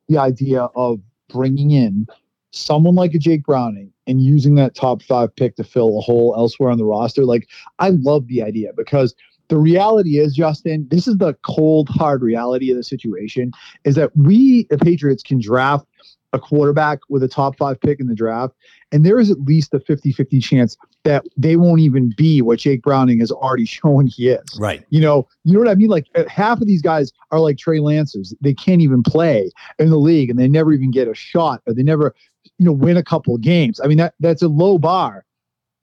the 0.09 0.19
idea 0.19 0.69
of 0.77 1.01
bringing 1.29 1.71
in 1.71 2.07
someone 2.53 2.95
like 2.95 3.15
a 3.15 3.19
Jake 3.19 3.45
Browning 3.45 3.93
and 4.07 4.23
using 4.23 4.55
that 4.57 4.75
top 4.75 5.03
five 5.03 5.35
pick 5.35 5.57
to 5.57 5.65
fill 5.65 5.99
a 5.99 6.01
hole 6.01 6.35
elsewhere 6.37 6.71
on 6.71 6.79
the 6.79 6.85
roster. 6.85 7.25
Like 7.25 7.49
I 7.79 7.91
love 7.91 8.29
the 8.29 8.43
idea 8.43 8.73
because 8.77 9.15
the 9.49 9.59
reality 9.59 10.19
is, 10.19 10.35
Justin, 10.35 10.87
this 10.91 11.07
is 11.07 11.19
the 11.19 11.35
cold, 11.43 11.89
hard 11.89 12.23
reality 12.23 12.71
of 12.71 12.77
the 12.77 12.83
situation 12.83 13.53
is 13.85 13.95
that 13.95 14.17
we, 14.17 14.67
the 14.71 14.79
Patriots, 14.79 15.23
can 15.23 15.41
draft 15.41 15.87
a 16.35 16.39
quarterback 16.39 16.99
with 17.09 17.23
a 17.23 17.29
top 17.29 17.57
five 17.57 17.81
pick 17.81 18.01
in 18.01 18.09
the 18.09 18.15
draft. 18.15 18.55
And 18.91 19.07
there 19.07 19.21
is 19.21 19.31
at 19.31 19.41
least 19.41 19.73
a 19.73 19.81
50 19.81 20.13
50 20.13 20.41
chance 20.41 20.77
that 21.05 21.25
they 21.37 21.57
won't 21.57 21.81
even 21.81 22.13
be 22.17 22.43
what 22.43 22.59
Jake 22.59 22.83
Browning 22.83 23.21
has 23.21 23.31
already 23.31 23.65
shown 23.67 24.07
he 24.07 24.31
is. 24.31 24.59
right. 24.59 24.85
You 24.91 25.01
know, 25.01 25.29
you 25.45 25.53
know 25.53 25.61
what 25.61 25.69
I 25.69 25.75
mean? 25.75 25.89
Like 25.89 26.07
uh, 26.15 26.25
half 26.29 26.61
of 26.61 26.67
these 26.67 26.83
guys 26.83 27.13
are 27.31 27.41
like 27.41 27.57
Trey 27.57 27.79
Lancers. 27.79 28.35
They 28.41 28.53
can't 28.53 28.83
even 28.83 29.03
play 29.03 29.51
in 29.79 29.91
the 29.91 29.97
league 29.97 30.29
and 30.29 30.39
they 30.39 30.49
never 30.49 30.73
even 30.73 30.91
get 30.91 31.09
a 31.09 31.15
shot 31.15 31.63
or 31.67 31.75
they 31.75 31.83
never, 31.83 32.15
you 32.59 32.67
know, 32.67 32.73
win 32.73 32.97
a 32.97 33.05
couple 33.05 33.35
of 33.35 33.41
games. 33.41 33.81
I 33.83 33.87
mean, 33.87 33.99
that 33.99 34.15
that's 34.21 34.43
a 34.43 34.49
low 34.49 34.79
bar. 34.79 35.25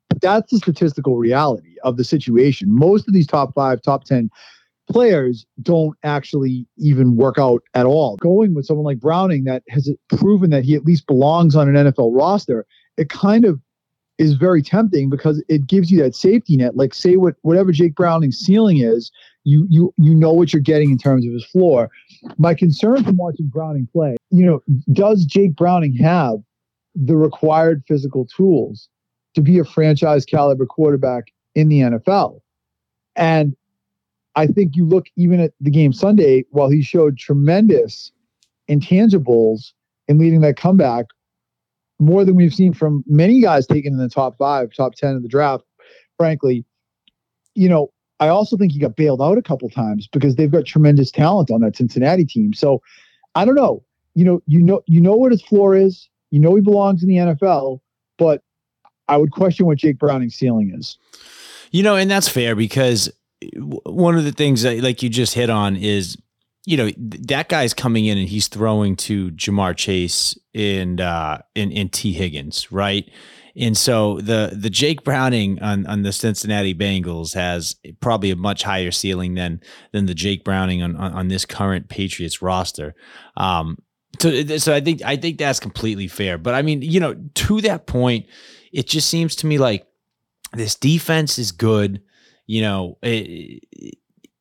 But 0.10 0.22
that's 0.22 0.52
the 0.52 0.58
statistical 0.58 1.16
reality 1.16 1.71
of 1.84 1.98
the 1.98 2.04
situation. 2.04 2.74
Most 2.74 3.08
of 3.08 3.14
these 3.14 3.28
top 3.28 3.54
five, 3.54 3.82
top 3.82 4.04
10 4.04 4.30
players 4.90 5.46
don't 5.62 5.98
actually 6.04 6.68
even 6.78 7.16
work 7.16 7.38
out 7.38 7.64
at 7.74 7.86
all. 7.86 8.18
Going 8.18 8.54
with 8.54 8.66
someone 8.66 8.86
like 8.86 9.00
Browning 9.00 9.46
that 9.46 9.64
has 9.70 9.92
proven 10.10 10.50
that 10.52 10.64
he 10.64 10.76
at 10.76 10.86
least 10.86 11.08
belongs 11.08 11.56
on 11.56 11.74
an 11.74 11.92
NFL 11.92 12.16
roster, 12.16 12.66
it 12.98 13.10
kind 13.10 13.46
of 13.46 13.60
is 14.18 14.34
very 14.34 14.62
tempting 14.62 15.10
because 15.10 15.44
it 15.50 15.66
gives 15.66 15.90
you 15.90 16.02
that 16.02 16.14
safety 16.14 16.56
net. 16.56 16.76
Like 16.76 16.94
say 16.94 17.16
what 17.16 17.36
whatever 17.42 17.72
Jake 17.72 17.96
Browning's 17.96 18.38
ceiling 18.38 18.78
is, 18.78 19.12
you 19.44 19.66
you 19.70 19.94
you 19.98 20.14
know 20.14 20.32
what 20.32 20.54
you're 20.54 20.62
getting 20.62 20.92
in 20.92 20.98
terms 20.98 21.26
of 21.26 21.34
his 21.34 21.46
floor. 21.46 21.90
My 22.38 22.54
concern 22.54 23.04
from 23.04 23.18
watching 23.18 23.48
Browning 23.48 23.88
play, 23.92 24.18
you 24.30 24.46
know, 24.46 24.62
does 24.94 25.26
Jake 25.26 25.56
Browning 25.56 25.96
have 25.96 26.36
the 26.94 27.16
required 27.16 27.84
physical 27.88 28.26
tools 28.26 28.90
to 29.34 29.42
be 29.42 29.58
a 29.58 29.64
franchise 29.64 30.26
caliber 30.26 30.66
quarterback 30.66 31.32
in 31.56 31.70
the 31.70 31.80
NFL? 31.80 32.42
And 33.16 33.56
I 34.36 34.48
think 34.48 34.76
you 34.76 34.86
look 34.86 35.08
even 35.16 35.40
at 35.40 35.54
the 35.60 35.72
game 35.72 35.94
Sunday, 35.94 36.46
while 36.52 36.70
he 36.70 36.82
showed 36.82 37.18
tremendous 37.18 38.12
intangibles 38.70 39.74
in 40.08 40.18
leading 40.18 40.42
that 40.42 40.58
comeback, 40.58 41.08
more 42.00 42.26
than 42.26 42.36
we've 42.36 42.54
seen 42.54 42.74
from 42.74 43.04
many 43.06 43.42
guys 43.42 43.68
taken 43.68 43.94
in 43.94 44.00
the 44.00 44.10
top 44.10 44.38
five, 44.38 44.74
top 44.74 44.96
10 44.96 45.16
of 45.16 45.22
the 45.22 45.30
draft, 45.30 45.64
frankly. 46.18 46.66
You 47.54 47.70
know, 47.70 47.92
I 48.20 48.30
also 48.30 48.58
think 48.58 48.72
he 48.72 48.80
got 48.80 48.96
bailed 48.96 49.22
out 49.22 49.38
a 49.38 49.42
couple 49.42 49.70
times 49.70 50.08
because 50.08 50.36
they've 50.36 50.52
got 50.52 50.66
tremendous 50.66 51.12
talent 51.12 51.52
on 51.52 51.62
that 51.62 51.76
Cincinnati 51.76 52.26
team. 52.26 52.54
So 52.54 52.82
I 53.36 53.46
don't 53.46 53.56
know. 53.56 53.84
You 54.16 54.26
know, 54.26 54.42
you 54.46 54.62
know, 54.62 54.82
you 54.88 55.02
know 55.02 55.16
what 55.16 55.32
his 55.32 55.42
floor 55.42 55.76
is. 55.76 56.10
You 56.32 56.40
know 56.40 56.56
he 56.56 56.62
belongs 56.62 57.04
in 57.04 57.10
the 57.10 57.16
NFL, 57.16 57.82
but 58.18 58.42
I 59.08 59.18
would 59.18 59.32
question 59.32 59.66
what 59.66 59.78
Jake 59.78 60.00
Browning's 60.00 60.36
ceiling 60.36 60.74
is. 60.78 60.98
You 61.72 61.84
know, 61.84 61.96
and 61.96 62.12
that's 62.12 62.28
fair 62.28 62.56
because 62.56 63.10
one 63.84 64.18
of 64.18 64.24
the 64.24 64.32
things 64.32 64.62
that 64.64 64.82
like 64.82 65.02
you 65.02 65.10
just 65.10 65.34
hit 65.34 65.50
on 65.50 65.76
is 65.76 66.18
you 66.66 66.78
know 66.78 66.90
that 66.98 67.50
guy's 67.50 67.74
coming 67.74 68.06
in 68.06 68.18
and 68.18 68.28
he's 68.28 68.48
throwing 68.48 68.96
to 68.96 69.32
Ja'Marr 69.32 69.76
Chase 69.76 70.38
and 70.54 71.02
uh 71.02 71.40
and, 71.56 71.74
and 71.74 71.92
Tee 71.92 72.14
Higgins, 72.14 72.72
right? 72.72 73.10
And 73.56 73.78
so 73.78 74.20
the 74.20 74.52
the 74.54 74.70
Jake 74.70 75.04
Browning 75.04 75.62
on, 75.62 75.86
on 75.88 76.04
the 76.04 76.14
Cincinnati 76.14 76.74
Bengals 76.74 77.34
has 77.34 77.76
probably 78.00 78.32
a 78.32 78.36
much 78.36 78.64
higher 78.64 78.92
ceiling 78.92 79.34
than 79.34 79.62
than 79.92 80.06
the 80.06 80.14
Jake 80.14 80.44
Browning 80.44 80.84
on 80.84 80.96
on, 80.96 81.14
on 81.14 81.28
this 81.30 81.46
current 81.46 81.90
Patriots 81.90 82.42
roster. 82.42 82.96
Um, 83.38 83.78
so 84.20 84.44
so 84.58 84.74
I 84.74 84.82
think 84.82 85.02
I 85.04 85.16
think 85.16 85.38
that's 85.38 85.60
completely 85.60 86.08
fair. 86.08 86.38
But 86.38 86.54
I 86.54 86.62
mean, 86.62 86.82
you 86.82 87.00
know, 87.00 87.16
to 87.16 87.62
that 87.62 87.88
point, 87.88 88.28
it 88.72 88.88
just 88.88 89.10
seems 89.10 89.36
to 89.38 89.48
me 89.48 89.58
like 89.58 89.86
this 90.54 90.76
defense 90.76 91.38
is 91.38 91.52
good. 91.52 92.02
You 92.48 92.62
know, 92.62 92.98
it, 93.02 93.64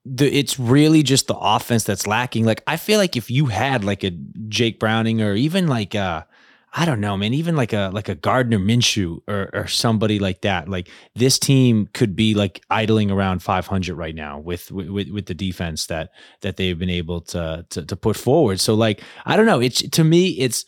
the, 0.05 0.27
it's 0.27 0.59
really 0.59 1.03
just 1.03 1.27
the 1.27 1.37
offense 1.37 1.85
that's 1.85 2.07
lacking. 2.07 2.44
Like 2.44 2.62
I 2.66 2.77
feel 2.77 2.99
like 2.99 3.16
if 3.16 3.31
you 3.31 3.46
had 3.46 3.85
like 3.85 4.03
a 4.05 4.11
Jake 4.49 4.81
Browning 4.81 5.23
or 5.23 5.35
even 5.35 5.66
like 5.66 5.94
a 5.94 6.27
I 6.73 6.85
don't 6.85 7.01
know, 7.01 7.16
man, 7.16 7.35
even 7.35 7.57
like 7.57 7.73
a 7.73 7.90
like 7.92 8.09
a 8.09 8.14
Gardner 8.14 8.59
Minshew 8.59 9.20
or 9.27 9.51
or 9.53 9.66
somebody 9.66 10.18
like 10.20 10.42
that, 10.42 10.68
like 10.68 10.88
this 11.16 11.38
team 11.38 11.88
could 11.92 12.14
be 12.14 12.35
like 12.35 12.62
idling 12.70 13.11
around 13.11 13.42
500 13.42 13.94
right 13.94 14.14
now 14.14 14.38
with 14.38 14.70
with 14.70 15.11
with 15.11 15.27
the 15.27 15.35
defense 15.35 15.87
that 15.87 16.11
that 16.42 16.57
they've 16.57 16.79
been 16.79 16.90
able 16.90 17.20
to 17.23 17.66
to, 17.70 17.85
to 17.85 17.96
put 17.96 18.16
forward. 18.16 18.61
So 18.61 18.75
like 18.75 19.03
I 19.27 19.37
don't 19.37 19.46
know, 19.46 19.61
it's 19.61 19.83
to 19.83 20.05
me 20.05 20.29
it's 20.29 20.64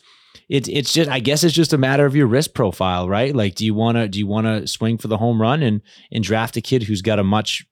it's 0.53 0.69
it's 0.69 0.93
just 0.93 1.09
I 1.09 1.19
guess 1.19 1.43
it's 1.43 1.55
just 1.55 1.73
a 1.73 1.79
matter 1.79 2.05
of 2.05 2.15
your 2.15 2.27
risk 2.27 2.53
profile, 2.53 3.09
right? 3.09 3.35
Like, 3.35 3.55
do 3.55 3.65
you 3.65 3.73
want 3.73 3.97
to 3.97 4.07
do 4.07 4.19
you 4.19 4.27
want 4.27 4.45
to 4.45 4.67
swing 4.67 4.99
for 4.99 5.07
the 5.07 5.17
home 5.17 5.41
run 5.41 5.63
and 5.63 5.81
and 6.11 6.23
draft 6.23 6.55
a 6.55 6.61
kid 6.61 6.83
who's 6.83 7.01
got 7.01 7.17
a 7.17 7.23
much 7.23 7.65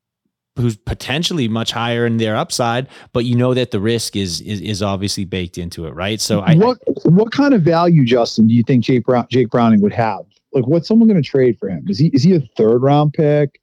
who's 0.56 0.78
potentially 0.78 1.48
much 1.48 1.72
higher 1.72 2.08
in 2.08 2.17
their 2.17 2.36
upside, 2.36 2.88
but 3.13 3.24
you 3.24 3.36
know 3.36 3.54
that 3.54 3.70
the 3.70 3.80
risk 3.80 4.15
is 4.15 4.41
is, 4.41 4.60
is 4.62 4.82
obviously 4.82 5.26
baked 5.26 5.60
into 5.60 5.86
it, 5.86 5.91
right? 5.94 6.20
So, 6.20 6.39
I, 6.39 6.56
what 6.56 6.80
what 7.06 7.32
kind 7.32 7.54
of 7.54 7.62
value, 7.62 8.04
Justin, 8.04 8.48
do 8.48 8.54
you 8.56 8.63
think 8.63 8.84
Jake 8.84 9.06
Brown, 9.06 9.28
Jake 9.30 9.52
Browning 9.52 9.82
would 9.82 9.94
have? 9.94 10.26
Like, 10.52 10.65
what's 10.65 10.88
someone 10.88 11.08
going 11.08 11.22
to 11.22 11.30
trade 11.30 11.60
for 11.60 11.70
him? 11.70 11.86
Is 11.88 12.00
he 12.00 12.08
is 12.08 12.24
he 12.24 12.34
a 12.34 12.41
third 12.58 12.80
round 12.80 13.13
pick, 13.13 13.62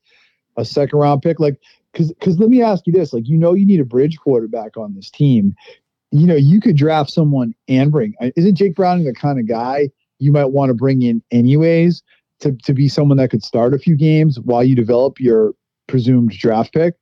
a 0.56 0.64
second 0.64 0.96
round 0.96 1.22
pick? 1.22 1.40
Like, 1.40 1.60
because 1.92 2.12
because 2.12 2.38
let 2.38 2.50
me 2.50 2.62
ask 2.62 2.86
you 2.86 2.92
this: 2.92 3.12
like, 3.12 3.28
you 3.28 3.36
know, 3.36 3.54
you 3.54 3.66
need 3.66 3.80
a 3.80 3.84
bridge 3.84 4.16
quarterback 4.16 4.76
on 4.76 4.94
this 4.94 5.10
team. 5.10 5.56
You 6.10 6.26
know, 6.26 6.36
you 6.36 6.60
could 6.60 6.76
draft 6.76 7.10
someone 7.10 7.54
and 7.68 7.92
bring. 7.92 8.14
Isn't 8.36 8.54
Jake 8.54 8.74
Browning 8.74 9.04
the 9.04 9.14
kind 9.14 9.38
of 9.38 9.46
guy 9.46 9.90
you 10.18 10.32
might 10.32 10.46
want 10.46 10.70
to 10.70 10.74
bring 10.74 11.02
in 11.02 11.22
anyways? 11.30 12.02
To, 12.40 12.52
to 12.52 12.72
be 12.72 12.88
someone 12.88 13.18
that 13.18 13.30
could 13.30 13.42
start 13.42 13.74
a 13.74 13.78
few 13.78 13.96
games 13.96 14.38
while 14.38 14.62
you 14.62 14.76
develop 14.76 15.18
your 15.18 15.54
presumed 15.88 16.30
draft 16.30 16.72
pick. 16.72 16.94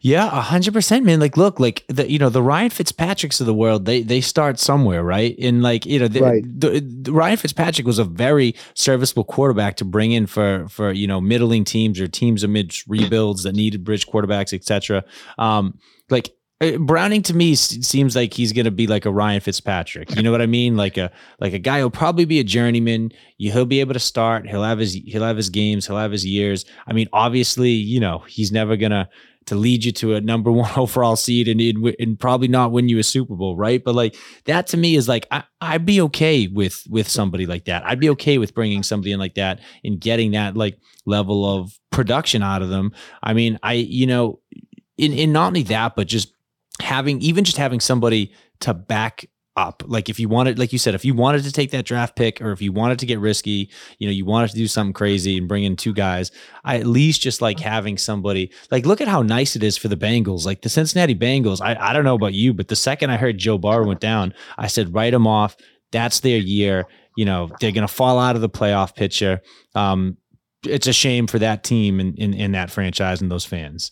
Yeah, 0.00 0.26
a 0.26 0.40
hundred 0.40 0.74
percent, 0.74 1.06
man. 1.06 1.20
Like, 1.20 1.36
look, 1.36 1.60
like 1.60 1.84
the 1.88 2.10
you 2.10 2.18
know 2.18 2.28
the 2.28 2.42
Ryan 2.42 2.70
Fitzpatricks 2.70 3.40
of 3.40 3.46
the 3.46 3.54
world, 3.54 3.84
they 3.84 4.02
they 4.02 4.20
start 4.20 4.58
somewhere, 4.58 5.04
right? 5.04 5.36
And 5.38 5.62
like 5.62 5.86
you 5.86 6.00
know, 6.00 6.08
the, 6.08 6.20
right. 6.20 6.42
the, 6.44 6.80
the, 6.80 7.12
Ryan 7.12 7.36
Fitzpatrick 7.36 7.86
was 7.86 8.00
a 8.00 8.04
very 8.04 8.56
serviceable 8.74 9.24
quarterback 9.24 9.76
to 9.76 9.84
bring 9.84 10.10
in 10.12 10.26
for 10.26 10.66
for 10.68 10.90
you 10.90 11.06
know 11.06 11.20
middling 11.20 11.64
teams 11.64 12.00
or 12.00 12.08
teams 12.08 12.42
amidst 12.42 12.86
rebuilds 12.88 13.44
that 13.44 13.54
needed 13.54 13.84
bridge 13.84 14.08
quarterbacks, 14.08 14.52
etc. 14.52 15.04
Um, 15.38 15.78
like 16.10 16.26
uh, 16.28 16.32
Uh, 16.62 16.78
Browning 16.78 17.22
to 17.22 17.34
me 17.34 17.56
seems 17.56 18.14
like 18.14 18.32
he's 18.32 18.52
going 18.52 18.66
to 18.66 18.70
be 18.70 18.86
like 18.86 19.04
a 19.04 19.10
Ryan 19.10 19.40
Fitzpatrick. 19.40 20.14
You 20.14 20.22
know 20.22 20.30
what 20.30 20.40
I 20.40 20.46
mean? 20.46 20.76
Like 20.76 20.96
a 20.96 21.10
like 21.40 21.52
a 21.52 21.58
guy 21.58 21.80
who'll 21.80 21.90
probably 21.90 22.24
be 22.24 22.38
a 22.38 22.44
journeyman. 22.44 23.10
He'll 23.38 23.66
be 23.66 23.80
able 23.80 23.94
to 23.94 24.00
start. 24.00 24.48
He'll 24.48 24.62
have 24.62 24.78
his 24.78 24.94
he'll 24.94 25.24
have 25.24 25.36
his 25.36 25.50
games. 25.50 25.86
He'll 25.86 25.96
have 25.96 26.12
his 26.12 26.24
years. 26.24 26.64
I 26.86 26.92
mean, 26.92 27.08
obviously, 27.12 27.70
you 27.70 27.98
know, 27.98 28.20
he's 28.28 28.52
never 28.52 28.76
gonna 28.76 29.08
to 29.46 29.56
lead 29.56 29.84
you 29.84 29.90
to 29.90 30.14
a 30.14 30.20
number 30.20 30.52
one 30.52 30.70
overall 30.76 31.16
seed 31.16 31.48
and, 31.48 31.60
and 31.98 32.20
probably 32.20 32.46
not 32.46 32.70
win 32.70 32.88
you 32.88 33.00
a 33.00 33.02
Super 33.02 33.34
Bowl, 33.34 33.56
right? 33.56 33.82
But 33.82 33.96
like 33.96 34.16
that 34.44 34.68
to 34.68 34.76
me 34.76 34.94
is 34.94 35.08
like 35.08 35.26
I, 35.32 35.42
I'd 35.60 35.84
be 35.84 36.00
okay 36.02 36.46
with 36.46 36.84
with 36.88 37.08
somebody 37.08 37.44
like 37.44 37.64
that. 37.64 37.84
I'd 37.84 37.98
be 37.98 38.10
okay 38.10 38.38
with 38.38 38.54
bringing 38.54 38.84
somebody 38.84 39.10
in 39.10 39.18
like 39.18 39.34
that 39.34 39.58
and 39.82 40.00
getting 40.00 40.30
that 40.32 40.56
like 40.56 40.78
level 41.06 41.44
of 41.44 41.76
production 41.90 42.40
out 42.44 42.62
of 42.62 42.68
them. 42.68 42.92
I 43.20 43.34
mean, 43.34 43.58
I 43.64 43.72
you 43.72 44.06
know, 44.06 44.38
in 44.96 45.12
in 45.12 45.32
not 45.32 45.48
only 45.48 45.64
that, 45.64 45.96
but 45.96 46.06
just 46.06 46.32
having 46.82 47.20
even 47.22 47.44
just 47.44 47.56
having 47.56 47.80
somebody 47.80 48.32
to 48.60 48.74
back 48.74 49.26
up. 49.56 49.82
Like 49.86 50.08
if 50.08 50.18
you 50.18 50.28
wanted, 50.28 50.58
like 50.58 50.72
you 50.72 50.78
said, 50.78 50.94
if 50.94 51.04
you 51.04 51.14
wanted 51.14 51.44
to 51.44 51.52
take 51.52 51.70
that 51.72 51.84
draft 51.84 52.16
pick 52.16 52.40
or 52.40 52.52
if 52.52 52.62
you 52.62 52.72
wanted 52.72 52.98
to 53.00 53.06
get 53.06 53.18
risky, 53.18 53.70
you 53.98 54.06
know, 54.06 54.12
you 54.12 54.24
wanted 54.24 54.50
to 54.50 54.56
do 54.56 54.66
something 54.66 54.92
crazy 54.92 55.36
and 55.36 55.48
bring 55.48 55.64
in 55.64 55.76
two 55.76 55.92
guys, 55.92 56.30
I 56.64 56.78
at 56.78 56.86
least 56.86 57.20
just 57.20 57.42
like 57.42 57.60
having 57.60 57.98
somebody 57.98 58.50
like 58.70 58.86
look 58.86 59.00
at 59.00 59.08
how 59.08 59.22
nice 59.22 59.56
it 59.56 59.62
is 59.62 59.76
for 59.76 59.88
the 59.88 59.96
Bengals. 59.96 60.46
Like 60.46 60.62
the 60.62 60.68
Cincinnati 60.68 61.14
Bengals, 61.14 61.60
I, 61.60 61.76
I 61.78 61.92
don't 61.92 62.04
know 62.04 62.14
about 62.14 62.34
you, 62.34 62.54
but 62.54 62.68
the 62.68 62.76
second 62.76 63.10
I 63.10 63.16
heard 63.16 63.38
Joe 63.38 63.58
Burrow 63.58 63.86
went 63.86 64.00
down, 64.00 64.34
I 64.56 64.68
said, 64.68 64.94
write 64.94 65.10
them 65.10 65.26
off. 65.26 65.56
That's 65.90 66.20
their 66.20 66.38
year. 66.38 66.86
You 67.16 67.26
know, 67.26 67.50
they're 67.60 67.72
gonna 67.72 67.88
fall 67.88 68.18
out 68.18 68.36
of 68.36 68.42
the 68.42 68.48
playoff 68.48 68.94
picture. 68.94 69.42
Um, 69.74 70.16
it's 70.64 70.86
a 70.86 70.92
shame 70.92 71.26
for 71.26 71.38
that 71.40 71.64
team 71.64 72.00
and 72.00 72.16
in, 72.18 72.32
in, 72.32 72.40
in 72.40 72.52
that 72.52 72.70
franchise 72.70 73.20
and 73.20 73.30
those 73.30 73.44
fans. 73.44 73.90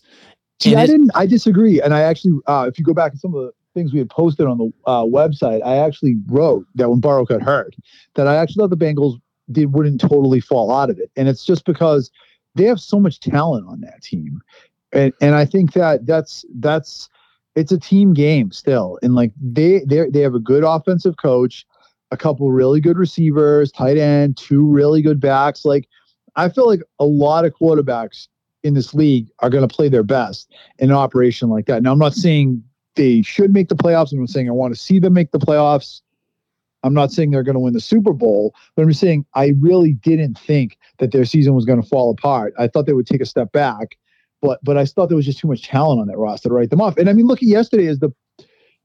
See, 0.61 0.75
I 0.75 0.85
didn't. 0.85 1.09
I 1.15 1.25
disagree. 1.25 1.81
And 1.81 1.93
I 1.93 2.01
actually, 2.01 2.39
uh, 2.45 2.65
if 2.67 2.77
you 2.77 2.85
go 2.85 2.93
back 2.93 3.11
to 3.13 3.17
some 3.17 3.33
of 3.33 3.41
the 3.41 3.51
things 3.73 3.93
we 3.93 3.99
had 3.99 4.09
posted 4.09 4.45
on 4.45 4.59
the 4.59 4.71
uh, 4.85 5.03
website, 5.03 5.65
I 5.65 5.77
actually 5.77 6.17
wrote 6.27 6.65
that 6.75 6.89
when 6.89 6.99
Burrow 6.99 7.25
got 7.25 7.41
hurt, 7.41 7.75
that 8.13 8.27
I 8.27 8.35
actually 8.35 8.61
thought 8.61 8.69
the 8.69 8.77
Bengals 8.77 9.19
did 9.51 9.73
wouldn't 9.73 9.99
totally 9.99 10.39
fall 10.39 10.71
out 10.71 10.91
of 10.91 10.99
it, 10.99 11.09
and 11.15 11.27
it's 11.27 11.43
just 11.43 11.65
because 11.65 12.11
they 12.53 12.65
have 12.65 12.79
so 12.79 12.99
much 12.99 13.19
talent 13.19 13.67
on 13.67 13.81
that 13.81 14.03
team, 14.03 14.39
and 14.93 15.13
and 15.19 15.33
I 15.33 15.45
think 15.45 15.73
that 15.73 16.05
that's 16.05 16.45
that's 16.59 17.09
it's 17.55 17.71
a 17.71 17.79
team 17.79 18.13
game 18.13 18.51
still, 18.51 18.99
and 19.01 19.15
like 19.15 19.31
they 19.41 19.79
they 19.87 20.09
they 20.09 20.21
have 20.21 20.35
a 20.35 20.39
good 20.39 20.63
offensive 20.63 21.17
coach, 21.17 21.65
a 22.11 22.17
couple 22.17 22.51
really 22.51 22.79
good 22.79 22.97
receivers, 22.99 23.71
tight 23.71 23.97
end, 23.97 24.37
two 24.37 24.65
really 24.65 25.01
good 25.01 25.19
backs, 25.19 25.65
like. 25.65 25.87
I 26.37 26.47
feel 26.47 26.65
like 26.65 26.79
a 26.97 27.03
lot 27.03 27.43
of 27.43 27.51
quarterbacks 27.61 28.29
in 28.63 28.73
this 28.73 28.93
league 28.93 29.27
are 29.39 29.49
going 29.49 29.67
to 29.67 29.73
play 29.73 29.89
their 29.89 30.03
best 30.03 30.51
in 30.79 30.89
an 30.89 30.95
operation 30.95 31.49
like 31.49 31.65
that. 31.65 31.81
Now, 31.83 31.91
I'm 31.91 31.99
not 31.99 32.13
saying 32.13 32.63
they 32.95 33.21
should 33.21 33.53
make 33.53 33.69
the 33.69 33.75
playoffs. 33.75 34.11
I'm 34.11 34.27
saying 34.27 34.49
I 34.49 34.53
want 34.53 34.73
to 34.73 34.79
see 34.79 34.99
them 34.99 35.13
make 35.13 35.31
the 35.31 35.39
playoffs. 35.39 36.01
I'm 36.83 36.93
not 36.93 37.11
saying 37.11 37.31
they're 37.31 37.43
going 37.43 37.55
to 37.55 37.59
win 37.59 37.73
the 37.73 37.81
Super 37.81 38.13
Bowl, 38.13 38.55
but 38.75 38.83
I'm 38.83 38.93
saying 38.93 39.25
I 39.35 39.53
really 39.59 39.93
didn't 39.93 40.37
think 40.37 40.77
that 40.97 41.11
their 41.11 41.25
season 41.25 41.53
was 41.53 41.65
going 41.65 41.81
to 41.81 41.87
fall 41.87 42.11
apart. 42.11 42.53
I 42.57 42.67
thought 42.67 42.85
they 42.85 42.93
would 42.93 43.07
take 43.07 43.21
a 43.21 43.25
step 43.25 43.51
back, 43.51 43.97
but 44.41 44.59
but 44.63 44.77
I 44.77 44.85
thought 44.85 45.09
there 45.09 45.15
was 45.15 45.25
just 45.25 45.39
too 45.39 45.47
much 45.47 45.67
talent 45.67 46.01
on 46.01 46.07
that 46.07 46.17
roster 46.17 46.49
to 46.49 46.55
write 46.55 46.71
them 46.71 46.81
off. 46.81 46.97
And 46.97 47.09
I 47.09 47.13
mean, 47.13 47.27
look 47.27 47.39
at 47.39 47.47
yesterday 47.47 47.87
as 47.87 47.99
the 47.99 48.11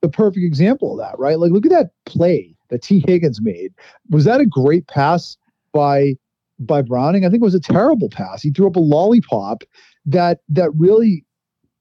the 0.02 0.08
perfect 0.10 0.44
example 0.44 0.92
of 0.92 0.98
that, 0.98 1.18
right? 1.18 1.38
Like, 1.38 1.52
look 1.52 1.64
at 1.64 1.72
that 1.72 1.90
play 2.04 2.54
that 2.68 2.82
Tee 2.82 3.02
Higgins 3.06 3.40
made. 3.40 3.72
Was 4.10 4.24
that 4.24 4.40
a 4.40 4.46
great 4.46 4.86
pass 4.88 5.38
by 5.72 6.16
by 6.58 6.82
Browning. 6.82 7.24
I 7.24 7.28
think 7.28 7.42
it 7.42 7.44
was 7.44 7.54
a 7.54 7.60
terrible 7.60 8.08
pass. 8.08 8.42
He 8.42 8.50
threw 8.50 8.66
up 8.66 8.76
a 8.76 8.80
lollipop 8.80 9.62
that 10.06 10.40
that 10.48 10.70
really 10.76 11.24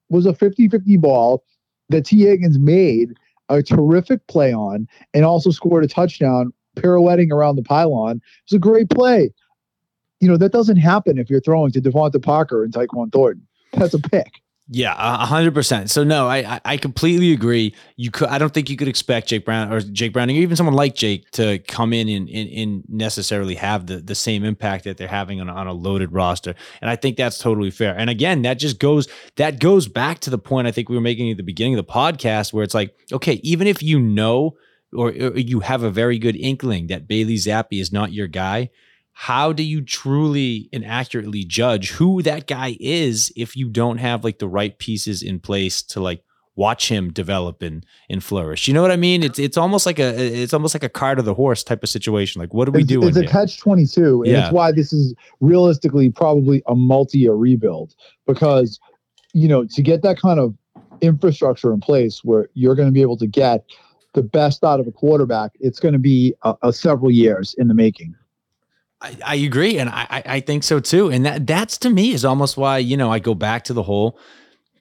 was 0.10 0.26
a 0.26 0.34
50-50 0.34 1.00
ball 1.00 1.44
that 1.90 2.06
Tee 2.06 2.26
Higgins 2.26 2.60
made 2.60 3.14
a 3.50 3.62
terrific 3.62 4.26
play 4.28 4.54
on 4.54 4.88
and 5.14 5.24
also 5.24 5.52
scored 5.52 5.84
a 5.84 5.88
touchdown 5.88 6.52
pirouetting 6.76 7.32
around 7.32 7.56
the 7.56 7.64
pylon. 7.64 8.18
It 8.18 8.52
was 8.52 8.58
a 8.58 8.60
great 8.60 8.90
play. 8.90 9.32
You 10.20 10.28
know, 10.28 10.38
that 10.38 10.52
doesn't 10.52 10.78
happen 10.78 11.18
if 11.18 11.30
you're 11.30 11.42
throwing 11.42 11.72
to 11.72 11.82
DeVante 11.82 12.22
Parker 12.22 12.64
and 12.64 12.74
Tyquan 12.74 13.12
Thornton. 13.12 13.46
That's 13.74 13.94
a 13.94 14.00
pick. 14.00 14.42
Yeah, 14.67 14.95
hundred 15.28 15.54
percent. 15.54 15.91
So 15.91 16.04
no, 16.04 16.28
I 16.28 16.60
I 16.65 16.78
completely 16.78 17.34
agree. 17.34 17.75
You 17.97 18.10
could 18.10 18.30
I 18.30 18.39
don't 18.39 18.51
think 18.51 18.67
you 18.67 18.75
could 18.75 18.88
expect 18.88 19.28
Jake 19.28 19.45
Brown 19.45 19.71
or 19.71 19.80
Jake 19.80 20.12
Browning 20.12 20.38
or 20.38 20.39
even 20.39 20.56
someone 20.56 20.73
like 20.73 20.95
Jake 20.95 21.30
to 21.32 21.60
come 21.60 21.93
in 21.93 22.10
and, 22.10 22.28
and, 22.30 22.49
and 22.49 22.84
necessarily 22.89 23.54
have 23.56 23.86
the, 23.86 23.97
the 23.97 24.15
same 24.15 24.43
impact 24.43 24.86
that 24.86 24.97
they're 24.97 25.08
having 25.08 25.39
on, 25.39 25.49
on 25.51 25.67
a 25.67 25.73
loaded 25.73 26.12
roster. 26.12 26.56
And 26.82 26.89
I 26.89 26.95
think 26.95 27.15
that's 27.15 27.38
totally 27.38 27.69
fair. 27.69 27.95
And 27.95 28.10
again, 28.10 28.41
that 28.41 28.58
just 28.58 28.80
goes 28.80 29.08
that 29.36 29.60
goes 29.60 29.88
back 29.88 30.19
to 30.21 30.32
the 30.32 30.39
point 30.39 30.65
I 30.65 30.71
think 30.71 30.89
we 30.89 30.95
were 30.95 31.01
making 31.01 31.30
at 31.30 31.38
the 31.38 31.43
beginning 31.43 31.78
of 31.78 31.86
the 31.86 31.91
podcast 31.91 32.51
where 32.51 32.63
it's 32.63 32.73
like, 32.73 32.97
okay, 33.13 33.34
even 33.43 33.67
if 33.67 33.84
you 33.84 33.99
know 33.99 34.58
or, 34.93 35.10
or 35.10 35.38
you 35.38 35.60
have 35.60 35.84
a 35.84 35.91
very 35.91 36.17
good 36.17 36.36
inkling 36.36 36.88
that 36.88 37.08
Bailey 37.08 37.36
Zappe 37.36 37.80
is 37.80 37.91
not 37.91 38.13
your 38.13 38.28
guy, 38.28 38.71
how 39.17 39.54
do 39.54 39.63
you 39.63 39.82
truly 39.82 40.69
and 40.73 40.86
accurately 40.86 41.45
judge 41.45 41.91
who 41.91 42.21
that 42.21 42.47
guy 42.47 42.75
is 42.82 43.32
if 43.38 43.56
you 43.56 43.69
don't 43.69 43.97
have 43.97 44.25
like 44.25 44.39
the 44.39 44.47
right 44.47 44.78
pieces 44.78 45.23
in 45.23 45.39
place 45.39 45.82
to 45.82 46.01
like 46.01 46.21
watch 46.58 46.89
him 46.89 47.13
develop 47.13 47.62
and 47.62 47.86
and 48.10 48.21
flourish. 48.21 48.67
You 48.67 48.73
know 48.73 48.82
what 48.82 48.91
I 48.91 48.97
mean? 48.97 49.23
It's 49.23 49.39
it's 49.39 49.56
almost 49.56 49.86
like 49.86 49.99
a 49.99 50.41
it's 50.43 50.54
almost 50.54 50.75
like 50.75 50.84
a 50.84 50.89
cart 50.89 51.17
of 51.17 51.23
the 51.23 51.34
horse 51.34 51.63
type 51.63 51.82
of 51.82 51.88
situation. 51.88 52.41
Like 52.41 52.54
what 52.54 52.65
do 52.65 52.71
we 52.71 52.82
it's, 52.82 52.89
do? 52.89 53.08
It's 53.08 53.15
a 53.15 53.25
catch 53.25 53.58
twenty 53.58 53.86
two, 53.86 54.21
and 54.23 54.34
yeah. 54.34 54.45
it's 54.45 54.54
why 54.54 54.73
this 54.73 54.91
is 54.91 55.15
realistically 55.39 56.10
probably 56.10 56.62
a 56.67 56.75
multi 56.75 57.19
year 57.19 57.36
rebuild 57.36 57.95
because 58.28 58.82
you 59.32 59.47
know 59.47 59.63
to 59.63 59.82
get 59.82 60.01
that 60.01 60.19
kind 60.19 60.41
of 60.41 60.54
infrastructure 60.99 61.71
in 61.71 61.80
place 61.80 62.21
where 62.25 62.49
you're 62.54 62.75
going 62.75 62.89
to 62.89 62.93
be 62.93 63.01
able 63.01 63.17
to 63.17 63.28
get 63.28 63.63
the 64.13 64.23
best 64.23 64.65
out 64.65 64.82
of 64.82 64.88
a 64.88 64.91
quarterback, 64.91 65.51
it's 65.62 65.80
going 65.80 65.93
to 65.93 65.99
be 65.99 66.34
a, 66.43 66.56
a 66.63 66.73
several 66.73 67.12
years 67.12 67.54
in 67.58 67.69
the 67.69 67.73
making. 67.73 68.13
I, 69.06 69.18
I 69.26 69.36
agree, 69.36 69.78
and 69.78 69.89
I, 69.89 70.24
I 70.26 70.39
think 70.39 70.63
so 70.63 70.80
too. 70.80 71.10
And 71.10 71.26
that 71.26 71.46
that's 71.48 71.78
to 71.80 71.89
me 71.89 72.13
is 72.13 72.26
almost 72.26 72.58
why 72.58 72.80
you 72.80 72.98
know 72.98 73.12
I 73.12 73.20
go 73.20 73.34
back 73.34 73.65
to 73.65 73.74
the 73.74 73.84
whole 73.84 74.20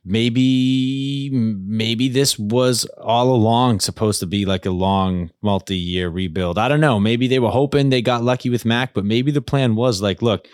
maybe 0.05 1.31
maybe 1.33 2.09
this 2.09 2.39
was 2.39 2.85
all 2.99 3.35
along 3.35 3.81
supposed 3.81 4.21
to 4.21 4.27
be 4.27 4.45
like 4.45 4.67
a 4.67 4.71
long 4.71 5.31
multi-year 5.43 6.09
rebuild. 6.09 6.59
I 6.59 6.69
don't 6.69 6.81
know. 6.81 7.01
Maybe 7.01 7.27
they 7.27 7.39
were 7.39 7.51
hoping 7.51 7.91
they 7.91 8.03
got 8.03 8.23
lucky 8.23 8.51
with 8.51 8.65
Mac, 8.65 8.93
but 8.95 9.05
maybe 9.05 9.31
the 9.31 9.43
plan 9.43 9.75
was 9.75 10.03
like, 10.03 10.21
look, 10.21 10.47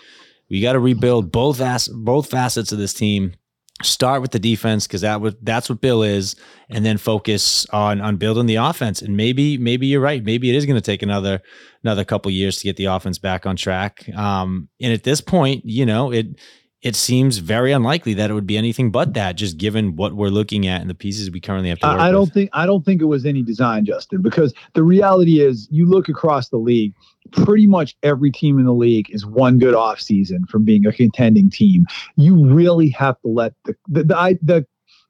we 0.49 0.61
got 0.61 0.73
to 0.73 0.79
rebuild 0.79 1.31
both 1.31 1.59
as 1.59 1.87
both 1.89 2.29
facets 2.29 2.71
of 2.71 2.77
this 2.77 2.93
team. 2.93 3.33
Start 3.81 4.21
with 4.21 4.31
the 4.31 4.39
defense 4.39 4.85
because 4.85 5.01
that 5.01 5.21
would 5.21 5.37
that's 5.41 5.67
what 5.67 5.81
Bill 5.81 6.03
is, 6.03 6.35
and 6.69 6.85
then 6.85 6.97
focus 6.97 7.65
on 7.71 7.99
on 7.99 8.17
building 8.17 8.45
the 8.45 8.57
offense. 8.57 9.01
And 9.01 9.17
maybe 9.17 9.57
maybe 9.57 9.87
you're 9.87 10.01
right. 10.01 10.23
Maybe 10.23 10.49
it 10.49 10.55
is 10.55 10.67
going 10.67 10.75
to 10.75 10.81
take 10.81 11.01
another 11.01 11.41
another 11.83 12.03
couple 12.03 12.31
years 12.31 12.57
to 12.57 12.63
get 12.63 12.77
the 12.77 12.85
offense 12.85 13.17
back 13.17 13.45
on 13.45 13.55
track. 13.55 14.07
Um, 14.15 14.69
and 14.81 14.93
at 14.93 15.03
this 15.03 15.21
point, 15.21 15.63
you 15.65 15.85
know 15.85 16.11
it 16.11 16.37
it 16.81 16.95
seems 16.95 17.37
very 17.37 17.71
unlikely 17.71 18.15
that 18.15 18.31
it 18.31 18.33
would 18.33 18.47
be 18.47 18.57
anything 18.57 18.89
but 18.89 19.13
that, 19.13 19.33
just 19.33 19.57
given 19.57 19.95
what 19.95 20.13
we're 20.13 20.29
looking 20.29 20.65
at 20.65 20.81
and 20.81 20.89
the 20.89 20.95
pieces 20.95 21.29
we 21.29 21.39
currently 21.39 21.69
have 21.69 21.77
to 21.79 21.87
work 21.87 21.99
I, 21.99 22.09
I 22.09 22.11
don't 22.11 22.21
with. 22.21 22.33
think 22.33 22.49
I 22.53 22.65
don't 22.65 22.83
think 22.83 23.01
it 23.01 23.05
was 23.05 23.25
any 23.25 23.43
design, 23.43 23.85
Justin, 23.85 24.21
because 24.21 24.53
the 24.73 24.83
reality 24.83 25.41
is 25.41 25.67
you 25.69 25.85
look 25.85 26.09
across 26.09 26.49
the 26.49 26.57
league, 26.57 26.93
pretty 27.31 27.67
much 27.67 27.95
every 28.01 28.31
team 28.31 28.57
in 28.57 28.65
the 28.65 28.73
league 28.73 29.07
is 29.11 29.25
one 29.25 29.59
good 29.59 29.75
off 29.75 30.01
season 30.01 30.45
from 30.47 30.65
being 30.65 30.85
a 30.87 30.91
contending 30.91 31.51
team. 31.51 31.85
You 32.15 32.51
really 32.51 32.89
have 32.89 33.19
to 33.21 33.27
let 33.27 33.53
the 33.65 33.75
the 33.87 34.03
the 34.03 34.39
the, 34.41 34.65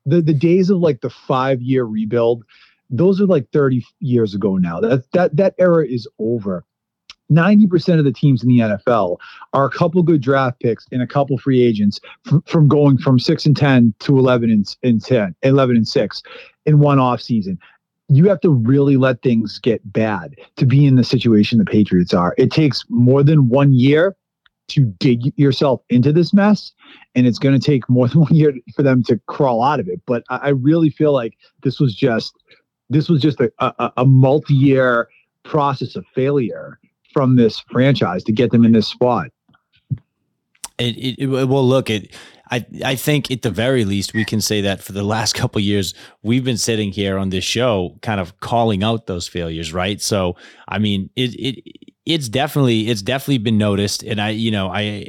the, 0.05 0.21
the 0.21 0.34
days 0.34 0.69
of 0.69 0.79
like 0.79 0.99
the 1.01 1.10
five 1.10 1.62
year 1.62 1.86
rebuild, 1.86 2.43
those 2.91 3.21
are 3.21 3.25
like 3.25 3.49
30 3.51 3.84
years 3.99 4.36
ago 4.36 4.58
now. 4.58 4.80
That 4.80 5.10
that 5.13 5.36
that 5.38 5.56
era 5.58 5.88
is 5.88 6.08
over. 6.19 6.65
90% 7.32 7.97
of 7.97 8.04
the 8.04 8.12
teams 8.12 8.43
in 8.43 8.49
the 8.49 8.60
NFL 8.60 9.17
are 9.54 9.65
a 9.65 9.69
couple 9.69 10.04
good 10.04 10.19
draft 10.19 10.60
picks 10.60 10.86
and 10.91 11.01
a 11.01 11.08
couple 11.08 11.38
free 11.38 11.63
agents 11.63 11.97
from, 12.25 12.41
from 12.41 12.67
going 12.67 12.97
from 12.97 13.19
6 13.19 13.45
and 13.45 13.56
10 13.56 13.93
to 13.99 14.19
11 14.19 14.51
and, 14.51 14.75
and 14.84 15.01
10, 15.01 15.34
11 15.43 15.77
and 15.77 15.88
6 15.88 16.23
in 16.65 16.80
one 16.80 16.99
off 16.99 17.21
season. 17.21 17.58
You 18.10 18.27
have 18.27 18.41
to 18.41 18.49
really 18.49 18.97
let 18.97 19.21
things 19.21 19.60
get 19.60 19.93
bad 19.93 20.36
to 20.58 20.65
be 20.65 20.86
in 20.86 20.97
the 20.97 21.06
situation 21.06 21.58
the 21.58 21.63
Patriots 21.63 22.13
are. 22.13 22.36
It 22.38 22.51
takes 22.51 22.84
more 22.89 23.23
than 23.23 23.47
one 23.47 23.71
year 23.71 24.17
to 24.67 24.86
dig 24.99 25.38
yourself 25.38 25.82
into 25.89 26.12
this 26.12 26.34
mess, 26.34 26.71
and 27.15 27.27
it's 27.27 27.39
going 27.39 27.58
to 27.58 27.65
take 27.65 27.89
more 27.89 28.08
than 28.10 28.21
one 28.21 28.36
year 28.36 28.54
for 28.75 28.84
them 28.84 29.04
to 29.04 29.19
crawl 29.27 29.63
out 29.63 29.80
of 29.80 29.88
it. 29.88 30.01
But 30.06 30.23
I, 30.30 30.38
I 30.38 30.49
really 30.49 30.89
feel 30.89 31.13
like 31.13 31.38
this 31.63 31.80
was 31.80 31.95
just 31.95 32.36
this 32.91 33.10
was 33.10 33.21
just 33.21 33.39
a, 33.39 33.51
a, 33.60 33.91
a 33.97 34.06
multi-year 34.06 35.10
process 35.43 35.95
of 35.95 36.06
failure 36.13 36.80
from 37.13 37.36
this 37.36 37.60
franchise 37.71 38.23
to 38.23 38.32
get 38.32 38.51
them 38.51 38.65
in 38.65 38.71
this 38.71 38.88
spot. 38.88 39.27
It, 40.77 40.97
it, 40.97 41.19
it 41.19 41.27
well 41.27 41.67
look 41.67 41.91
it 41.91 42.15
I 42.49 42.65
I 42.84 42.95
think 42.95 43.30
at 43.30 43.43
the 43.43 43.51
very 43.51 43.86
least 43.86 44.15
we 44.15 44.25
can 44.25 44.41
say 44.41 44.62
that 44.62 44.82
for 44.82 44.93
the 44.93 45.04
last 45.04 45.34
couple 45.36 45.62
years 45.62 45.93
we've 46.23 46.43
been 46.43 46.58
sitting 46.58 46.91
here 46.91 47.17
on 47.17 47.30
this 47.30 47.43
show 47.43 47.97
kind 48.01 48.19
of 48.19 48.39
calling 48.39 48.84
out 48.84 49.06
those 49.06 49.27
failures 49.27 49.73
right 49.73 50.01
so 50.01 50.36
I 50.67 50.80
mean 50.80 51.12
it 51.15 51.36
it 51.36 51.63
it's 52.06 52.30
definitely 52.30 52.89
it's 52.89 53.04
definitely 53.04 53.38
been 53.38 53.60
noticed 53.60 54.01
and 54.01 54.19
I 54.19 54.30
you 54.30 54.49
know 54.49 54.69
I 54.69 55.08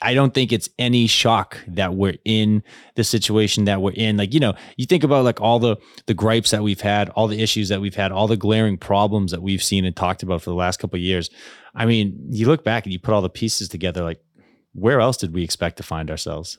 I 0.00 0.14
don't 0.14 0.32
think 0.32 0.52
it's 0.52 0.68
any 0.78 1.06
shock 1.08 1.58
that 1.66 1.94
we're 1.94 2.18
in 2.24 2.62
the 2.94 3.02
situation 3.02 3.64
that 3.64 3.82
we're 3.82 3.92
in. 3.92 4.16
Like, 4.16 4.32
you 4.32 4.40
know, 4.40 4.54
you 4.76 4.86
think 4.86 5.02
about 5.02 5.24
like 5.24 5.40
all 5.40 5.58
the 5.58 5.76
the 6.06 6.14
gripes 6.14 6.50
that 6.52 6.62
we've 6.62 6.80
had, 6.80 7.08
all 7.10 7.26
the 7.26 7.42
issues 7.42 7.68
that 7.68 7.80
we've 7.80 7.96
had, 7.96 8.12
all 8.12 8.28
the 8.28 8.36
glaring 8.36 8.76
problems 8.76 9.32
that 9.32 9.42
we've 9.42 9.62
seen 9.62 9.84
and 9.84 9.96
talked 9.96 10.22
about 10.22 10.42
for 10.42 10.50
the 10.50 10.56
last 10.56 10.78
couple 10.78 10.96
of 10.96 11.02
years. 11.02 11.30
I 11.74 11.86
mean, 11.86 12.16
you 12.30 12.46
look 12.46 12.64
back 12.64 12.84
and 12.84 12.92
you 12.92 12.98
put 12.98 13.12
all 13.12 13.22
the 13.22 13.28
pieces 13.28 13.68
together, 13.68 14.02
like 14.02 14.20
where 14.72 15.00
else 15.00 15.16
did 15.16 15.34
we 15.34 15.42
expect 15.42 15.76
to 15.78 15.82
find 15.82 16.10
ourselves? 16.10 16.58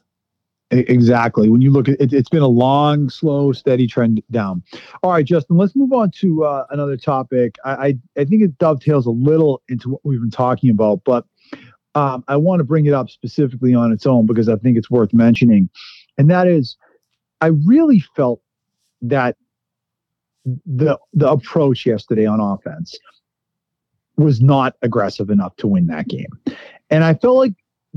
Exactly. 0.71 1.49
When 1.49 1.62
you 1.62 1.71
look 1.71 1.89
at 1.89 1.99
it, 1.99 2.13
it's 2.13 2.30
been 2.30 2.43
a 2.43 2.47
long, 2.47 3.10
slow, 3.10 3.54
steady 3.54 3.88
trend 3.88 4.21
down. 4.30 4.62
All 5.02 5.12
right, 5.12 5.25
Justin, 5.25 5.58
let's 5.58 5.75
move 5.75 5.91
on 5.93 6.12
to 6.19 6.43
uh, 6.43 6.65
another 6.69 6.95
topic. 6.95 7.56
I, 7.65 7.71
I, 7.71 7.97
I 8.19 8.25
think 8.25 8.43
it 8.43 8.56
dovetails 8.60 9.08
a 9.08 9.12
little 9.12 9.63
into 9.67 9.89
what 9.89 10.02
we've 10.04 10.21
been 10.21 10.30
talking 10.30 10.69
about, 10.69 11.02
but 11.06 11.25
um, 11.95 12.23
I 12.28 12.36
want 12.36 12.60
to 12.60 12.63
bring 12.63 12.86
it 12.86 12.93
up 12.93 13.10
specifically 13.10 13.73
on 13.73 13.91
its 13.91 14.06
own 14.06 14.25
because 14.25 14.49
I 14.49 14.56
think 14.56 14.78
it's 14.78 14.89
worth 14.89 15.13
mentioning. 15.13 15.69
And 16.17 16.30
that 16.30 16.47
is, 16.47 16.78
I 17.41 17.47
really 17.47 18.04
felt 18.15 18.41
that 19.02 19.38
the 20.65 20.97
the 21.13 21.30
approach 21.30 21.86
yesterday 21.86 22.25
on 22.25 22.39
offense 22.39 22.97
was 24.17 24.41
not 24.41 24.75
aggressive 24.82 25.30
enough 25.30 25.56
to 25.58 25.67
win 25.67 25.88
that 25.88 26.08
game. 26.08 26.30
And 26.89 27.04
I 27.04 27.13
felt 27.13 27.38
like 27.38 27.54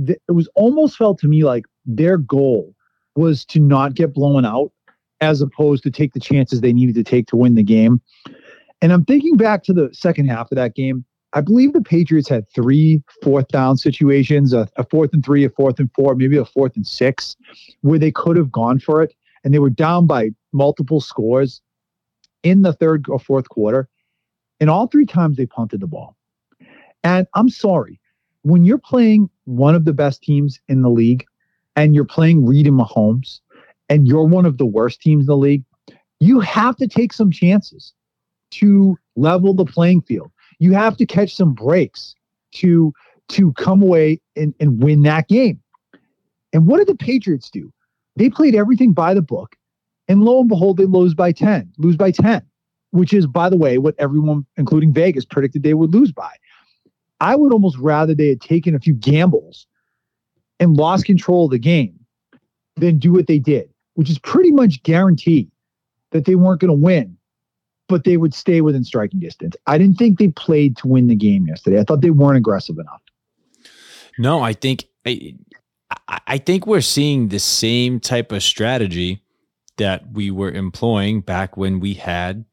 th- 0.06 0.18
it 0.28 0.32
was 0.32 0.48
almost 0.54 0.96
felt 0.96 1.18
to 1.20 1.28
me 1.28 1.44
like 1.44 1.64
their 1.84 2.16
goal 2.16 2.74
was 3.16 3.44
to 3.46 3.58
not 3.58 3.94
get 3.94 4.14
blown 4.14 4.44
out 4.44 4.72
as 5.20 5.40
opposed 5.40 5.82
to 5.84 5.90
take 5.90 6.12
the 6.12 6.20
chances 6.20 6.60
they 6.60 6.72
needed 6.72 6.94
to 6.94 7.04
take 7.04 7.26
to 7.28 7.36
win 7.36 7.54
the 7.54 7.62
game. 7.62 8.00
And 8.80 8.92
I'm 8.92 9.04
thinking 9.04 9.36
back 9.36 9.62
to 9.64 9.72
the 9.72 9.90
second 9.92 10.28
half 10.28 10.50
of 10.50 10.56
that 10.56 10.74
game. 10.74 11.04
I 11.34 11.40
believe 11.40 11.72
the 11.72 11.80
Patriots 11.80 12.28
had 12.28 12.48
three 12.50 13.02
fourth 13.22 13.48
down 13.48 13.78
situations, 13.78 14.52
a, 14.52 14.68
a, 14.76 14.84
fourth 14.84 15.12
and 15.12 15.24
three, 15.24 15.44
a 15.44 15.50
fourth 15.50 15.78
and 15.78 15.90
four, 15.94 16.14
maybe 16.14 16.36
a 16.36 16.44
fourth 16.44 16.76
and 16.76 16.86
six, 16.86 17.36
where 17.80 17.98
they 17.98 18.10
could 18.10 18.36
have 18.36 18.52
gone 18.52 18.78
for 18.78 19.02
it. 19.02 19.14
And 19.42 19.52
they 19.52 19.58
were 19.58 19.70
down 19.70 20.06
by 20.06 20.30
multiple 20.52 21.00
scores 21.00 21.62
in 22.42 22.62
the 22.62 22.72
third 22.72 23.06
or 23.08 23.18
fourth 23.18 23.48
quarter. 23.48 23.88
And 24.60 24.68
all 24.68 24.86
three 24.86 25.06
times 25.06 25.36
they 25.36 25.46
punted 25.46 25.80
the 25.80 25.86
ball. 25.86 26.16
And 27.02 27.26
I'm 27.34 27.48
sorry, 27.48 27.98
when 28.42 28.64
you're 28.64 28.78
playing 28.78 29.30
one 29.44 29.74
of 29.74 29.84
the 29.84 29.92
best 29.92 30.22
teams 30.22 30.60
in 30.68 30.82
the 30.82 30.90
league 30.90 31.24
and 31.76 31.94
you're 31.94 32.04
playing 32.04 32.44
Reid 32.44 32.66
and 32.66 32.78
Mahomes 32.78 33.40
and 33.88 34.06
you're 34.06 34.24
one 34.24 34.46
of 34.46 34.58
the 34.58 34.66
worst 34.66 35.00
teams 35.00 35.22
in 35.22 35.26
the 35.26 35.36
league, 35.36 35.64
you 36.20 36.40
have 36.40 36.76
to 36.76 36.86
take 36.86 37.12
some 37.12 37.30
chances 37.30 37.92
to 38.50 38.96
level 39.16 39.54
the 39.54 39.64
playing 39.64 40.02
field 40.02 40.30
you 40.62 40.72
have 40.74 40.96
to 40.96 41.06
catch 41.06 41.34
some 41.34 41.54
breaks 41.54 42.14
to 42.52 42.92
to 43.28 43.52
come 43.54 43.82
away 43.82 44.20
and, 44.36 44.54
and 44.60 44.82
win 44.82 45.02
that 45.02 45.26
game. 45.28 45.60
And 46.52 46.66
what 46.66 46.78
did 46.78 46.86
the 46.86 46.94
Patriots 46.94 47.50
do? 47.50 47.72
They 48.16 48.30
played 48.30 48.54
everything 48.54 48.92
by 48.92 49.14
the 49.14 49.22
book, 49.22 49.56
and 50.06 50.22
lo 50.22 50.40
and 50.40 50.48
behold, 50.48 50.76
they 50.76 50.84
lose 50.84 51.14
by 51.14 51.32
10, 51.32 51.72
lose 51.78 51.96
by 51.96 52.10
10, 52.10 52.42
which 52.90 53.12
is, 53.12 53.26
by 53.26 53.48
the 53.48 53.56
way, 53.56 53.78
what 53.78 53.94
everyone, 53.98 54.44
including 54.56 54.92
Vegas, 54.92 55.24
predicted 55.24 55.62
they 55.62 55.74
would 55.74 55.92
lose 55.92 56.12
by. 56.12 56.30
I 57.20 57.34
would 57.36 57.52
almost 57.52 57.78
rather 57.78 58.14
they 58.14 58.28
had 58.28 58.40
taken 58.40 58.74
a 58.74 58.80
few 58.80 58.94
gambles 58.94 59.66
and 60.60 60.76
lost 60.76 61.06
control 61.06 61.46
of 61.46 61.52
the 61.52 61.58
game 61.58 61.98
than 62.76 62.98
do 62.98 63.12
what 63.12 63.26
they 63.26 63.38
did, 63.38 63.68
which 63.94 64.10
is 64.10 64.18
pretty 64.18 64.52
much 64.52 64.82
guarantee 64.82 65.48
that 66.10 66.24
they 66.26 66.34
weren't 66.34 66.60
going 66.60 66.68
to 66.68 66.84
win 66.84 67.16
but 67.92 68.04
they 68.04 68.16
would 68.16 68.32
stay 68.32 68.62
within 68.62 68.84
striking 68.84 69.20
distance. 69.20 69.54
I 69.66 69.76
didn't 69.76 69.96
think 69.96 70.18
they 70.18 70.28
played 70.28 70.78
to 70.78 70.88
win 70.88 71.08
the 71.08 71.14
game 71.14 71.46
yesterday. 71.46 71.78
I 71.78 71.84
thought 71.84 72.00
they 72.00 72.08
weren't 72.08 72.38
aggressive 72.38 72.78
enough. 72.78 73.02
No, 74.18 74.40
I 74.40 74.54
think 74.54 74.86
I, 75.06 75.34
I 76.26 76.38
think 76.38 76.66
we're 76.66 76.80
seeing 76.80 77.28
the 77.28 77.38
same 77.38 78.00
type 78.00 78.32
of 78.32 78.42
strategy 78.42 79.22
that 79.76 80.10
we 80.10 80.30
were 80.30 80.50
employing 80.50 81.20
back 81.20 81.58
when 81.58 81.80
we 81.80 81.92
had 81.92 82.46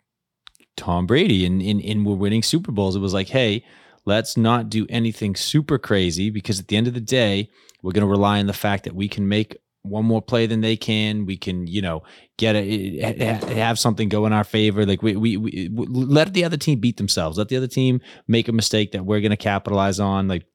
Tom 0.75 1.05
Brady 1.05 1.45
and, 1.45 1.61
and, 1.61 1.81
and 1.81 2.05
we're 2.05 2.15
winning 2.15 2.43
Super 2.43 2.73
Bowls. 2.73 2.97
It 2.97 2.99
was 2.99 3.13
like, 3.13 3.29
hey, 3.29 3.63
let's 4.03 4.35
not 4.35 4.69
do 4.69 4.85
anything 4.89 5.37
super 5.37 5.77
crazy 5.77 6.29
because 6.29 6.59
at 6.59 6.67
the 6.67 6.75
end 6.75 6.87
of 6.87 6.93
the 6.93 6.99
day, 6.99 7.49
we're 7.81 7.93
going 7.93 8.05
to 8.05 8.11
rely 8.11 8.39
on 8.39 8.47
the 8.47 8.53
fact 8.53 8.83
that 8.83 8.95
we 8.95 9.07
can 9.07 9.29
make 9.29 9.55
one 9.83 10.05
more 10.05 10.21
play 10.21 10.45
than 10.45 10.61
they 10.61 10.75
can. 10.75 11.25
We 11.25 11.37
can, 11.37 11.67
you 11.67 11.81
know, 11.81 12.03
get 12.37 12.55
it, 12.55 13.01
eh, 13.01 13.13
eh, 13.17 13.39
eh, 13.41 13.53
have 13.55 13.79
something 13.79 14.09
go 14.09 14.25
in 14.25 14.33
our 14.33 14.43
favor. 14.43 14.85
Like 14.85 15.01
we, 15.01 15.15
we, 15.15 15.37
we 15.37 15.69
let 15.69 16.33
the 16.33 16.43
other 16.43 16.57
team 16.57 16.79
beat 16.79 16.97
themselves. 16.97 17.37
Let 17.37 17.49
the 17.49 17.57
other 17.57 17.67
team 17.67 18.01
make 18.27 18.47
a 18.47 18.51
mistake 18.51 18.91
that 18.91 19.05
we're 19.05 19.21
going 19.21 19.31
to 19.31 19.37
capitalize 19.37 19.99
on. 19.99 20.27
Like 20.27 20.45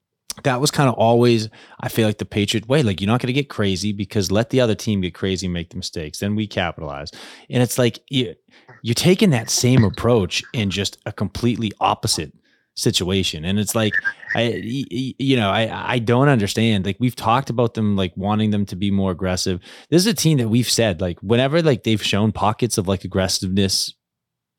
that 0.43 0.61
was 0.61 0.71
kind 0.71 0.89
of 0.89 0.95
always, 0.97 1.49
I 1.81 1.89
feel 1.89 2.07
like 2.07 2.19
the 2.19 2.25
Patriot 2.25 2.69
way. 2.69 2.83
Like 2.83 3.01
you're 3.01 3.09
not 3.09 3.21
going 3.21 3.29
to 3.29 3.33
get 3.33 3.49
crazy 3.49 3.93
because 3.93 4.31
let 4.31 4.51
the 4.51 4.61
other 4.61 4.75
team 4.75 5.01
get 5.01 5.15
crazy 5.15 5.49
make 5.49 5.71
the 5.71 5.77
mistakes. 5.77 6.19
Then 6.19 6.35
we 6.35 6.47
capitalize. 6.47 7.11
And 7.49 7.63
it's 7.63 7.79
like 7.79 8.01
you, 8.11 8.35
you're 8.83 8.95
taking 8.95 9.31
that 9.31 9.51
same 9.51 9.85
approach 9.85 10.43
in 10.53 10.71
just 10.71 10.99
a 11.07 11.13
completely 11.13 11.73
opposite 11.81 12.33
situation. 12.75 13.45
And 13.45 13.59
it's 13.59 13.75
like, 13.75 13.95
I, 14.35 14.61
you 14.63 15.37
know, 15.37 15.51
I, 15.51 15.95
I 15.95 15.99
don't 15.99 16.29
understand. 16.29 16.87
Like 16.87 16.97
we've 16.99 17.17
talked 17.17 17.51
about 17.51 17.75
them, 17.75 17.97
like 17.97 18.13
wanting 18.17 18.51
them 18.51 18.67
to 18.67 18.77
be 18.77 18.91
more 18.91 19.11
aggressive. 19.11 19.61
This 19.91 20.03
is 20.03 20.07
a 20.07 20.15
team 20.15 20.39
that 20.39 20.49
we've 20.49 20.71
said, 20.71 21.01
like 21.01 21.19
whenever 21.21 21.63
like 21.63 21.85
they've 21.85 22.03
shown 22.03 22.33
pockets 22.33 22.79
of 22.79 22.89
like 22.89 23.05
aggressiveness 23.05 23.95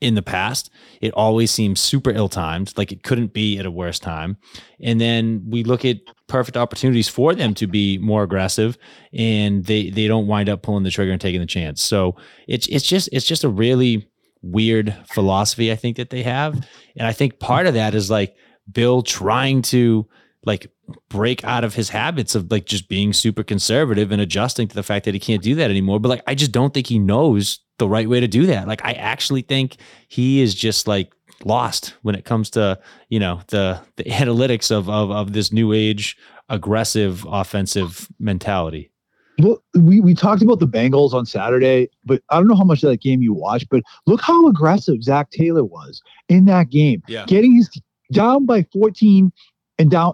in 0.02 0.16
the 0.16 0.22
past, 0.22 0.70
it 1.02 1.14
always 1.14 1.52
seems 1.52 1.80
super 1.80 2.12
ill 2.12 2.30
timed, 2.30 2.74
like 2.78 2.92
it 2.92 3.04
couldn't 3.04 3.34
be 3.34 3.58
at 3.58 3.66
a 3.66 3.72
worse 3.72 3.98
time. 3.98 4.38
And 4.82 5.00
then 5.00 5.44
we 5.48 5.64
look 5.64 5.86
at 5.86 5.98
perfect 6.28 6.58
opportunities 6.58 7.08
for 7.08 7.34
them 7.34 7.54
to 7.56 7.68
be 7.68 7.98
more 7.98 8.24
aggressive, 8.24 8.78
and 9.14 9.66
they 9.66 9.90
they 9.90 10.08
don't 10.08 10.28
wind 10.28 10.50
up 10.50 10.62
pulling 10.62 10.84
the 10.84 10.92
trigger 10.92 11.12
and 11.12 11.22
taking 11.22 11.40
the 11.40 11.46
chance. 11.46 11.82
So 11.82 12.16
it's 12.48 12.68
it's 12.68 12.86
just 12.86 13.10
it's 13.12 13.26
just 13.26 13.44
a 13.44 13.50
really 13.50 14.08
weird 14.42 14.96
philosophy 15.12 15.72
I 15.72 15.76
think 15.76 15.98
that 15.98 16.10
they 16.10 16.24
have, 16.24 16.54
and 16.98 17.08
I 17.08 17.14
think 17.14 17.40
part 17.40 17.66
of 17.66 17.74
that 17.74 17.96
is 17.96 18.12
like 18.12 18.36
Bill 18.72 19.02
trying 19.02 19.62
to 19.64 20.08
like 20.46 20.72
break 21.10 21.44
out 21.44 21.64
of 21.64 21.74
his 21.74 21.90
habits 21.90 22.36
of 22.36 22.52
like 22.52 22.66
just 22.66 22.88
being 22.88 23.14
super 23.14 23.44
conservative 23.44 24.12
and 24.12 24.22
adjusting 24.22 24.68
to 24.68 24.76
the 24.76 24.84
fact 24.84 25.06
that 25.06 25.14
he 25.14 25.20
can't 25.20 25.42
do 25.42 25.56
that 25.56 25.70
anymore. 25.72 26.00
But 26.00 26.10
like, 26.10 26.24
I 26.28 26.36
just 26.36 26.52
don't 26.52 26.74
think 26.74 26.88
he 26.88 27.00
knows 27.00 27.60
the 27.78 27.90
right 27.90 28.08
way 28.08 28.20
to 28.20 28.28
do 28.28 28.46
that. 28.46 28.68
Like, 28.68 28.86
I 28.86 28.94
actually 28.94 29.42
think 29.42 29.78
he 30.08 30.42
is 30.42 30.54
just 30.54 30.88
like 30.88 31.12
lost 31.44 31.94
when 32.02 32.16
it 32.16 32.24
comes 32.24 32.50
to 32.50 32.80
you 33.10 33.20
know 33.20 33.42
the 33.48 33.80
the 33.98 34.04
analytics 34.06 34.72
of 34.72 34.90
of 34.90 35.12
of 35.12 35.34
this 35.34 35.52
new 35.52 35.74
age 35.74 36.18
aggressive 36.50 37.26
offensive 37.30 38.08
mentality. 38.20 38.92
Well, 39.40 39.62
we, 39.74 40.00
we 40.00 40.14
talked 40.14 40.42
about 40.42 40.60
the 40.60 40.68
Bengals 40.68 41.12
on 41.12 41.26
Saturday, 41.26 41.90
but 42.06 42.22
I 42.30 42.38
don't 42.38 42.48
know 42.48 42.56
how 42.56 42.64
much 42.64 42.84
of 42.84 42.90
that 42.90 43.02
game 43.02 43.22
you 43.22 43.34
watched, 43.34 43.68
but 43.70 43.84
look 44.06 44.22
how 44.22 44.48
aggressive 44.48 45.04
Zac 45.04 45.30
Taylor 45.32 45.66
was 45.66 46.02
in 46.30 46.46
that 46.46 46.70
game. 46.70 47.04
Yeah. 47.08 47.26
Getting 47.26 47.56
his 47.56 47.70
down 48.16 48.46
by 48.46 48.64
14 48.74 49.32
and 49.78 49.92
down 49.92 50.14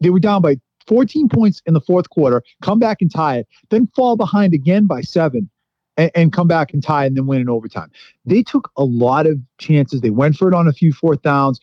they 0.00 0.10
were 0.10 0.20
down 0.20 0.42
by 0.42 0.56
14 0.86 1.28
points 1.28 1.62
in 1.66 1.74
the 1.74 1.80
fourth 1.80 2.08
quarter, 2.10 2.42
come 2.62 2.78
back 2.78 2.98
and 3.00 3.12
tie 3.12 3.38
it, 3.38 3.48
then 3.70 3.88
fall 3.94 4.16
behind 4.16 4.54
again 4.54 4.86
by 4.86 5.02
seven 5.02 5.50
and, 5.96 6.10
and, 6.14 6.32
come 6.32 6.48
back 6.48 6.72
and 6.72 6.82
tie 6.82 7.04
and 7.04 7.16
then 7.16 7.26
win 7.26 7.40
in 7.40 7.48
overtime. 7.48 7.90
They 8.24 8.42
took 8.42 8.70
a 8.76 8.84
lot 8.84 9.26
of 9.26 9.38
chances. 9.58 10.00
They 10.00 10.10
went 10.10 10.36
for 10.36 10.48
it 10.48 10.54
on 10.54 10.66
a 10.66 10.72
few 10.72 10.92
fourth 10.92 11.22
downs. 11.22 11.60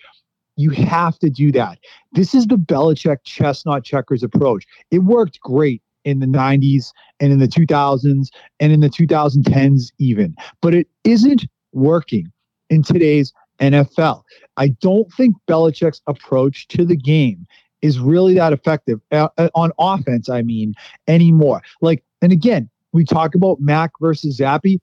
You 0.57 0.69
have 0.71 1.17
to 1.19 1.29
do 1.29 1.51
that. 1.53 1.79
This 2.11 2.35
is 2.35 2.45
the 2.45 2.57
Belichick 2.57 3.19
chestnut 3.23 3.83
checkers 3.83 4.23
approach. 4.23 4.65
It 4.91 4.99
worked 4.99 5.39
great 5.39 5.81
in 6.03 6.19
the 6.19 6.27
90s 6.27 6.91
and 7.19 7.33
in 7.33 7.39
the 7.39 7.47
2000s 7.47 8.27
and 8.59 8.71
in 8.71 8.79
the 8.79 8.89
2010s, 8.89 9.91
even, 9.97 10.35
but 10.61 10.75
it 10.75 10.87
isn't 11.03 11.45
working 11.73 12.31
in 12.69 12.83
today's 12.83 13.33
NFL. 13.59 14.21
I 14.57 14.69
don't 14.69 15.11
think 15.13 15.35
Belichick's 15.47 16.01
approach 16.07 16.67
to 16.69 16.85
the 16.85 16.95
game 16.95 17.45
is 17.81 17.99
really 17.99 18.33
that 18.35 18.53
effective 18.53 18.99
uh, 19.11 19.29
uh, 19.37 19.49
on 19.53 19.71
offense. 19.79 20.29
I 20.29 20.41
mean, 20.41 20.73
anymore. 21.07 21.61
Like, 21.81 22.03
and 22.21 22.31
again, 22.31 22.69
we 22.93 23.03
talk 23.03 23.35
about 23.35 23.59
Mac 23.59 23.91
versus 23.99 24.39
Zappe. 24.39 24.79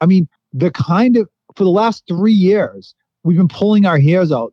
I 0.00 0.06
mean, 0.06 0.28
the 0.52 0.70
kind 0.70 1.16
of 1.16 1.28
for 1.56 1.64
the 1.64 1.70
last 1.70 2.04
three 2.06 2.32
years, 2.32 2.94
we've 3.24 3.36
been 3.36 3.48
pulling 3.48 3.86
our 3.86 3.98
hairs 3.98 4.30
out 4.30 4.52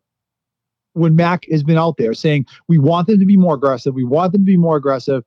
when 0.94 1.16
Mac 1.16 1.46
has 1.52 1.64
been 1.64 1.78
out 1.78 1.98
there 1.98 2.14
saying 2.14 2.46
we 2.68 2.78
want 2.78 3.08
them 3.08 3.20
to 3.20 3.26
be 3.26 3.38
more 3.38 3.56
aggressive, 3.56 3.94
we 3.94 4.04
want 4.04 4.32
them 4.32 4.42
to 4.42 4.46
be 4.46 4.58
more 4.58 4.78
aggressive, 4.78 5.24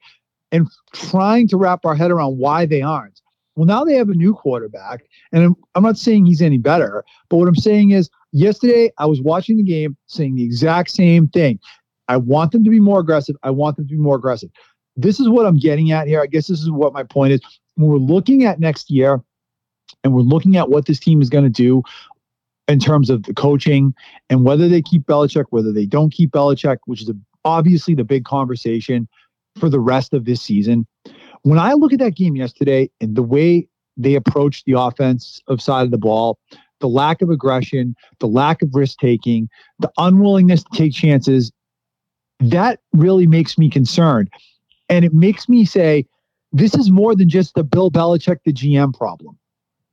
and 0.52 0.68
trying 0.92 1.48
to 1.48 1.56
wrap 1.56 1.84
our 1.84 1.94
head 1.94 2.10
around 2.10 2.38
why 2.38 2.66
they 2.66 2.82
aren't. 2.82 3.20
Well, 3.56 3.66
now 3.66 3.84
they 3.84 3.94
have 3.94 4.10
a 4.10 4.14
new 4.14 4.34
quarterback, 4.34 5.04
and 5.32 5.44
I'm, 5.44 5.56
I'm 5.74 5.82
not 5.82 5.96
saying 5.96 6.26
he's 6.26 6.42
any 6.42 6.58
better, 6.58 7.04
but 7.28 7.38
what 7.38 7.48
I'm 7.48 7.56
saying 7.56 7.90
is 7.90 8.10
yesterday 8.32 8.90
I 8.98 9.06
was 9.06 9.20
watching 9.20 9.56
the 9.56 9.62
game 9.62 9.96
saying 10.06 10.36
the 10.36 10.44
exact 10.44 10.90
same 10.90 11.28
thing. 11.28 11.58
I 12.08 12.16
want 12.16 12.52
them 12.52 12.64
to 12.64 12.70
be 12.70 12.80
more 12.80 13.00
aggressive. 13.00 13.36
I 13.42 13.50
want 13.50 13.76
them 13.76 13.86
to 13.86 13.94
be 13.94 14.00
more 14.00 14.16
aggressive. 14.16 14.50
This 14.96 15.20
is 15.20 15.28
what 15.28 15.46
I'm 15.46 15.58
getting 15.58 15.92
at 15.92 16.06
here. 16.06 16.22
I 16.22 16.26
guess 16.26 16.46
this 16.46 16.60
is 16.60 16.70
what 16.70 16.92
my 16.92 17.02
point 17.02 17.32
is. 17.32 17.40
When 17.74 17.88
we're 17.88 17.98
looking 17.98 18.44
at 18.44 18.60
next 18.60 18.90
year 18.90 19.20
and 20.04 20.14
we're 20.14 20.22
looking 20.22 20.56
at 20.56 20.70
what 20.70 20.86
this 20.86 20.98
team 20.98 21.20
is 21.20 21.28
going 21.28 21.44
to 21.44 21.50
do 21.50 21.82
in 22.68 22.78
terms 22.78 23.10
of 23.10 23.24
the 23.24 23.34
coaching 23.34 23.94
and 24.30 24.44
whether 24.44 24.68
they 24.68 24.82
keep 24.82 25.02
Belichick, 25.02 25.44
whether 25.50 25.72
they 25.72 25.86
don't 25.86 26.12
keep 26.12 26.30
Belichick, 26.30 26.78
which 26.86 27.02
is 27.02 27.08
a, 27.08 27.14
obviously 27.44 27.94
the 27.94 28.04
big 28.04 28.24
conversation 28.24 29.08
for 29.58 29.68
the 29.68 29.80
rest 29.80 30.14
of 30.14 30.24
this 30.24 30.42
season. 30.42 30.86
When 31.42 31.58
I 31.58 31.74
look 31.74 31.92
at 31.92 31.98
that 32.00 32.16
game 32.16 32.36
yesterday 32.36 32.90
and 33.00 33.14
the 33.14 33.22
way 33.22 33.68
they 33.96 34.14
approached 34.14 34.64
the 34.66 34.72
offensive 34.72 35.60
side 35.60 35.84
of 35.84 35.90
the 35.90 35.98
ball, 35.98 36.38
the 36.80 36.88
lack 36.88 37.22
of 37.22 37.30
aggression, 37.30 37.94
the 38.20 38.28
lack 38.28 38.62
of 38.62 38.74
risk 38.74 38.98
taking, 38.98 39.48
the 39.78 39.90
unwillingness 39.98 40.62
to 40.64 40.76
take 40.76 40.92
chances, 40.92 41.52
that 42.40 42.80
really 42.92 43.26
makes 43.26 43.56
me 43.56 43.70
concerned. 43.70 44.28
And 44.88 45.04
it 45.04 45.14
makes 45.14 45.48
me 45.48 45.64
say, 45.64 46.06
this 46.52 46.74
is 46.74 46.90
more 46.90 47.14
than 47.14 47.28
just 47.28 47.54
the 47.54 47.64
Bill 47.64 47.90
Belichick, 47.90 48.38
the 48.44 48.52
GM 48.52 48.94
problem. 48.96 49.38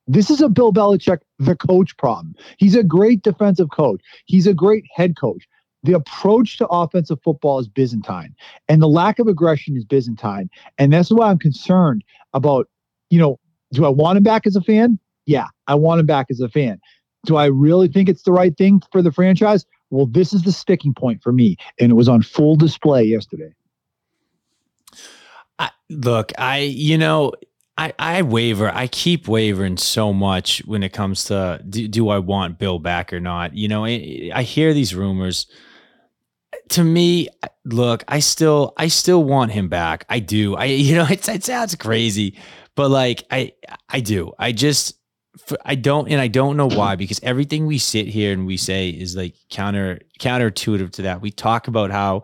This 0.08 0.30
is 0.30 0.42
a 0.42 0.50
Bill 0.50 0.74
Belichick, 0.74 1.20
the 1.40 1.56
coach 1.56 1.96
problem. 1.98 2.36
He's 2.58 2.76
a 2.76 2.84
great 2.84 3.24
defensive 3.24 3.70
coach. 3.72 4.02
He's 4.26 4.48
a 4.48 4.54
great 4.54 4.86
head 4.94 5.16
coach. 5.18 5.48
The 5.84 5.94
approach 5.94 6.58
to 6.58 6.68
offensive 6.68 7.20
football 7.24 7.60
is 7.60 7.68
Byzantine, 7.68 8.36
and 8.70 8.82
the 8.82 8.88
lack 8.88 9.20
of 9.20 9.28
aggression 9.28 9.76
is 9.76 9.84
Byzantine. 9.84 10.50
And 10.78 10.94
that's 10.94 11.12
why 11.12 11.30
I'm 11.30 11.40
concerned 11.40 12.06
about, 12.34 12.70
you 13.10 13.20
know, 13.20 13.40
do 13.74 13.84
I 13.86 13.90
want 13.90 14.18
him 14.18 14.24
back 14.24 14.48
as 14.48 14.56
a 14.56 14.62
fan? 14.62 14.98
Yeah, 15.26 15.48
I 15.68 15.76
want 15.76 16.00
him 16.00 16.06
back 16.06 16.28
as 16.30 16.40
a 16.40 16.50
fan. 16.50 16.80
Do 17.26 17.38
I 17.38 17.46
really 17.46 17.88
think 17.88 18.10
it's 18.10 18.24
the 18.24 18.34
right 18.34 18.56
thing 18.58 18.82
for 18.92 19.02
the 19.02 19.12
franchise? 19.12 19.66
Well, 19.90 20.08
this 20.08 20.34
is 20.34 20.44
the 20.44 20.52
sticking 20.52 20.94
point 20.94 21.22
for 21.22 21.32
me, 21.32 21.56
and 21.80 21.92
it 21.92 21.96
was 21.96 22.10
on 22.10 22.22
full 22.22 22.56
display 22.56 23.04
yesterday. 23.04 23.54
I, 25.60 25.70
look, 25.90 26.32
I 26.38 26.60
you 26.60 26.98
know, 26.98 27.34
I 27.78 27.94
I 27.98 28.22
waver. 28.22 28.72
I 28.74 28.88
keep 28.88 29.28
wavering 29.28 29.78
so 29.78 30.14
much 30.14 30.60
when 30.66 30.84
it 30.84 30.94
comes 30.94 31.26
to 31.26 31.64
do, 31.68 31.88
do 31.88 32.10
I 32.10 32.20
want 32.20 32.60
Bill 32.60 32.80
back 32.80 33.14
or 33.14 33.20
not. 33.20 33.56
You 33.56 33.68
know, 33.68 33.86
I, 33.86 34.32
I 34.34 34.44
hear 34.44 34.74
these 34.74 34.96
rumors. 34.96 35.48
To 36.70 36.84
me, 36.84 37.30
look, 37.66 38.04
I 38.08 38.20
still 38.20 38.74
I 38.78 38.88
still 38.88 39.24
want 39.24 39.52
him 39.52 39.70
back. 39.70 40.06
I 40.10 40.20
do. 40.20 40.56
I 40.56 40.66
you 40.66 40.96
know, 40.96 41.06
it, 41.10 41.28
it 41.28 41.44
sounds 41.44 41.76
crazy, 41.76 42.38
but 42.76 42.90
like 42.90 43.26
I 43.32 43.54
I 43.90 44.00
do. 44.00 44.34
I 44.38 44.52
just 44.52 44.96
I 45.66 45.76
don't, 45.76 46.10
and 46.10 46.22
I 46.22 46.28
don't 46.28 46.58
know 46.58 46.70
why, 46.70 46.96
because 46.96 47.20
everything 47.24 47.66
we 47.66 47.78
sit 47.80 48.08
here 48.08 48.34
and 48.34 48.46
we 48.46 48.58
say 48.58 48.90
is 48.90 49.16
like 49.16 49.36
counter 49.50 50.00
counterintuitive 50.20 50.92
to 50.92 51.02
that. 51.04 51.22
We 51.22 51.32
talk 51.32 51.68
about 51.68 51.90
how 51.90 52.24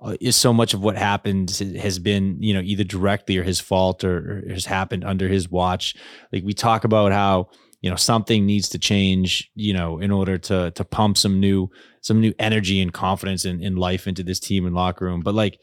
uh, 0.00 0.16
is 0.20 0.36
so 0.36 0.52
much 0.52 0.74
of 0.74 0.82
what 0.82 0.96
happened 0.96 1.50
has 1.80 1.98
been, 1.98 2.40
you 2.40 2.54
know, 2.54 2.60
either 2.60 2.84
directly 2.84 3.38
or 3.38 3.42
his 3.42 3.58
fault 3.58 4.04
or, 4.04 4.44
or 4.46 4.52
has 4.52 4.66
happened 4.66 5.04
under 5.04 5.28
his 5.28 5.50
watch. 5.50 5.96
Like 6.32 6.44
we 6.44 6.52
talk 6.52 6.84
about 6.84 7.10
how 7.10 7.48
you 7.80 7.90
know 7.90 7.96
something 7.96 8.46
needs 8.46 8.68
to 8.70 8.78
change, 8.78 9.50
you 9.54 9.72
know, 9.72 9.98
in 9.98 10.10
order 10.10 10.38
to 10.38 10.70
to 10.70 10.84
pump 10.84 11.18
some 11.18 11.40
new 11.40 11.70
some 12.02 12.20
new 12.20 12.34
energy 12.38 12.80
and 12.80 12.92
confidence 12.92 13.44
in, 13.44 13.62
in 13.62 13.76
life 13.76 14.06
into 14.06 14.22
this 14.22 14.38
team 14.38 14.64
and 14.64 14.74
locker 14.74 15.06
room. 15.06 15.22
But 15.22 15.34
like, 15.34 15.58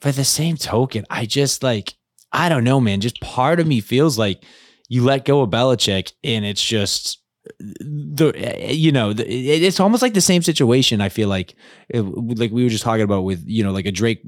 by 0.00 0.10
the 0.10 0.24
same 0.24 0.56
token, 0.56 1.06
I 1.08 1.24
just 1.24 1.62
like 1.62 1.94
I 2.32 2.48
don't 2.48 2.64
know, 2.64 2.80
man. 2.80 3.00
Just 3.00 3.20
part 3.20 3.60
of 3.60 3.66
me 3.66 3.80
feels 3.80 4.18
like 4.18 4.44
you 4.88 5.04
let 5.04 5.24
go 5.24 5.42
of 5.42 5.50
Belichick 5.50 6.12
and 6.24 6.44
it's 6.44 6.64
just 6.64 7.22
the 7.60 8.68
you 8.70 8.92
know 8.92 9.12
the, 9.12 9.24
it's 9.26 9.80
almost 9.80 10.02
like 10.02 10.14
the 10.14 10.20
same 10.20 10.42
situation 10.42 11.00
i 11.00 11.08
feel 11.08 11.28
like 11.28 11.54
it, 11.88 12.02
like 12.02 12.50
we 12.50 12.62
were 12.62 12.68
just 12.68 12.84
talking 12.84 13.02
about 13.02 13.22
with 13.22 13.42
you 13.46 13.64
know 13.64 13.72
like 13.72 13.86
a 13.86 13.92
drake 13.92 14.20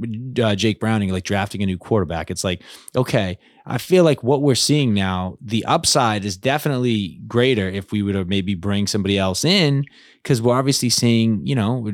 uh, 0.42 0.54
jake 0.54 0.80
browning 0.80 1.10
like 1.10 1.24
drafting 1.24 1.62
a 1.62 1.66
new 1.66 1.78
quarterback. 1.78 2.30
It's 2.30 2.44
like 2.44 2.62
okay 2.96 3.38
i 3.66 3.78
feel 3.78 4.04
like 4.04 4.22
what 4.22 4.42
we're 4.42 4.54
seeing 4.54 4.94
now 4.94 5.36
the 5.40 5.64
upside 5.66 6.24
is 6.24 6.36
definitely 6.36 7.20
greater 7.26 7.68
if 7.68 7.92
we 7.92 8.02
were 8.02 8.12
to 8.12 8.24
maybe 8.24 8.54
bring 8.54 8.86
somebody 8.86 9.18
else 9.18 9.44
in 9.44 9.84
because 10.22 10.42
we're 10.42 10.56
obviously 10.56 10.90
seeing, 10.90 11.44
you 11.46 11.54
know, 11.54 11.90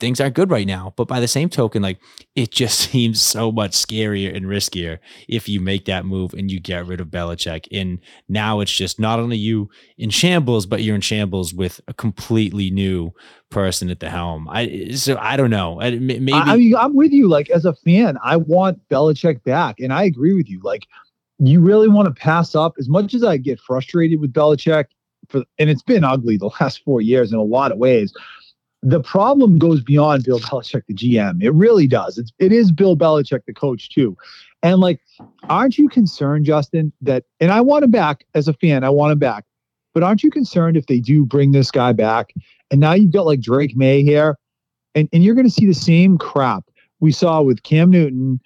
things 0.00 0.20
aren't 0.20 0.34
good 0.34 0.50
right 0.50 0.66
now. 0.66 0.94
But 0.96 1.08
by 1.08 1.20
the 1.20 1.28
same 1.28 1.48
token, 1.48 1.82
like 1.82 1.98
it 2.34 2.50
just 2.50 2.78
seems 2.90 3.20
so 3.20 3.52
much 3.52 3.72
scarier 3.72 4.34
and 4.34 4.46
riskier 4.46 4.98
if 5.28 5.48
you 5.48 5.60
make 5.60 5.84
that 5.86 6.06
move 6.06 6.32
and 6.32 6.50
you 6.50 6.58
get 6.58 6.86
rid 6.86 7.00
of 7.00 7.08
Belichick. 7.08 7.66
And 7.72 7.98
now 8.28 8.60
it's 8.60 8.72
just 8.72 8.98
not 8.98 9.18
only 9.18 9.36
you 9.36 9.68
in 9.98 10.10
shambles, 10.10 10.66
but 10.66 10.82
you're 10.82 10.94
in 10.94 11.00
shambles 11.00 11.52
with 11.52 11.80
a 11.88 11.94
completely 11.94 12.70
new 12.70 13.12
person 13.50 13.90
at 13.90 14.00
the 14.00 14.10
helm. 14.10 14.48
I 14.50 14.90
so 14.92 15.16
I 15.18 15.36
don't 15.36 15.50
know. 15.50 15.76
Maybe 15.76 16.32
I 16.32 16.56
mean 16.56 16.74
I'm 16.74 16.94
with 16.94 17.12
you. 17.12 17.28
Like 17.28 17.50
as 17.50 17.64
a 17.64 17.74
fan, 17.74 18.18
I 18.24 18.36
want 18.36 18.80
Belichick 18.88 19.44
back, 19.44 19.80
and 19.80 19.92
I 19.92 20.04
agree 20.04 20.34
with 20.34 20.48
you. 20.48 20.60
Like 20.62 20.86
you 21.38 21.60
really 21.60 21.88
want 21.88 22.06
to 22.06 22.20
pass 22.20 22.54
up 22.54 22.74
as 22.78 22.88
much 22.88 23.12
as 23.14 23.22
I 23.22 23.36
get 23.36 23.60
frustrated 23.60 24.20
with 24.20 24.32
Belichick 24.32 24.86
for 25.28 25.44
and 25.58 25.70
it's 25.70 25.82
been 25.82 26.04
ugly 26.04 26.36
the 26.36 26.50
last 26.60 26.82
four 26.84 27.00
years 27.00 27.32
in 27.32 27.38
a 27.38 27.42
lot 27.42 27.72
of 27.72 27.78
ways. 27.78 28.12
The 28.82 29.00
problem 29.00 29.58
goes 29.58 29.82
beyond 29.82 30.24
Bill 30.24 30.38
Belichick, 30.38 30.82
the 30.86 30.94
GM. 30.94 31.42
It 31.42 31.50
really 31.50 31.86
does. 31.86 32.18
It's 32.18 32.32
it 32.38 32.52
is 32.52 32.70
Bill 32.70 32.96
Belichick, 32.96 33.44
the 33.46 33.54
coach, 33.54 33.90
too. 33.90 34.16
And 34.62 34.80
like, 34.80 35.00
aren't 35.44 35.78
you 35.78 35.88
concerned, 35.88 36.44
Justin, 36.44 36.92
that 37.00 37.24
and 37.40 37.50
I 37.50 37.60
want 37.60 37.84
him 37.84 37.90
back 37.90 38.24
as 38.34 38.48
a 38.48 38.52
fan, 38.52 38.84
I 38.84 38.90
want 38.90 39.12
him 39.12 39.18
back. 39.18 39.44
But 39.94 40.02
aren't 40.02 40.22
you 40.22 40.30
concerned 40.30 40.76
if 40.76 40.86
they 40.86 41.00
do 41.00 41.24
bring 41.24 41.52
this 41.52 41.70
guy 41.70 41.92
back? 41.92 42.34
And 42.70 42.80
now 42.80 42.92
you've 42.92 43.12
got 43.12 43.26
like 43.26 43.40
Drake 43.40 43.76
Maye 43.76 44.02
here, 44.02 44.38
and 44.94 45.08
and 45.12 45.24
you're 45.24 45.34
going 45.34 45.46
to 45.46 45.52
see 45.52 45.66
the 45.66 45.74
same 45.74 46.18
crap 46.18 46.64
we 47.00 47.12
saw 47.12 47.42
with 47.42 47.62
Cam 47.62 47.90
Newton, 47.90 48.40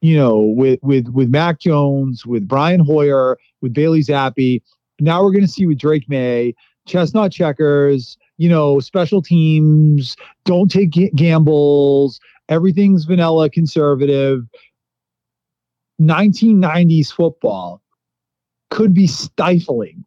you 0.00 0.16
know, 0.16 0.38
with 0.38 0.78
with 0.82 1.08
with 1.08 1.28
Mac 1.28 1.60
Jones, 1.60 2.26
with 2.26 2.46
Brian 2.46 2.80
Hoyer, 2.80 3.38
with 3.60 3.72
Bailey 3.72 4.00
Zappe. 4.00 4.62
Now 5.00 5.22
we're 5.22 5.32
going 5.32 5.44
to 5.44 5.50
see 5.50 5.66
with 5.66 5.78
Drake 5.78 6.08
Maye, 6.08 6.54
chestnut 6.86 7.32
checkers, 7.32 8.16
you 8.36 8.48
know, 8.48 8.80
special 8.80 9.22
teams, 9.22 10.16
don't 10.44 10.70
take 10.70 10.90
gambles, 11.14 12.20
everything's 12.48 13.04
vanilla 13.04 13.50
conservative. 13.50 14.42
1990s 16.00 17.12
football 17.12 17.80
could 18.70 18.92
be 18.92 19.06
stifling 19.06 20.04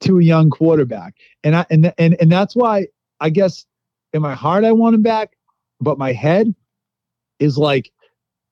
to 0.00 0.18
a 0.18 0.22
young 0.22 0.50
quarterback. 0.50 1.14
And 1.44 1.56
I 1.56 1.66
and 1.70 1.92
and 1.98 2.16
and 2.20 2.32
that's 2.32 2.56
why 2.56 2.86
I 3.20 3.30
guess 3.30 3.66
in 4.12 4.22
my 4.22 4.34
heart 4.34 4.64
I 4.64 4.72
want 4.72 4.94
him 4.94 5.02
back, 5.02 5.36
but 5.80 5.98
my 5.98 6.12
head 6.12 6.54
is 7.38 7.58
like 7.58 7.90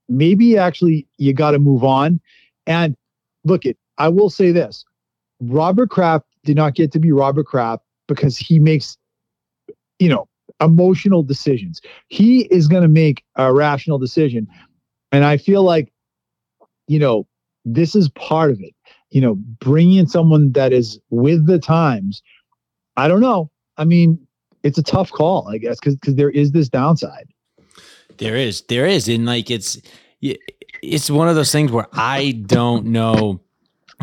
maybe 0.09 0.59
actually 0.59 1.07
you 1.17 1.33
got 1.33 1.53
to 1.53 1.59
move 1.59 1.85
on. 1.85 2.21
And 2.67 2.97
look 3.45 3.65
it, 3.65 3.79
I 3.99 4.09
will 4.09 4.31
say 4.31 4.53
this. 4.53 4.85
Robert 5.49 5.91
Kraft 5.91 6.27
did 6.45 6.57
not 6.57 6.75
get 6.75 6.93
to 6.93 6.99
be 6.99 7.13
Robert 7.13 7.47
Kraft 7.47 7.83
because 8.09 8.37
he 8.37 8.59
makes 8.59 8.97
you 9.99 10.09
know 10.09 10.29
emotional 10.61 11.23
decisions. 11.23 11.81
He 12.09 12.43
is 12.47 12.69
going 12.69 12.83
to 12.83 12.89
make 12.89 13.25
a 13.37 13.53
rational 13.53 13.99
decision. 13.99 14.47
And 15.13 15.25
I 15.25 15.37
feel 15.37 15.63
like 15.63 15.93
you 16.87 16.99
know 16.99 17.27
this 17.65 17.95
is 17.95 18.09
part 18.11 18.51
of 18.51 18.61
it 18.61 18.75
you 19.15 19.21
know, 19.21 19.37
bringing 19.37 19.99
in 19.99 20.09
someone 20.09 20.51
that 20.53 20.73
is 20.73 20.99
with 21.09 21.47
the 21.47 21.61
times. 21.61 22.21
I 22.97 23.07
don't 23.07 23.21
know. 23.21 23.49
I 23.77 23.85
mean, 23.85 24.19
it's 24.65 24.77
a 24.77 24.83
tough 24.83 25.13
call, 25.13 25.49
I 25.49 25.59
guess, 25.59 25.79
because 25.79 25.95
because 25.95 26.17
there 26.17 26.31
is 26.31 26.51
this 26.51 26.69
downside. 26.69 27.29
There 28.19 28.35
is, 28.35 28.63
there 28.63 28.87
is, 28.87 29.09
and 29.09 29.25
like 29.25 29.53
it's 29.53 29.81
it's 30.83 31.09
one 31.09 31.29
of 31.29 31.37
those 31.37 31.53
things 31.53 31.71
where 31.71 31.87
I 31.93 32.43
don't 32.45 32.87
know 32.87 33.41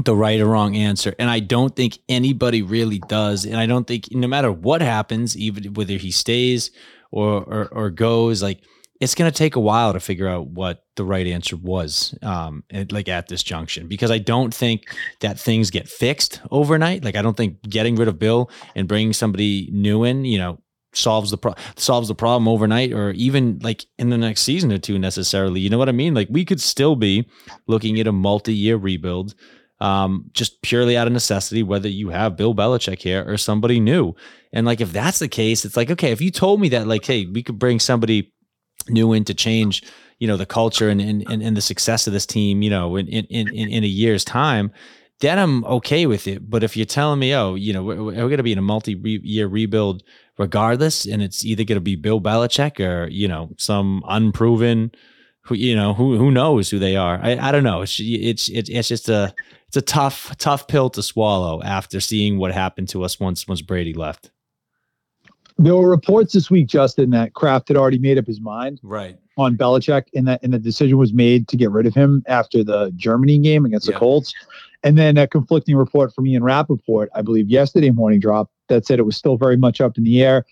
the 0.04 0.16
right 0.16 0.40
or 0.40 0.48
wrong 0.48 0.76
answer, 0.76 1.14
and 1.20 1.30
I 1.30 1.40
don't 1.40 1.76
think 1.76 2.00
anybody 2.08 2.62
really 2.62 3.00
does, 3.08 3.46
and 3.46 3.58
I 3.58 3.66
don't 3.66 3.86
think 3.86 4.12
no 4.12 4.28
matter 4.28 4.52
what 4.52 4.82
happens, 4.82 5.38
even 5.38 5.74
whether 5.74 5.98
he 5.98 6.12
stays 6.12 6.72
or 7.12 7.44
or, 7.44 7.68
or 7.72 7.90
goes, 7.90 8.42
like 8.42 8.62
it's 9.02 9.16
going 9.16 9.30
to 9.30 9.36
take 9.36 9.56
a 9.56 9.60
while 9.60 9.94
to 9.94 10.00
figure 10.00 10.28
out 10.28 10.48
what 10.48 10.86
the 10.96 11.04
right 11.04 11.26
answer 11.26 11.58
was 11.58 12.16
um 12.22 12.64
like 12.92 13.10
at 13.10 13.28
this 13.28 13.44
junction. 13.44 13.88
Because 13.88 14.12
i 14.12 14.20
don't 14.20 14.54
think 14.54 14.84
that 15.20 15.40
things 15.40 15.70
get 15.72 15.90
fixed 15.90 16.40
overnight. 16.52 17.04
Like 17.04 17.16
i 17.16 17.22
don't 17.22 17.36
think 17.36 17.62
getting 17.64 17.96
rid 17.96 18.08
of 18.08 18.20
bill 18.20 18.50
and 18.76 18.88
bringing 18.88 19.14
somebody 19.14 19.70
new 19.74 20.04
in 20.04 20.24
you 20.24 20.38
know 20.38 20.62
solves 20.94 21.32
the 21.32 21.38
pro- 21.38 21.56
solves 21.76 22.10
the 22.10 22.16
problem 22.16 22.48
overnight 22.48 22.94
or 22.94 23.12
even 23.12 23.60
like 23.64 23.86
in 23.98 24.10
the 24.10 24.18
next 24.18 24.42
season 24.42 24.72
or 24.72 24.78
two 24.78 25.00
necessarily. 25.00 25.60
You 25.60 25.70
know 25.70 25.78
what 25.78 25.90
i 25.90 25.94
mean? 25.94 26.14
Like 26.14 26.28
we 26.30 26.46
could 26.46 26.62
still 26.62 26.96
be 26.96 27.28
looking 27.68 28.00
at 28.00 28.08
a 28.08 28.12
multi-year 28.12 28.78
rebuild 28.78 29.34
um, 29.82 30.26
just 30.32 30.62
purely 30.62 30.96
out 30.96 31.08
of 31.08 31.14
necessity, 31.14 31.64
whether 31.64 31.90
you 31.90 32.10
have 32.10 32.38
Bill 32.38 32.54
Belichick 32.54 33.00
here 33.00 33.26
or 33.28 33.36
somebody 33.38 33.80
new. 33.80 34.14
And 34.54 34.66
like, 34.66 34.80
if 34.80 34.94
that's 34.94 35.20
the 35.20 35.28
case, 35.28 35.66
it's 35.66 35.76
like, 35.76 35.90
okay, 35.92 36.12
if 36.12 36.22
you 36.22 36.32
told 36.32 36.62
me 36.62 36.70
that, 36.70 36.88
like, 36.88 37.04
hey, 37.04 37.26
we 37.26 37.42
could 37.42 37.60
bring 37.60 37.80
somebody 37.80 38.32
new 38.88 39.14
in 39.14 39.26
to 39.26 39.34
change 39.34 39.84
you 40.18 40.28
know 40.28 40.38
the 40.38 40.46
culture 40.46 40.90
and 40.90 41.02
and, 41.02 41.24
and 41.28 41.58
the 41.58 41.62
success 41.62 42.08
of 42.08 42.14
this 42.14 42.26
team 42.26 42.64
you 42.64 42.70
know 42.70 42.96
in 42.96 43.08
in 43.08 43.26
in, 43.26 43.48
in 43.48 43.84
a 43.84 43.88
year's 43.88 44.26
time 44.26 44.72
then 45.20 45.38
i'm 45.38 45.64
okay 45.66 46.08
with 46.08 46.26
it. 46.28 46.50
But 46.50 46.64
if 46.64 46.76
you're 46.76 46.86
telling 46.88 47.20
me 47.20 47.34
oh 47.36 47.54
you 47.54 47.74
know 47.74 47.84
we're, 47.84 48.02
we're 48.02 48.14
going 48.16 48.38
to 48.38 48.44
be 48.44 48.52
in 48.52 48.58
a 48.58 48.64
multi-year 48.64 49.48
rebuild 49.48 50.02
regardless 50.40 51.06
and 51.06 51.22
it's 51.22 51.46
either 51.46 51.64
going 51.64 51.78
to 51.78 51.80
be 51.82 51.96
bill 51.96 52.20
belichick 52.20 52.80
or 52.80 53.08
you 53.08 53.28
know 53.28 53.52
some 53.58 54.04
unproven 54.08 54.92
who 55.44 55.56
you 55.56 55.76
know 55.76 55.94
who 55.94 56.18
who 56.18 56.32
knows 56.32 56.70
who 56.70 56.80
they 56.80 56.96
are. 56.96 57.20
I, 57.22 57.38
I 57.38 57.52
don't 57.52 57.64
know. 57.64 57.82
It's, 57.82 58.00
it's 58.00 58.50
it's 58.50 58.70
it's 58.70 58.88
just 58.88 59.10
a 59.10 59.34
it's 59.72 59.78
a 59.78 59.82
tough 59.82 60.36
tough 60.38 60.68
pill 60.68 60.90
to 60.90 61.02
swallow 61.02 61.62
after 61.64 62.02
seeing 62.02 62.38
what 62.38 62.52
happened 62.52 62.90
to 62.90 63.04
us 63.04 63.20
once 63.20 63.48
once 63.48 63.62
brady 63.62 63.94
left 63.94 64.32
there 65.58 65.76
were 65.76 65.90
reports 65.90 66.34
this 66.34 66.50
week, 66.50 66.68
Justin, 66.68 67.12
that 67.12 67.34
Kraft 67.34 67.68
had 67.68 67.78
already 67.78 68.00
made 68.00 68.18
up 68.18 68.26
his 68.26 68.42
mind 68.42 68.80
right 68.82 69.18
on 69.38 69.56
Belichick, 69.56 70.06
and 70.16 70.28
that 70.28 70.42
and 70.42 70.54
the 70.54 70.60
decision 70.60 70.98
was 70.98 71.14
made 71.14 71.48
to 71.50 71.58
get 71.58 71.70
rid 71.70 71.86
of 71.86 71.94
him 71.94 72.24
after 72.28 72.64
the 72.64 72.92
Germany 72.96 73.38
game 73.38 73.66
against 73.66 73.88
yeah. 73.88 73.94
the 73.94 74.00
Colts. 74.00 74.34
And 74.84 74.98
then 74.98 75.18
a 75.18 75.28
conflicting 75.28 75.76
report 75.76 76.14
from 76.16 76.26
Ian 76.26 76.44
Rapoport, 76.44 77.10
I 77.14 77.22
believe, 77.22 77.48
yesterday 77.48 77.92
morning 77.92 78.20
drop 78.20 78.50
that 78.70 78.88
said 78.88 78.98
it 78.98 79.04
was 79.04 79.16
still 79.16 79.38
very 79.38 79.58
much 79.58 79.80
up 79.80 79.98
in 80.00 80.04
the 80.04 80.24
air. 80.24 80.46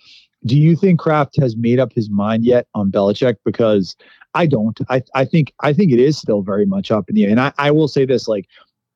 Do 0.46 0.56
you 0.56 0.76
think 0.76 1.00
Kraft 1.00 1.36
has 1.42 1.58
made 1.58 1.80
up 1.80 1.92
his 1.92 2.12
mind 2.12 2.46
yet 2.46 2.68
on 2.76 2.92
Belichick? 2.92 3.38
Because 3.44 3.96
I 4.36 4.46
don't. 4.46 4.80
I, 4.90 5.02
I 5.16 5.26
think 5.26 5.54
I 5.62 5.74
think 5.74 5.92
it 5.92 6.00
is 6.00 6.18
still 6.18 6.44
very 6.44 6.68
much 6.68 6.92
up 6.92 7.10
in 7.10 7.16
the 7.16 7.26
air. 7.26 7.32
And 7.32 7.40
I, 7.40 7.52
I 7.58 7.72
will 7.72 7.88
say 7.88 8.06
this: 8.06 8.28
like 8.28 8.46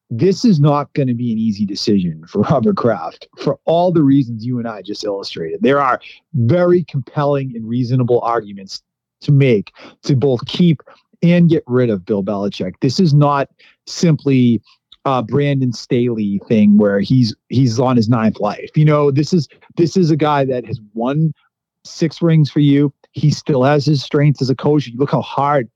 this 0.10 0.45
is 0.45 0.60
not 0.60 0.93
going 0.93 1.08
to 1.08 1.14
be 1.14 1.32
an 1.32 1.38
easy 1.38 1.66
decision 1.66 2.26
for 2.28 2.41
Robert 2.41 2.78
Kraft 2.78 3.28
for 3.39 3.60
all 3.66 3.91
the 3.91 4.04
reasons 4.04 4.45
you 4.45 4.60
and 4.60 4.68
I 4.68 4.82
just 4.82 5.04
illustrated. 5.04 5.62
There 5.62 5.82
are 5.82 5.99
very 6.34 6.84
compelling 6.84 7.54
and 7.56 7.68
reasonable 7.68 8.22
arguments 8.22 8.82
to 9.22 9.32
make 9.32 9.72
to 10.04 10.16
both 10.16 10.45
keep 10.45 10.82
and 11.22 11.49
get 11.49 11.64
rid 11.66 11.89
of 11.89 12.06
Bill 12.06 12.24
Belichick. 12.24 12.74
This 12.82 12.99
is 12.99 13.14
not 13.14 13.49
simply 13.88 14.62
a 15.06 15.24
Brandon 15.24 15.74
Staley 15.74 16.41
thing 16.47 16.78
where 16.78 16.99
he's 16.99 17.36
he's 17.49 17.80
on 17.80 17.95
his 17.95 18.10
ninth 18.10 18.39
life. 18.39 18.70
You 18.76 18.86
know, 18.86 19.12
this 19.12 19.34
is 19.34 19.47
this 19.78 19.97
is 19.97 20.12
a 20.12 20.18
guy 20.18 20.45
that 20.45 20.66
has 20.66 20.80
won 20.93 21.34
six 21.86 22.22
rings 22.22 22.49
for 22.49 22.60
you. 22.60 22.93
He 23.12 23.32
still 23.32 23.64
has 23.64 23.86
his 23.86 24.04
strengths 24.04 24.41
as 24.41 24.49
a 24.49 24.56
coach. 24.56 24.88
You 24.88 24.97
look 24.97 25.12
how 25.12 25.22
hard 25.22 25.70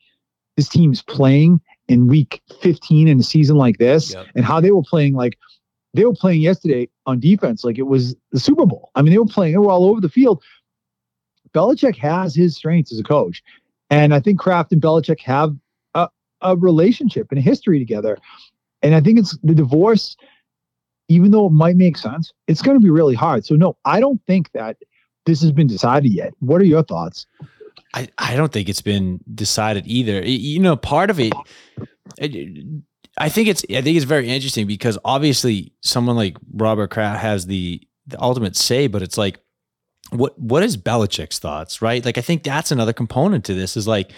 this 0.56 0.70
team's 0.70 1.02
playing 1.02 1.62
in 1.88 2.08
week 2.08 2.42
15 2.62 3.08
in 3.08 3.20
a 3.20 3.24
season 3.24 3.56
like 3.56 3.78
this 3.78 4.14
yep. 4.14 4.26
and 4.36 4.46
how 4.46 4.60
they 4.60 4.72
were 4.72 4.84
playing 4.84 5.14
like 5.14 5.38
they 5.94 6.06
were 6.06 6.14
playing 6.14 6.42
yesterday 6.42 6.88
on 7.06 7.20
defense 7.20 7.64
like 7.64 7.78
it 7.78 7.88
was 7.88 8.16
the 8.32 8.40
Super 8.40 8.66
Bowl. 8.66 8.92
I 8.96 9.02
mean, 9.02 9.12
they 9.12 9.18
were 9.18 9.26
playing, 9.26 9.54
they 9.54 9.58
were 9.58 9.72
all 9.72 9.86
over 9.86 10.02
the 10.02 10.10
field. 10.10 10.44
Belichick 11.54 11.96
has 11.98 12.36
his 12.36 12.56
strengths 12.56 12.92
as 12.92 13.00
a 13.00 13.04
coach. 13.04 13.42
And 13.90 14.14
I 14.14 14.20
think 14.20 14.40
Kraft 14.40 14.72
and 14.72 14.82
Belichick 14.82 15.22
have 15.22 15.56
a, 15.96 16.10
a 16.42 16.56
relationship 16.56 17.28
and 17.32 17.40
a 17.40 17.42
history 17.42 17.80
together. 17.80 18.18
And 18.82 18.94
I 18.94 19.02
think 19.02 19.18
it's 19.18 19.38
the 19.44 19.56
divorce, 19.56 20.16
even 21.08 21.32
though 21.32 21.48
it 21.48 21.52
might 21.52 21.78
make 21.78 21.98
sense, 21.98 22.32
it's 22.48 22.62
going 22.62 22.78
to 22.78 22.84
be 22.84 22.92
really 22.92 23.16
hard. 23.16 23.46
So, 23.46 23.56
no, 23.56 23.78
I 23.86 24.00
don't 24.00 24.22
think 24.28 24.52
that 24.52 24.78
this 25.26 25.42
has 25.42 25.52
been 25.52 25.68
decided 25.68 26.14
yet. 26.14 26.34
What 26.40 26.62
are 26.62 26.66
your 26.66 26.84
thoughts? 26.84 27.26
I, 27.94 28.10
I 28.18 28.36
don't 28.36 28.52
think 28.52 28.70
it's 28.70 28.82
been 28.82 29.20
decided 29.34 29.88
either. 29.88 30.26
You 30.26 30.60
know, 30.60 30.76
part 30.76 31.10
of 31.10 31.20
it, 31.20 31.34
I 33.18 33.30
think 33.30 33.48
it's 33.48 33.64
I 33.70 33.82
think 33.82 33.98
it's 33.98 34.06
very 34.06 34.28
interesting 34.30 34.68
because 34.68 34.98
obviously 35.04 35.74
someone 35.82 36.16
like 36.16 36.38
Robert 36.54 36.92
Kraft 36.92 37.22
has 37.22 37.46
the 37.48 37.82
the 38.06 38.22
ultimate 38.22 38.56
say, 38.56 38.88
but 38.88 39.02
it's 39.02 39.18
like, 39.18 39.40
what 40.12 40.38
what 40.40 40.64
is 40.64 40.78
Belichick's 40.78 41.40
thoughts, 41.40 41.82
right? 41.82 42.04
Like 42.04 42.18
I 42.18 42.22
think 42.22 42.44
that's 42.44 42.72
another 42.72 42.94
component 42.94 43.46
to 43.46 43.54
this 43.54 43.76
is 43.76 43.88
like, 43.88 44.12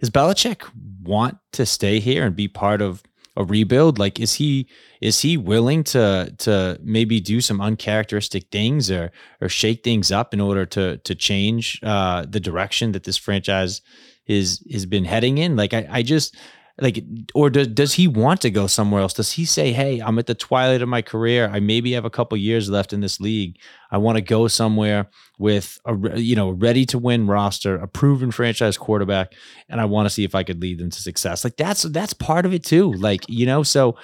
does 0.00 0.10
Belichick 0.10 0.62
want 1.02 1.38
to 1.52 1.66
stay 1.66 2.00
here 2.00 2.24
and 2.24 2.34
be 2.34 2.48
part 2.48 2.80
of 2.80 3.02
a 3.36 3.44
rebuild? 3.44 3.98
Like, 3.98 4.20
is 4.20 4.34
he 4.34 4.68
is 5.00 5.20
he 5.20 5.36
willing 5.36 5.84
to 5.84 6.34
to 6.38 6.78
maybe 6.82 7.20
do 7.20 7.40
some 7.40 7.60
uncharacteristic 7.60 8.50
things 8.50 8.90
or 8.90 9.12
or 9.40 9.48
shake 9.48 9.84
things 9.84 10.10
up 10.10 10.34
in 10.34 10.40
order 10.40 10.66
to 10.66 10.96
to 10.98 11.14
change 11.14 11.80
uh, 11.82 12.24
the 12.28 12.40
direction 12.40 12.92
that 12.92 13.04
this 13.04 13.16
franchise 13.16 13.82
is 14.26 14.62
has 14.72 14.86
been 14.86 15.04
heading 15.04 15.38
in? 15.38 15.56
Like, 15.56 15.74
I, 15.74 15.86
I 15.90 16.02
just 16.02 16.36
like 16.78 17.02
or 17.34 17.48
does, 17.48 17.68
does 17.68 17.94
he 17.94 18.06
want 18.06 18.40
to 18.42 18.50
go 18.50 18.66
somewhere 18.66 19.00
else? 19.00 19.14
Does 19.14 19.32
he 19.32 19.44
say 19.44 19.72
hey 19.72 20.00
i'm 20.00 20.18
at 20.18 20.26
the 20.26 20.34
twilight 20.34 20.82
of 20.82 20.88
my 20.88 21.02
career. 21.02 21.48
I 21.52 21.60
maybe 21.60 21.92
have 21.92 22.04
a 22.04 22.10
couple 22.10 22.36
years 22.36 22.68
left 22.68 22.92
in 22.92 23.00
this 23.00 23.20
league. 23.20 23.58
I 23.90 23.98
want 23.98 24.16
to 24.16 24.22
go 24.22 24.48
somewhere 24.48 25.08
with 25.38 25.78
a 25.86 26.20
you 26.20 26.36
know 26.36 26.50
ready 26.50 26.84
to 26.86 26.98
win 26.98 27.26
roster 27.26 27.76
a 27.76 27.88
proven 27.88 28.30
franchise 28.30 28.76
quarterback 28.76 29.32
and 29.68 29.80
i 29.80 29.84
want 29.84 30.06
to 30.06 30.10
see 30.10 30.24
if 30.24 30.34
i 30.34 30.42
could 30.42 30.60
lead 30.60 30.78
them 30.78 30.90
to 30.90 31.00
success. 31.00 31.44
Like 31.44 31.56
that's 31.56 31.82
that's 31.84 32.12
part 32.12 32.44
of 32.46 32.52
it 32.52 32.64
too 32.64 32.92
like 32.92 33.24
you 33.28 33.46
know? 33.46 33.62
So 33.62 33.96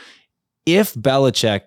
if 0.64 0.94
Belichick 0.94 1.62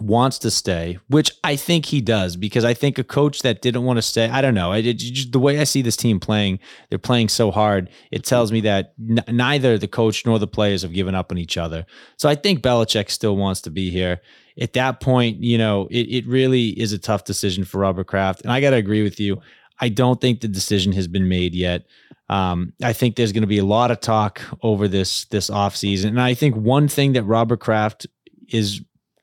wants 0.00 0.38
to 0.40 0.50
stay, 0.50 0.98
which 1.08 1.30
I 1.44 1.56
think 1.56 1.86
he 1.86 2.00
does, 2.00 2.36
because 2.36 2.64
I 2.64 2.74
think 2.74 2.98
a 2.98 3.04
coach 3.04 3.42
that 3.42 3.62
didn't 3.62 3.84
want 3.84 3.98
to 3.98 4.02
stay, 4.02 4.28
I 4.28 4.40
don't 4.40 4.54
know. 4.54 4.72
I 4.72 4.80
did 4.80 5.00
the 5.32 5.38
way 5.38 5.60
I 5.60 5.64
see 5.64 5.82
this 5.82 5.96
team 5.96 6.18
playing, 6.18 6.58
they're 6.88 6.98
playing 6.98 7.28
so 7.28 7.50
hard. 7.50 7.88
It 8.10 8.24
tells 8.24 8.50
me 8.50 8.60
that 8.62 8.94
n- 8.98 9.24
neither 9.28 9.78
the 9.78 9.88
coach 9.88 10.26
nor 10.26 10.38
the 10.38 10.46
players 10.46 10.82
have 10.82 10.92
given 10.92 11.14
up 11.14 11.30
on 11.30 11.38
each 11.38 11.56
other. 11.56 11.86
So 12.16 12.28
I 12.28 12.34
think 12.34 12.60
Belichick 12.60 13.10
still 13.10 13.36
wants 13.36 13.60
to 13.62 13.70
be 13.70 13.90
here. 13.90 14.20
At 14.60 14.72
that 14.74 15.00
point, 15.00 15.42
you 15.42 15.58
know, 15.58 15.88
it, 15.90 16.08
it 16.08 16.26
really 16.26 16.68
is 16.68 16.92
a 16.92 16.98
tough 16.98 17.24
decision 17.24 17.64
for 17.64 17.78
Robert 17.78 18.06
Kraft. 18.06 18.42
And 18.42 18.52
I 18.52 18.60
got 18.60 18.70
to 18.70 18.76
agree 18.76 19.02
with 19.02 19.20
you. 19.20 19.40
I 19.80 19.88
don't 19.88 20.20
think 20.20 20.40
the 20.40 20.48
decision 20.48 20.92
has 20.92 21.08
been 21.08 21.28
made 21.28 21.54
yet. 21.54 21.86
Um, 22.28 22.72
I 22.82 22.92
think 22.92 23.16
there's 23.16 23.32
going 23.32 23.42
to 23.42 23.48
be 23.48 23.58
a 23.58 23.64
lot 23.64 23.90
of 23.90 24.00
talk 24.00 24.40
over 24.62 24.88
this 24.88 25.26
this 25.26 25.50
offseason. 25.50 26.06
And 26.06 26.20
I 26.20 26.34
think 26.34 26.56
one 26.56 26.88
thing 26.88 27.12
that 27.12 27.24
Robert 27.24 27.60
Kraft 27.60 28.06
is 28.48 28.80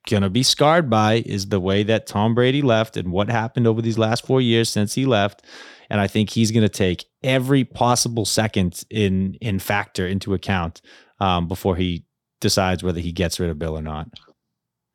going 0.09 0.23
to 0.23 0.29
be 0.29 0.43
scarred 0.43 0.89
by 0.89 1.23
is 1.25 1.49
the 1.49 1.59
way 1.59 1.83
that 1.83 2.07
Tom 2.07 2.33
Brady 2.33 2.61
left 2.61 2.97
and 2.97 3.11
what 3.11 3.29
happened 3.29 3.67
over 3.67 3.81
these 3.81 3.97
last 3.97 4.25
four 4.25 4.41
years 4.41 4.69
since 4.69 4.93
he 4.95 5.05
left. 5.05 5.43
and 5.89 5.99
I 5.99 6.07
think 6.07 6.29
he's 6.29 6.51
going 6.51 6.63
to 6.63 6.69
take 6.69 7.05
every 7.21 7.63
possible 7.63 8.25
second 8.25 8.83
in 8.89 9.35
in 9.41 9.59
factor 9.59 10.07
into 10.07 10.33
account 10.33 10.81
um, 11.19 11.47
before 11.47 11.75
he 11.75 12.05
decides 12.39 12.83
whether 12.83 12.99
he 12.99 13.11
gets 13.11 13.39
rid 13.39 13.49
of 13.49 13.59
Bill 13.59 13.77
or 13.77 13.81
not. 13.81 14.07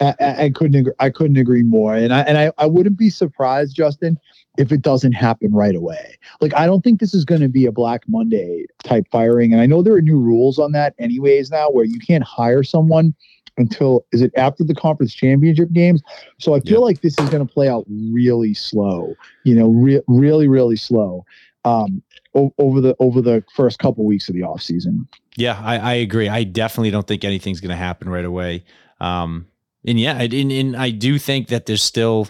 I, 0.01 0.15
I, 0.21 0.51
couldn't 0.51 0.81
agree, 0.81 0.93
I 0.99 1.09
couldn't 1.09 1.39
agree 1.39 1.63
more, 1.63 1.95
and 1.95 2.13
I 2.13 2.21
and 2.23 2.37
I, 2.37 2.53
I 2.59 2.67
wouldn't 2.67 2.99
be 2.99 3.09
surprised, 3.09 3.75
Justin, 3.75 4.19
if 4.59 4.71
it 4.71 4.83
doesn't 4.83 5.13
happen 5.13 5.55
right 5.55 5.75
away. 5.75 6.19
Like 6.41 6.55
I 6.55 6.67
don't 6.67 6.83
think 6.83 7.01
this 7.01 7.15
is 7.15 7.25
going 7.25 7.41
to 7.41 7.49
be 7.49 7.65
a 7.65 7.73
Black 7.73 8.03
Monday 8.07 8.67
type 8.85 9.07
firing, 9.11 9.53
and 9.53 9.63
I 9.63 9.67
know 9.67 9.83
there 9.83 9.95
are 9.95 10.03
new 10.03 10.21
rules 10.21 10.59
on 10.59 10.73
that, 10.73 10.95
anyways. 10.99 11.51
Now 11.51 11.71
where 11.71 11.87
you 11.87 11.99
can't 11.99 12.25
hire 12.25 12.63
someone 12.63 13.15
until 13.57 14.05
is 14.13 14.23
it 14.23 14.33
after 14.37 14.65
the 14.65 14.75
conference 14.75 15.15
championship 15.15 15.73
games? 15.73 16.03
So 16.39 16.55
I 16.55 16.61
feel 16.61 16.81
yeah. 16.81 16.87
like 16.87 17.01
this 17.01 17.19
is 17.19 17.29
going 17.31 17.47
to 17.47 17.53
play 17.53 17.69
out 17.69 17.85
really 17.89 18.55
slow. 18.55 19.15
You 19.45 19.55
know, 19.55 19.69
re- 19.69 20.03
really, 20.07 20.49
really 20.49 20.77
slow. 20.77 21.25
Um, 21.65 22.03
o- 22.35 22.55
over 22.59 22.81
the 22.81 22.95
over 23.01 23.21
the 23.21 23.43
first 23.55 23.79
couple 23.79 24.05
weeks 24.05 24.29
of 24.29 24.35
the 24.35 24.43
off 24.43 24.63
season. 24.63 25.09
Yeah, 25.37 25.61
I, 25.63 25.79
I 25.79 25.93
agree. 25.95 26.29
I 26.29 26.45
definitely 26.45 26.91
don't 26.91 27.07
think 27.07 27.25
anything's 27.25 27.61
going 27.61 27.71
to 27.71 27.77
happen 27.77 28.09
right 28.09 28.25
away. 28.25 28.65
Um, 29.01 29.47
and 29.87 30.01
yeah, 30.01 30.21
and, 30.21 30.33
and 30.53 30.77
I 30.77 30.91
do 30.91 31.19
think 31.19 31.49
that 31.49 31.67
there's 31.67 31.83
still, 31.83 32.29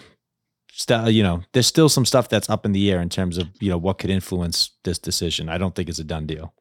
st- 0.71 1.13
you 1.13 1.23
know, 1.23 1.43
there's 1.53 1.67
still 1.67 1.89
some 1.89 2.05
stuff 2.05 2.29
that's 2.29 2.49
up 2.49 2.65
in 2.65 2.71
the 2.71 2.91
air 2.91 3.01
in 3.01 3.09
terms 3.09 3.37
of 3.37 3.47
you 3.59 3.69
know 3.69 3.77
what 3.77 3.99
could 3.99 4.09
influence 4.09 4.71
this 4.83 4.99
decision. 4.99 5.49
I 5.49 5.57
don't 5.57 5.75
think 5.75 5.89
it's 5.89 5.99
a 5.99 6.03
done 6.03 6.25
deal. 6.25 6.53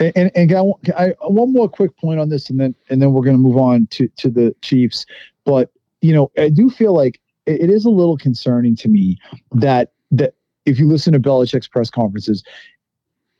And, 0.00 0.30
and, 0.34 0.52
I, 0.52 0.62
I, 0.96 1.14
one 1.28 1.52
more 1.52 1.68
quick 1.68 1.94
point 1.98 2.20
on 2.20 2.30
this, 2.30 2.48
and 2.48 2.58
then 2.58 2.74
and 2.88 3.02
then 3.02 3.12
we're 3.12 3.22
going 3.22 3.36
to 3.36 3.42
move 3.42 3.58
on 3.58 3.86
to 3.88 4.08
to 4.16 4.30
the 4.30 4.54
Chiefs. 4.62 5.04
But 5.44 5.70
you 6.00 6.14
know, 6.14 6.30
I 6.38 6.48
do 6.48 6.70
feel 6.70 6.94
like 6.94 7.20
it, 7.46 7.62
it 7.62 7.70
is 7.70 7.84
a 7.84 7.90
little 7.90 8.16
concerning 8.16 8.76
to 8.76 8.88
me 8.88 9.18
that 9.52 9.92
that 10.10 10.34
if 10.64 10.78
you 10.78 10.88
listen 10.88 11.12
to 11.12 11.20
Belichick's 11.20 11.68
press 11.68 11.90
conferences, 11.90 12.42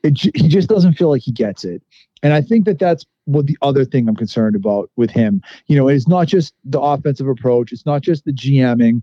it, 0.02 0.18
he 0.18 0.48
just 0.48 0.68
doesn't 0.68 0.94
feel 0.94 1.08
like 1.08 1.22
he 1.22 1.32
gets 1.32 1.64
it. 1.64 1.82
And 2.22 2.34
I 2.34 2.42
think 2.42 2.66
that 2.66 2.78
that's 2.78 3.06
what 3.24 3.46
the 3.46 3.56
other 3.62 3.84
thing 3.84 4.08
I'm 4.08 4.16
concerned 4.16 4.56
about 4.56 4.90
with 4.96 5.11
him. 5.11 5.42
You 5.66 5.76
know, 5.76 5.88
it's 5.88 6.08
not 6.08 6.26
just 6.26 6.54
the 6.64 6.80
offensive 6.80 7.28
approach, 7.28 7.72
it's 7.72 7.86
not 7.86 8.02
just 8.02 8.24
the 8.24 8.32
GMing. 8.32 9.02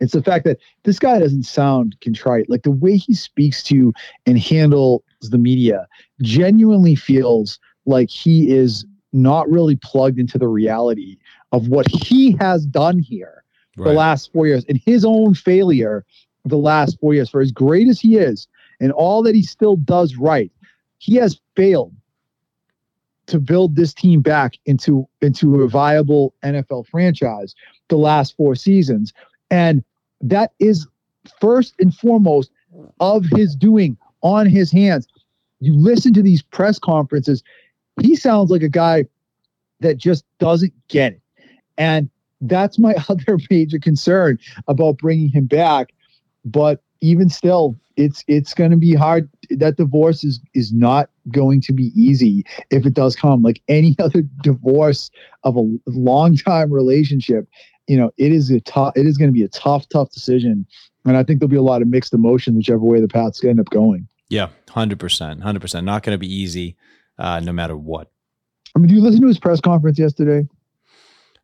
It's 0.00 0.14
the 0.14 0.22
fact 0.22 0.44
that 0.46 0.58
this 0.84 0.98
guy 0.98 1.18
doesn't 1.18 1.42
sound 1.44 1.96
contrite. 2.00 2.48
Like 2.48 2.62
the 2.62 2.70
way 2.70 2.96
he 2.96 3.14
speaks 3.14 3.62
to 3.64 3.92
and 4.26 4.38
handles 4.38 5.02
the 5.20 5.38
media 5.38 5.86
genuinely 6.22 6.94
feels 6.94 7.58
like 7.84 8.10
he 8.10 8.50
is 8.50 8.86
not 9.12 9.48
really 9.50 9.76
plugged 9.76 10.18
into 10.18 10.38
the 10.38 10.48
reality 10.48 11.18
of 11.52 11.68
what 11.68 11.86
he 11.88 12.36
has 12.40 12.64
done 12.64 12.98
here 12.98 13.44
right. 13.76 13.90
the 13.90 13.92
last 13.92 14.32
four 14.32 14.46
years 14.46 14.64
and 14.68 14.80
his 14.84 15.04
own 15.04 15.34
failure 15.34 16.04
the 16.44 16.56
last 16.56 16.98
four 17.00 17.12
years. 17.12 17.28
For 17.28 17.40
as 17.40 17.52
great 17.52 17.88
as 17.88 18.00
he 18.00 18.16
is 18.16 18.48
and 18.80 18.92
all 18.92 19.22
that 19.22 19.34
he 19.34 19.42
still 19.42 19.76
does 19.76 20.16
right, 20.16 20.50
he 20.98 21.16
has 21.16 21.40
failed 21.56 21.94
to 23.26 23.38
build 23.38 23.76
this 23.76 23.94
team 23.94 24.22
back 24.22 24.54
into 24.66 25.06
into 25.20 25.62
a 25.62 25.68
viable 25.68 26.34
NFL 26.44 26.86
franchise 26.86 27.54
the 27.88 27.98
last 27.98 28.36
four 28.36 28.54
seasons. 28.54 29.12
And 29.50 29.84
that 30.20 30.52
is 30.58 30.86
first 31.40 31.74
and 31.78 31.94
foremost 31.94 32.50
of 33.00 33.24
his 33.26 33.54
doing 33.54 33.96
on 34.22 34.46
his 34.46 34.70
hands. 34.70 35.06
You 35.60 35.74
listen 35.74 36.12
to 36.14 36.22
these 36.22 36.42
press 36.42 36.78
conferences, 36.78 37.42
he 38.00 38.16
sounds 38.16 38.50
like 38.50 38.62
a 38.62 38.68
guy 38.68 39.04
that 39.80 39.96
just 39.96 40.24
doesn't 40.38 40.72
get 40.88 41.14
it. 41.14 41.20
And 41.76 42.10
that's 42.40 42.78
my 42.78 42.94
other 43.08 43.38
major 43.50 43.78
concern 43.78 44.38
about 44.68 44.98
bringing 44.98 45.28
him 45.28 45.46
back. 45.46 45.92
But 46.44 46.82
even 47.00 47.28
still, 47.28 47.76
it's 47.96 48.24
it's 48.28 48.54
going 48.54 48.70
to 48.70 48.76
be 48.76 48.94
hard. 48.94 49.28
That 49.50 49.76
divorce 49.76 50.24
is 50.24 50.40
is 50.54 50.72
not 50.72 51.10
going 51.30 51.60
to 51.62 51.72
be 51.72 51.92
easy 51.94 52.44
if 52.70 52.86
it 52.86 52.94
does 52.94 53.16
come. 53.16 53.42
Like 53.42 53.60
any 53.68 53.96
other 53.98 54.22
divorce 54.42 55.10
of 55.44 55.56
a 55.56 55.70
long 55.86 56.36
time 56.36 56.72
relationship, 56.72 57.46
you 57.90 57.96
know, 57.96 58.12
it 58.18 58.30
is 58.30 58.52
a 58.52 58.60
tough. 58.60 58.92
It 58.96 59.04
is 59.04 59.18
going 59.18 59.30
to 59.30 59.32
be 59.32 59.42
a 59.42 59.48
tough, 59.48 59.88
tough 59.88 60.12
decision, 60.12 60.64
and 61.04 61.16
I 61.16 61.24
think 61.24 61.40
there'll 61.40 61.50
be 61.50 61.56
a 61.56 61.62
lot 61.62 61.82
of 61.82 61.88
mixed 61.88 62.14
emotions 62.14 62.56
whichever 62.56 62.84
way 62.84 63.00
the 63.00 63.08
paths 63.08 63.42
end 63.42 63.58
up 63.58 63.68
going. 63.70 64.06
Yeah, 64.28 64.50
hundred 64.68 65.00
percent, 65.00 65.42
hundred 65.42 65.58
percent. 65.58 65.84
Not 65.84 66.04
going 66.04 66.14
to 66.14 66.18
be 66.18 66.32
easy, 66.32 66.76
uh, 67.18 67.40
no 67.40 67.50
matter 67.50 67.76
what. 67.76 68.12
I 68.76 68.78
mean, 68.78 68.86
do 68.86 68.94
you 68.94 69.00
listen 69.00 69.20
to 69.22 69.26
his 69.26 69.40
press 69.40 69.60
conference 69.60 69.98
yesterday? 69.98 70.46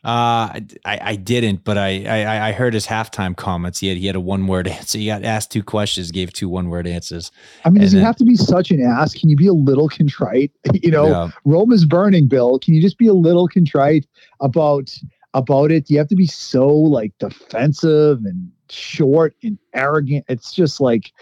Uh, 0.04 0.62
I, 0.84 1.00
I 1.00 1.16
didn't, 1.16 1.64
but 1.64 1.76
I, 1.76 2.04
I 2.04 2.48
I 2.48 2.52
heard 2.52 2.74
his 2.74 2.86
halftime 2.86 3.36
comments. 3.36 3.80
He 3.80 3.88
had 3.88 3.96
he 3.96 4.06
had 4.06 4.14
a 4.14 4.20
one 4.20 4.46
word 4.46 4.68
answer. 4.68 4.98
He 4.98 5.06
got 5.06 5.24
asked 5.24 5.50
two 5.50 5.64
questions, 5.64 6.12
gave 6.12 6.32
two 6.32 6.48
one 6.48 6.68
word 6.68 6.86
answers. 6.86 7.32
I 7.64 7.70
mean, 7.70 7.82
does 7.82 7.90
he 7.90 7.98
have 7.98 8.14
to 8.16 8.24
be 8.24 8.36
such 8.36 8.70
an 8.70 8.80
ass? 8.80 9.14
Can 9.14 9.30
you 9.30 9.36
be 9.36 9.48
a 9.48 9.52
little 9.52 9.88
contrite? 9.88 10.52
You 10.74 10.92
know, 10.92 11.08
yeah. 11.08 11.30
Rome 11.44 11.72
is 11.72 11.84
burning, 11.84 12.28
Bill. 12.28 12.60
Can 12.60 12.74
you 12.74 12.80
just 12.80 12.98
be 12.98 13.08
a 13.08 13.14
little 13.14 13.48
contrite 13.48 14.06
about 14.40 14.94
about 15.36 15.70
it? 15.70 15.90
You 15.90 15.98
have 15.98 16.08
to 16.08 16.16
be 16.16 16.26
so 16.26 16.66
like 16.66 17.12
defensive 17.18 18.18
and 18.24 18.50
short 18.70 19.36
and 19.42 19.58
arrogant? 19.74 20.24
It's 20.28 20.52
just 20.52 20.80
like 20.80 21.12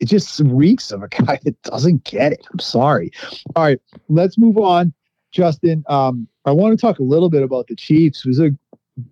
it 0.00 0.06
just 0.06 0.40
reeks 0.40 0.90
of 0.90 1.02
a 1.02 1.08
guy 1.24 1.38
that 1.44 1.62
doesn't 1.62 2.04
get 2.04 2.32
it. 2.32 2.46
I'm 2.50 2.58
sorry. 2.58 3.12
All 3.54 3.62
right, 3.62 3.80
let's 4.08 4.38
move 4.38 4.58
on. 4.58 4.92
Justin, 5.30 5.84
um, 5.88 6.26
I 6.44 6.50
want 6.50 6.78
to 6.78 6.80
talk 6.80 6.98
a 6.98 7.04
little 7.04 7.30
bit 7.30 7.42
about 7.42 7.66
the 7.68 7.76
Chiefs. 7.76 8.24
It 8.24 8.28
was 8.28 8.40
a 8.40 8.50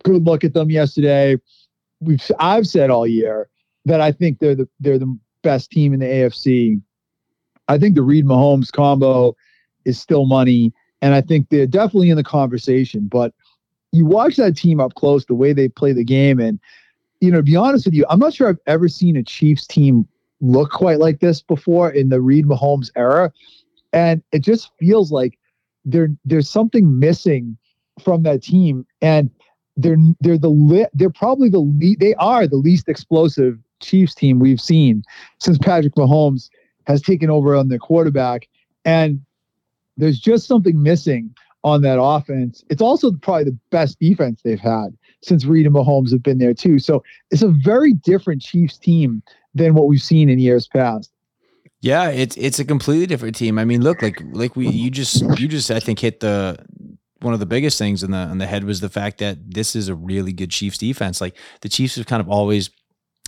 good 0.04 0.24
look 0.24 0.42
at 0.42 0.54
them 0.54 0.70
yesterday. 0.70 1.36
We've 2.00 2.22
I've 2.38 2.66
said 2.66 2.90
all 2.90 3.06
year 3.06 3.48
that 3.84 4.00
I 4.00 4.12
think 4.12 4.38
they're 4.38 4.54
the 4.54 4.68
they're 4.80 4.98
the 4.98 5.18
best 5.42 5.70
team 5.70 5.92
in 5.92 6.00
the 6.00 6.06
AFC. 6.06 6.80
I 7.68 7.78
think 7.78 7.94
the 7.94 8.02
Reid 8.02 8.24
Mahomes 8.24 8.72
combo 8.72 9.36
is 9.84 10.00
still 10.00 10.26
money, 10.26 10.72
and 11.02 11.14
I 11.14 11.20
think 11.20 11.48
they're 11.50 11.66
definitely 11.66 12.10
in 12.10 12.16
the 12.16 12.24
conversation. 12.24 13.08
But 13.10 13.32
you 13.92 14.06
watch 14.06 14.36
that 14.36 14.56
team 14.56 14.80
up 14.80 14.94
close, 14.94 15.24
the 15.24 15.34
way 15.34 15.52
they 15.52 15.68
play 15.68 15.92
the 15.92 16.04
game, 16.04 16.38
and 16.38 16.58
you 17.20 17.30
know, 17.30 17.38
to 17.38 17.42
be 17.42 17.56
honest 17.56 17.84
with 17.84 17.94
you, 17.94 18.04
I'm 18.08 18.18
not 18.18 18.34
sure 18.34 18.48
I've 18.48 18.58
ever 18.66 18.88
seen 18.88 19.16
a 19.16 19.22
Chiefs 19.22 19.66
team 19.66 20.08
look 20.40 20.70
quite 20.70 20.98
like 20.98 21.20
this 21.20 21.42
before 21.42 21.90
in 21.90 22.08
the 22.08 22.20
Reid 22.20 22.46
Mahomes 22.46 22.90
era, 22.96 23.32
and 23.92 24.22
it 24.32 24.40
just 24.40 24.70
feels 24.78 25.12
like 25.12 25.38
there 25.84 26.08
there's 26.24 26.48
something 26.48 26.98
missing 26.98 27.56
from 28.02 28.22
that 28.22 28.42
team, 28.42 28.86
and 29.02 29.30
they're 29.76 29.98
they're 30.20 30.38
the 30.38 30.88
they're 30.94 31.10
probably 31.10 31.48
the 31.48 31.60
le- 31.60 31.96
they 31.98 32.14
are 32.14 32.46
the 32.46 32.56
least 32.56 32.88
explosive 32.88 33.58
Chiefs 33.80 34.14
team 34.14 34.38
we've 34.38 34.60
seen 34.60 35.02
since 35.38 35.58
Patrick 35.58 35.94
Mahomes 35.94 36.48
has 36.86 37.02
taken 37.02 37.30
over 37.30 37.54
on 37.54 37.68
their 37.68 37.78
quarterback, 37.78 38.48
and 38.84 39.20
there's 39.96 40.18
just 40.18 40.46
something 40.46 40.82
missing 40.82 41.34
on 41.64 41.82
that 41.82 42.00
offense. 42.00 42.64
It's 42.70 42.82
also 42.82 43.12
probably 43.12 43.44
the 43.44 43.58
best 43.70 43.98
defense 44.00 44.40
they've 44.42 44.60
had 44.60 44.96
since 45.22 45.44
Reid 45.44 45.66
and 45.66 45.74
Mahomes 45.74 46.10
have 46.12 46.22
been 46.22 46.38
there 46.38 46.54
too. 46.54 46.78
So 46.78 47.02
it's 47.30 47.42
a 47.42 47.48
very 47.48 47.92
different 47.92 48.42
Chiefs 48.42 48.78
team 48.78 49.22
than 49.54 49.74
what 49.74 49.86
we've 49.86 50.02
seen 50.02 50.28
in 50.28 50.38
years 50.38 50.68
past. 50.68 51.12
Yeah, 51.82 52.08
it's 52.10 52.36
it's 52.36 52.58
a 52.58 52.64
completely 52.64 53.06
different 53.06 53.36
team. 53.36 53.58
I 53.58 53.64
mean, 53.64 53.80
look, 53.82 54.02
like 54.02 54.20
like 54.32 54.54
we 54.54 54.68
you 54.68 54.90
just 54.90 55.22
you 55.38 55.48
just 55.48 55.70
I 55.70 55.80
think 55.80 55.98
hit 55.98 56.20
the 56.20 56.58
one 57.20 57.34
of 57.34 57.40
the 57.40 57.46
biggest 57.46 57.78
things 57.78 58.02
in 58.02 58.10
the 58.10 58.18
on 58.18 58.38
the 58.38 58.46
head 58.46 58.64
was 58.64 58.80
the 58.80 58.88
fact 58.88 59.18
that 59.18 59.38
this 59.50 59.74
is 59.76 59.88
a 59.88 59.94
really 59.94 60.32
good 60.32 60.50
Chiefs 60.50 60.78
defense. 60.78 61.20
Like 61.20 61.36
the 61.60 61.68
Chiefs 61.68 61.96
have 61.96 62.06
kind 62.06 62.20
of 62.20 62.28
always, 62.28 62.70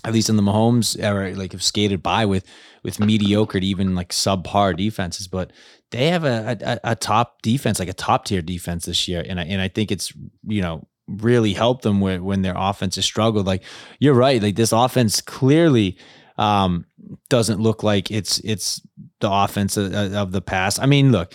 at 0.05 0.13
least 0.13 0.29
in 0.29 0.37
the 0.37 0.43
Mahomes 0.43 0.97
era, 0.99 1.35
like 1.35 1.53
have 1.53 1.63
skated 1.63 2.03
by 2.03 2.27
with 2.27 2.45
with 2.83 2.99
mediocre 2.99 3.61
to 3.61 3.67
even 3.67 3.95
like 3.95 4.11
subpar 4.11 4.77
defenses, 4.77 5.29
but 5.29 5.53
they 5.91 6.09
have 6.09 6.25
a, 6.25 6.57
a, 6.61 6.93
a 6.93 6.97
top 6.97 7.41
defense, 7.43 7.79
like 7.79 7.89
a 7.89 7.95
top 7.95 8.25
tier 8.25 8.43
defense 8.43 8.87
this 8.87 9.07
year, 9.07 9.25
and 9.27 9.39
I, 9.39 9.45
and 9.45 9.61
I 9.61 9.69
think 9.69 9.93
it's 9.93 10.13
you 10.47 10.63
know 10.63 10.87
really 11.07 11.53
helped 11.53 11.83
them 11.83 12.01
when 12.01 12.25
when 12.25 12.43
their 12.43 12.55
offense 12.57 12.97
has 12.97 13.05
struggled. 13.05 13.47
Like 13.47 13.63
you're 14.01 14.15
right, 14.15 14.43
like 14.43 14.57
this 14.57 14.73
offense 14.73 15.21
clearly 15.21 15.99
um, 16.39 16.87
doesn't 17.29 17.61
look 17.61 17.83
like 17.83 18.11
it's 18.11 18.39
it's 18.41 18.81
the 19.21 19.31
offense 19.31 19.77
of, 19.77 19.95
of, 19.95 20.33
the 20.33 20.41
past. 20.41 20.81
I 20.81 20.87
mean, 20.87 21.13
look, 21.13 21.33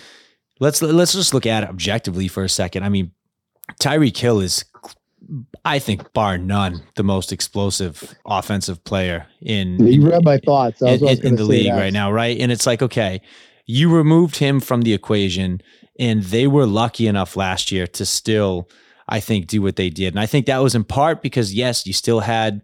let's 0.60 0.82
let's 0.82 1.12
just 1.12 1.32
look 1.32 1.46
at 1.46 1.62
it 1.62 1.68
objectively 1.68 2.28
for 2.28 2.44
a 2.44 2.48
second. 2.48 2.82
I 2.82 2.88
mean, 2.88 3.12
Tyreek 3.80 4.16
Hill 4.16 4.40
is, 4.40 4.64
I 5.64 5.78
think, 5.78 6.12
bar 6.12 6.38
none, 6.38 6.82
the 6.96 7.02
most 7.02 7.32
explosive 7.32 8.14
offensive 8.26 8.82
player 8.84 9.26
in. 9.40 9.84
You 9.86 10.08
read 10.08 10.24
my 10.24 10.38
thoughts. 10.38 10.80
in, 10.80 11.06
in, 11.06 11.26
in 11.26 11.36
the 11.36 11.44
league 11.44 11.72
right 11.72 11.92
now, 11.92 12.10
right? 12.10 12.38
And 12.38 12.50
it's 12.50 12.66
like, 12.66 12.82
okay, 12.82 13.20
you 13.66 13.94
removed 13.94 14.36
him 14.36 14.60
from 14.60 14.82
the 14.82 14.94
equation, 14.94 15.60
and 15.98 16.22
they 16.22 16.46
were 16.46 16.66
lucky 16.66 17.06
enough 17.06 17.36
last 17.36 17.72
year 17.72 17.86
to 17.86 18.06
still. 18.06 18.68
I 19.10 19.20
think 19.20 19.46
do 19.46 19.62
what 19.62 19.76
they 19.76 19.88
did. 19.88 20.12
And 20.12 20.20
I 20.20 20.26
think 20.26 20.44
that 20.44 20.58
was 20.58 20.74
in 20.74 20.84
part 20.84 21.22
because 21.22 21.54
yes, 21.54 21.86
you 21.86 21.94
still 21.94 22.20
had 22.20 22.60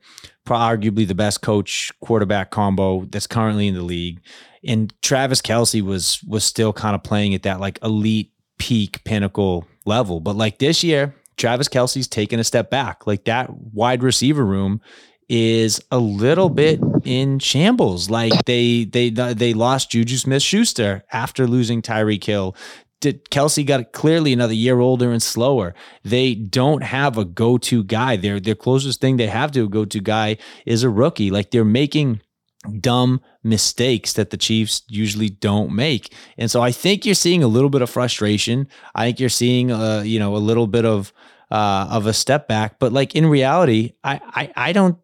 arguably 0.46 1.08
the 1.08 1.14
best 1.14 1.40
coach 1.40 1.90
quarterback 2.00 2.50
combo 2.50 3.06
that's 3.06 3.26
currently 3.26 3.66
in 3.66 3.74
the 3.74 3.82
league. 3.82 4.20
And 4.62 4.92
Travis 5.00 5.40
Kelce 5.40 5.80
was 5.80 6.22
was 6.24 6.44
still 6.44 6.74
kind 6.74 6.94
of 6.94 7.02
playing 7.02 7.34
at 7.34 7.44
that 7.44 7.60
like 7.60 7.78
elite 7.82 8.30
peak 8.58 9.02
pinnacle 9.04 9.66
level. 9.86 10.20
But 10.20 10.36
like 10.36 10.58
this 10.58 10.84
year, 10.84 11.14
Travis 11.36 11.68
Kelce's 11.68 12.08
taken 12.08 12.40
a 12.40 12.44
step 12.44 12.70
back. 12.70 13.06
Like 13.06 13.24
that 13.24 13.50
wide 13.50 14.02
receiver 14.02 14.44
room 14.44 14.80
is 15.28 15.80
a 15.90 15.98
little 15.98 16.50
bit 16.50 16.80
in 17.04 17.38
shambles. 17.38 18.10
Like 18.10 18.44
they 18.44 18.84
they 18.84 19.10
they 19.10 19.54
lost 19.54 19.90
Juju 19.90 20.16
Smith 20.16 20.42
Schuster 20.42 21.04
after 21.12 21.46
losing 21.46 21.82
Tyreek 21.82 22.24
Hill. 22.24 22.56
Did 23.00 23.26
Kelce 23.30 23.66
got 23.66 23.92
clearly 23.92 24.32
another 24.32 24.54
year 24.54 24.80
older 24.80 25.10
and 25.10 25.22
slower. 25.22 25.74
They 26.04 26.34
don't 26.34 26.82
have 26.82 27.18
a 27.18 27.24
go-to 27.24 27.84
guy. 27.84 28.16
Their 28.16 28.40
their 28.40 28.54
closest 28.54 29.00
thing 29.00 29.16
they 29.16 29.26
have 29.26 29.52
to 29.52 29.64
a 29.64 29.68
go-to 29.68 30.00
guy 30.00 30.38
is 30.64 30.82
a 30.82 30.90
rookie. 30.90 31.30
Like 31.30 31.50
they're 31.50 31.64
making 31.64 32.20
dumb 32.80 33.20
mistakes 33.42 34.14
that 34.14 34.30
the 34.30 34.38
Chiefs 34.38 34.82
usually 34.88 35.28
don't 35.28 35.74
make. 35.74 36.14
And 36.38 36.50
so 36.50 36.62
I 36.62 36.72
think 36.72 37.04
you're 37.04 37.14
seeing 37.14 37.42
a 37.42 37.48
little 37.48 37.68
bit 37.68 37.82
of 37.82 37.90
frustration. 37.90 38.68
I 38.94 39.06
think 39.06 39.20
you're 39.20 39.28
seeing 39.28 39.70
uh, 39.70 40.00
you 40.00 40.18
know, 40.18 40.34
a 40.34 40.38
little 40.38 40.66
bit 40.66 40.86
of 40.86 41.12
uh, 41.50 41.88
of 41.90 42.06
a 42.06 42.12
step 42.12 42.48
back. 42.48 42.78
But 42.78 42.92
like 42.92 43.14
in 43.14 43.26
reality, 43.26 43.92
I 44.02 44.20
I, 44.24 44.52
I 44.68 44.72
don't 44.72 44.98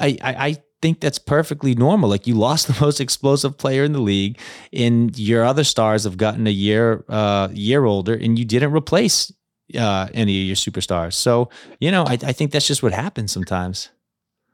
I, 0.00 0.18
I 0.22 0.56
think 0.82 1.00
that's 1.00 1.18
perfectly 1.18 1.74
normal. 1.74 2.10
Like 2.10 2.26
you 2.26 2.34
lost 2.34 2.66
the 2.72 2.76
most 2.80 3.00
explosive 3.00 3.56
player 3.56 3.84
in 3.84 3.92
the 3.92 4.00
league, 4.00 4.38
and 4.72 5.16
your 5.18 5.44
other 5.44 5.64
stars 5.64 6.04
have 6.04 6.16
gotten 6.16 6.46
a 6.46 6.50
year 6.50 7.04
uh, 7.08 7.48
year 7.52 7.84
older, 7.84 8.14
and 8.14 8.38
you 8.38 8.44
didn't 8.44 8.72
replace 8.72 9.32
uh, 9.78 10.08
any 10.12 10.42
of 10.42 10.46
your 10.46 10.56
superstars. 10.56 11.14
So 11.14 11.48
you 11.80 11.90
know, 11.90 12.04
I, 12.04 12.12
I 12.12 12.32
think 12.32 12.52
that's 12.52 12.66
just 12.66 12.82
what 12.82 12.92
happens 12.92 13.32
sometimes. 13.32 13.90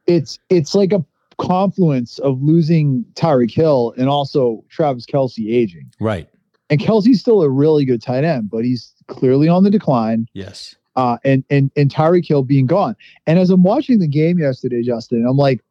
It's 0.06 0.38
it's 0.48 0.74
like 0.74 0.92
a 0.92 1.04
confluence 1.38 2.18
of 2.18 2.40
losing 2.42 3.04
Tyreek 3.14 3.52
Hill 3.52 3.94
and 3.96 4.08
also 4.08 4.64
Travis 4.68 5.06
Kelce 5.06 5.50
aging. 5.50 5.90
Right. 5.98 6.28
And 6.68 6.78
Kelce's 6.78 7.18
still 7.18 7.42
a 7.42 7.50
really 7.50 7.84
good 7.84 8.00
tight 8.00 8.22
end, 8.22 8.50
but 8.50 8.64
he's 8.64 8.92
clearly 9.08 9.48
on 9.48 9.64
the 9.64 9.70
decline. 9.70 10.28
Yes 10.34 10.76
uh, 11.00 11.16
and 11.24 11.42
and 11.48 11.70
and 11.76 11.90
Tyreek 11.90 12.26
Hill 12.26 12.42
being 12.42 12.66
gone. 12.66 12.94
And 13.26 13.38
as 13.38 13.48
I'm 13.48 13.62
watching 13.62 14.00
the 14.00 14.06
game 14.06 14.38
yesterday, 14.38 14.82
Justin, 14.82 15.26
I'm 15.26 15.38
like 15.38 15.62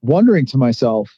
wondering 0.00 0.46
to 0.46 0.56
myself, 0.56 1.14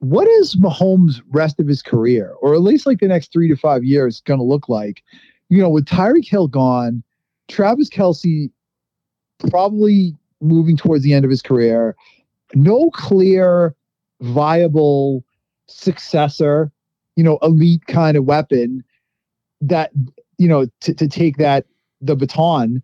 what 0.00 0.26
is 0.26 0.56
Mahomes' 0.56 1.22
rest 1.30 1.60
of 1.60 1.68
his 1.68 1.80
career, 1.80 2.34
or 2.40 2.54
at 2.54 2.62
least 2.62 2.86
like 2.86 2.98
the 2.98 3.06
next 3.06 3.32
three 3.32 3.48
to 3.48 3.56
five 3.56 3.84
years, 3.84 4.20
going 4.22 4.40
to 4.40 4.44
look 4.44 4.68
like? 4.68 5.04
You 5.48 5.62
know, 5.62 5.68
with 5.68 5.84
Tyreek 5.84 6.28
Hill 6.28 6.48
gone, 6.48 7.04
Travis 7.46 7.88
Kelce 7.88 8.50
probably 9.48 10.16
moving 10.40 10.76
towards 10.76 11.04
the 11.04 11.14
end 11.14 11.24
of 11.24 11.30
his 11.30 11.42
career, 11.42 11.94
no 12.54 12.90
clear, 12.90 13.76
viable 14.22 15.24
successor, 15.68 16.72
you 17.14 17.22
know, 17.22 17.38
elite 17.42 17.86
kind 17.86 18.16
of 18.16 18.24
weapon 18.24 18.82
that 19.60 19.92
you 20.36 20.48
know 20.48 20.66
to, 20.80 20.92
to 20.94 21.06
take 21.06 21.36
that 21.36 21.64
the 22.00 22.16
baton 22.16 22.82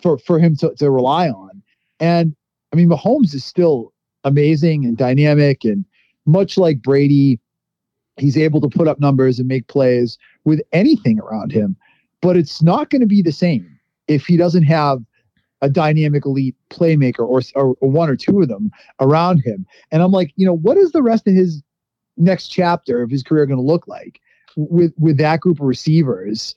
for 0.00 0.18
for 0.18 0.38
him 0.38 0.56
to, 0.56 0.74
to 0.76 0.90
rely 0.90 1.28
on. 1.28 1.62
And 2.00 2.34
I 2.72 2.76
mean, 2.76 2.88
Mahomes 2.88 3.34
is 3.34 3.44
still 3.44 3.92
amazing 4.24 4.84
and 4.84 4.96
dynamic, 4.96 5.64
and 5.64 5.84
much 6.26 6.56
like 6.56 6.82
Brady, 6.82 7.40
he's 8.16 8.36
able 8.36 8.60
to 8.60 8.68
put 8.68 8.88
up 8.88 9.00
numbers 9.00 9.38
and 9.38 9.48
make 9.48 9.66
plays 9.68 10.18
with 10.44 10.60
anything 10.72 11.20
around 11.20 11.52
him. 11.52 11.76
But 12.20 12.36
it's 12.36 12.62
not 12.62 12.90
going 12.90 13.00
to 13.00 13.06
be 13.06 13.22
the 13.22 13.32
same 13.32 13.78
if 14.08 14.26
he 14.26 14.36
doesn't 14.36 14.62
have 14.62 15.00
a 15.60 15.70
dynamic 15.70 16.26
elite 16.26 16.56
playmaker 16.70 17.20
or, 17.20 17.40
or, 17.54 17.76
or 17.80 17.90
one 17.90 18.10
or 18.10 18.16
two 18.16 18.40
of 18.40 18.48
them 18.48 18.70
around 19.00 19.38
him. 19.38 19.64
And 19.90 20.02
I'm 20.02 20.10
like, 20.10 20.32
you 20.36 20.44
know, 20.44 20.56
what 20.56 20.76
is 20.76 20.90
the 20.90 21.02
rest 21.02 21.26
of 21.28 21.34
his 21.34 21.62
next 22.16 22.48
chapter 22.48 23.02
of 23.02 23.10
his 23.10 23.22
career 23.22 23.46
going 23.46 23.58
to 23.58 23.64
look 23.64 23.86
like 23.86 24.20
with 24.56 24.92
with 24.98 25.16
that 25.18 25.40
group 25.40 25.60
of 25.60 25.66
receivers? 25.66 26.54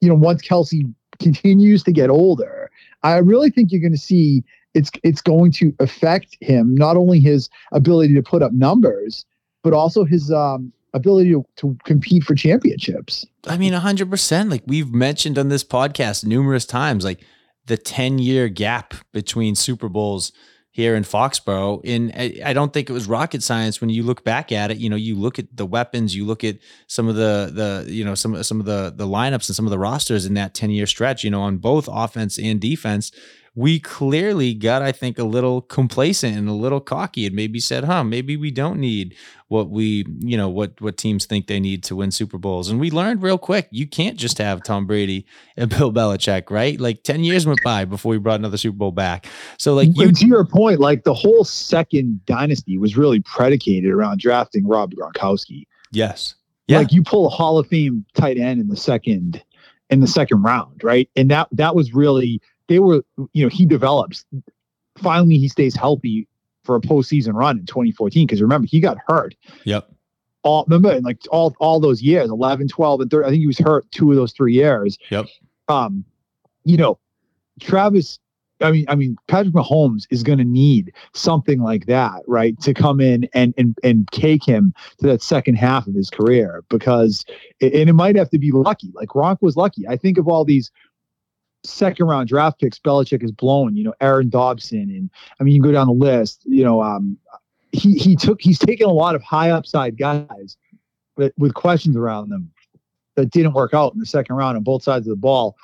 You 0.00 0.08
know, 0.08 0.14
once 0.14 0.42
Kelce 0.42 0.82
continues 1.20 1.82
to 1.84 1.92
get 1.92 2.10
older, 2.10 2.70
I 3.02 3.18
really 3.18 3.50
think 3.50 3.70
you're 3.72 3.80
going 3.80 3.92
to 3.92 3.98
see 3.98 4.42
it's 4.74 4.90
it's 5.02 5.20
going 5.20 5.52
to 5.52 5.74
affect 5.78 6.36
him 6.40 6.74
not 6.74 6.96
only 6.96 7.20
his 7.20 7.48
ability 7.72 8.14
to 8.14 8.22
put 8.22 8.42
up 8.42 8.52
numbers, 8.52 9.24
but 9.62 9.72
also 9.72 10.04
his 10.04 10.30
um, 10.30 10.72
ability 10.94 11.30
to, 11.30 11.44
to 11.56 11.76
compete 11.84 12.24
for 12.24 12.34
championships. 12.34 13.26
I 13.46 13.56
mean, 13.56 13.72
hundred 13.72 14.10
percent. 14.10 14.50
Like 14.50 14.62
we've 14.66 14.92
mentioned 14.92 15.38
on 15.38 15.48
this 15.48 15.64
podcast 15.64 16.24
numerous 16.24 16.64
times, 16.64 17.04
like 17.04 17.20
the 17.66 17.76
ten 17.76 18.18
year 18.18 18.48
gap 18.48 18.94
between 19.12 19.54
Super 19.54 19.88
Bowls 19.88 20.32
here 20.78 20.94
in 20.94 21.02
Foxborough. 21.02 21.80
And 21.84 22.12
I, 22.44 22.52
don't 22.52 22.72
think 22.72 22.88
it 22.88 22.92
was 22.92 23.08
rocket 23.08 23.42
science 23.42 23.80
when 23.80 23.90
you 23.90 24.04
look 24.04 24.22
back 24.22 24.52
at 24.52 24.70
it. 24.70 24.76
You 24.78 24.88
know, 24.88 24.94
you 24.94 25.16
look 25.16 25.40
at 25.40 25.56
the 25.56 25.66
weapons, 25.66 26.14
you 26.14 26.24
look 26.24 26.44
at 26.44 26.58
some 26.86 27.08
of 27.08 27.16
the 27.16 27.50
the 27.52 27.92
you 27.92 28.04
know 28.04 28.14
some 28.14 28.40
some 28.44 28.60
of 28.60 28.66
the 28.66 28.92
the 28.94 29.04
lineups 29.04 29.48
and 29.48 29.56
some 29.56 29.66
of 29.66 29.72
the 29.72 29.78
rosters 29.78 30.24
in 30.24 30.34
that 30.34 30.54
ten 30.54 30.70
year 30.70 30.86
stretch. 30.86 31.24
You 31.24 31.30
know, 31.30 31.42
on 31.42 31.56
both 31.56 31.88
offense 31.90 32.38
and 32.38 32.60
defense 32.60 33.10
we 33.58 33.80
clearly 33.80 34.54
got, 34.54 34.82
I 34.82 34.92
think, 34.92 35.18
a 35.18 35.24
little 35.24 35.62
complacent 35.62 36.36
and 36.36 36.48
a 36.48 36.52
little 36.52 36.78
cocky 36.78 37.26
and 37.26 37.34
maybe 37.34 37.58
said, 37.58 37.82
huh, 37.82 38.04
maybe 38.04 38.36
we 38.36 38.52
don't 38.52 38.78
need 38.78 39.16
what 39.48 39.68
we, 39.68 40.06
you 40.20 40.36
know, 40.36 40.48
what 40.48 40.80
what 40.80 40.96
teams 40.96 41.26
think 41.26 41.48
they 41.48 41.58
need 41.58 41.82
to 41.82 41.96
win 41.96 42.12
Super 42.12 42.38
Bowls. 42.38 42.70
And 42.70 42.78
we 42.78 42.92
learned 42.92 43.20
real 43.20 43.36
quick, 43.36 43.66
you 43.72 43.88
can't 43.88 44.16
just 44.16 44.38
have 44.38 44.62
Tom 44.62 44.86
Brady 44.86 45.26
and 45.56 45.68
Bill 45.76 45.92
Belichick, 45.92 46.50
right? 46.50 46.80
Like 46.80 47.02
10 47.02 47.24
years 47.24 47.46
went 47.46 47.58
by 47.64 47.84
before 47.84 48.10
we 48.10 48.18
brought 48.18 48.38
another 48.38 48.58
Super 48.58 48.76
Bowl 48.76 48.92
back. 48.92 49.26
So 49.58 49.74
like 49.74 49.88
you 49.92 50.12
to 50.12 50.26
your 50.26 50.44
point, 50.44 50.78
like 50.78 51.02
the 51.02 51.14
whole 51.14 51.42
second 51.42 52.24
dynasty 52.26 52.78
was 52.78 52.96
really 52.96 53.18
predicated 53.18 53.90
around 53.90 54.20
drafting 54.20 54.68
Rob 54.68 54.94
Gronkowski. 54.94 55.66
Yes. 55.90 56.36
Yeah. 56.68 56.78
Like 56.78 56.92
you 56.92 57.02
pull 57.02 57.26
a 57.26 57.30
Hall 57.30 57.58
of 57.58 57.66
Fame 57.66 58.04
tight 58.14 58.38
end 58.38 58.60
in 58.60 58.68
the 58.68 58.76
second 58.76 59.42
in 59.90 59.98
the 59.98 60.06
second 60.06 60.42
round, 60.42 60.84
right? 60.84 61.10
And 61.16 61.28
that 61.32 61.48
that 61.50 61.74
was 61.74 61.92
really 61.92 62.40
they 62.68 62.78
were, 62.78 63.02
you 63.32 63.44
know, 63.44 63.48
he 63.48 63.66
develops. 63.66 64.24
Finally, 64.96 65.38
he 65.38 65.48
stays 65.48 65.74
healthy 65.74 66.28
for 66.64 66.76
a 66.76 66.80
postseason 66.80 67.32
run 67.34 67.58
in 67.58 67.66
2014. 67.66 68.26
Because 68.26 68.40
remember, 68.40 68.68
he 68.70 68.80
got 68.80 68.98
hurt. 69.06 69.34
Yep. 69.64 69.90
All 70.44 70.64
remember, 70.68 71.00
like 71.00 71.18
all 71.30 71.54
all 71.58 71.80
those 71.80 72.00
years, 72.00 72.30
11, 72.30 72.68
12, 72.68 73.00
and 73.00 73.10
13. 73.10 73.26
I 73.26 73.30
think 73.30 73.40
he 73.40 73.46
was 73.46 73.58
hurt 73.58 73.90
two 73.90 74.10
of 74.10 74.16
those 74.16 74.32
three 74.32 74.54
years. 74.54 74.96
Yep. 75.10 75.26
Um, 75.68 76.04
you 76.64 76.76
know, 76.76 76.98
Travis. 77.60 78.18
I 78.60 78.72
mean, 78.72 78.86
I 78.88 78.96
mean, 78.96 79.16
Patrick 79.28 79.54
Mahomes 79.54 80.08
is 80.10 80.24
going 80.24 80.38
to 80.38 80.44
need 80.44 80.92
something 81.14 81.60
like 81.60 81.86
that, 81.86 82.22
right, 82.26 82.60
to 82.62 82.74
come 82.74 83.00
in 83.00 83.28
and 83.32 83.54
and 83.56 83.76
and 83.84 84.08
take 84.10 84.44
him 84.44 84.74
to 84.98 85.06
that 85.06 85.22
second 85.22 85.54
half 85.54 85.86
of 85.86 85.94
his 85.94 86.10
career 86.10 86.64
because, 86.68 87.24
and 87.60 87.88
it 87.88 87.92
might 87.92 88.16
have 88.16 88.30
to 88.30 88.38
be 88.38 88.50
lucky. 88.50 88.90
Like 88.94 89.10
Gronk 89.10 89.38
was 89.42 89.56
lucky. 89.56 89.86
I 89.86 89.96
think 89.96 90.18
of 90.18 90.26
all 90.26 90.44
these 90.44 90.72
second 91.64 92.06
round 92.06 92.28
draft 92.28 92.60
picks 92.60 92.78
Belichick 92.78 93.22
has 93.22 93.32
blown, 93.32 93.76
you 93.76 93.84
know, 93.84 93.94
Aaron 94.00 94.28
Dobson. 94.28 94.90
And 94.90 95.10
I 95.40 95.44
mean, 95.44 95.54
you 95.54 95.60
can 95.60 95.70
go 95.70 95.72
down 95.72 95.86
the 95.86 95.92
list, 95.92 96.42
you 96.44 96.64
know, 96.64 96.82
um, 96.82 97.18
he, 97.72 97.94
he 97.94 98.16
took, 98.16 98.40
he's 98.40 98.58
taken 98.58 98.86
a 98.86 98.92
lot 98.92 99.14
of 99.14 99.22
high 99.22 99.50
upside 99.50 99.98
guys 99.98 100.56
but 101.18 101.32
with 101.36 101.52
questions 101.52 101.96
around 101.96 102.30
them 102.30 102.50
that 103.16 103.30
didn't 103.30 103.52
work 103.52 103.74
out 103.74 103.92
in 103.92 103.98
the 103.98 104.06
second 104.06 104.36
round 104.36 104.56
on 104.56 104.62
both 104.62 104.84
sides 104.84 105.06
of 105.06 105.10
the 105.10 105.16
ball. 105.16 105.56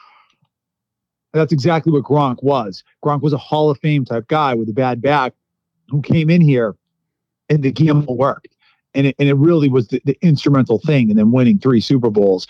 And 1.33 1.41
that's 1.41 1.53
exactly 1.53 1.93
what 1.93 2.03
Gronk 2.03 2.43
was. 2.43 2.83
Gronk 3.03 3.23
was 3.23 3.33
a 3.33 3.39
Hall 3.39 3.71
of 3.71 3.79
Fame 3.79 4.05
type 4.05 4.27
guy 4.27 4.55
with 4.55 4.69
a 4.69 4.73
bad 4.73 5.01
back 5.01 5.33
who 5.89 6.03
came 6.03 6.29
in 6.29 6.41
here 6.41 6.75
and 7.49 7.63
the 7.63 7.71
gamble 7.71 8.19
worked. 8.19 8.49
And 8.95 9.09
it, 9.09 9.17
and 9.19 9.29
it 9.29 9.35
really 9.35 9.69
was 9.69 9.89
the, 9.89 10.03
the 10.05 10.19
instrumental 10.23 10.81
thing 10.81 11.09
and 11.09 11.19
then 11.19 11.31
winning 11.31 11.59
three 11.59 11.81
Super 11.81 12.11
Bowls. 12.11 12.47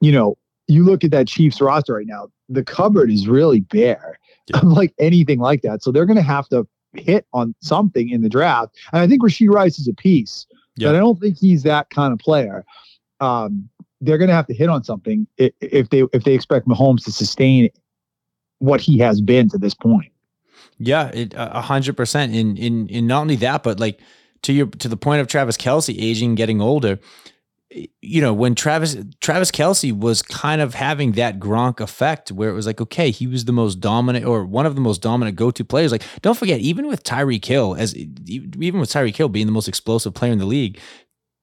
You 0.00 0.12
know, 0.12 0.38
you 0.68 0.84
look 0.84 1.04
at 1.04 1.10
that 1.10 1.28
Chiefs 1.28 1.60
roster 1.60 1.94
right 1.94 2.06
now, 2.06 2.28
the 2.48 2.64
cupboard 2.64 3.10
is 3.10 3.28
really 3.28 3.60
bare, 3.60 4.18
yeah. 4.48 4.60
unlike 4.62 4.94
anything 4.98 5.38
like 5.38 5.62
that. 5.62 5.82
So 5.82 5.92
they're 5.92 6.06
going 6.06 6.16
to 6.16 6.22
have 6.22 6.48
to 6.48 6.66
hit 6.94 7.26
on 7.32 7.54
something 7.60 8.08
in 8.08 8.22
the 8.22 8.28
draft. 8.28 8.76
And 8.92 9.02
I 9.02 9.08
think 9.08 9.22
Rashee 9.22 9.48
Rice 9.48 9.78
is 9.78 9.88
a 9.88 9.94
piece, 9.94 10.46
yeah. 10.76 10.88
but 10.88 10.96
I 10.96 10.98
don't 10.98 11.20
think 11.20 11.36
he's 11.38 11.62
that 11.64 11.90
kind 11.90 12.12
of 12.12 12.18
player. 12.18 12.64
Um, 13.20 13.68
they're 14.00 14.18
going 14.18 14.28
to 14.28 14.34
have 14.34 14.46
to 14.48 14.54
hit 14.54 14.68
on 14.68 14.84
something 14.84 15.26
if 15.38 15.88
they 15.88 16.04
if 16.12 16.24
they 16.24 16.34
expect 16.34 16.68
Mahomes 16.68 17.04
to 17.04 17.12
sustain 17.12 17.70
what 18.58 18.80
he 18.80 18.98
has 18.98 19.20
been 19.20 19.48
to 19.48 19.58
this 19.58 19.74
point. 19.74 20.12
Yeah, 20.78 21.10
a 21.34 21.60
hundred 21.60 21.96
percent. 21.96 22.34
In 22.34 22.56
in 22.56 22.88
in 22.88 23.06
not 23.06 23.22
only 23.22 23.36
that, 23.36 23.62
but 23.62 23.80
like 23.80 24.00
to 24.42 24.52
your 24.52 24.66
to 24.66 24.88
the 24.88 24.96
point 24.96 25.20
of 25.20 25.26
Travis 25.26 25.56
Kelce 25.56 25.94
aging, 25.98 26.34
getting 26.34 26.60
older 26.60 26.98
you 28.00 28.20
know, 28.20 28.32
when 28.32 28.54
Travis 28.54 28.96
Travis 29.20 29.50
Kelce 29.50 29.96
was 29.96 30.22
kind 30.22 30.60
of 30.60 30.74
having 30.74 31.12
that 31.12 31.38
Gronk 31.38 31.80
effect 31.80 32.30
where 32.30 32.48
it 32.48 32.52
was 32.52 32.66
like, 32.66 32.80
okay, 32.80 33.10
he 33.10 33.26
was 33.26 33.44
the 33.44 33.52
most 33.52 33.80
dominant 33.80 34.24
or 34.24 34.44
one 34.44 34.66
of 34.66 34.74
the 34.74 34.80
most 34.80 35.02
dominant 35.02 35.36
go-to 35.36 35.64
players. 35.64 35.90
Like, 35.90 36.04
don't 36.22 36.38
forget, 36.38 36.60
even 36.60 36.86
with 36.86 37.02
Tyreek 37.02 37.44
Hill, 37.44 37.74
as 37.74 37.96
even 37.96 38.80
with 38.80 38.90
Tyreek 38.90 39.16
Hill 39.16 39.28
being 39.28 39.46
the 39.46 39.52
most 39.52 39.68
explosive 39.68 40.14
player 40.14 40.32
in 40.32 40.38
the 40.38 40.46
league, 40.46 40.78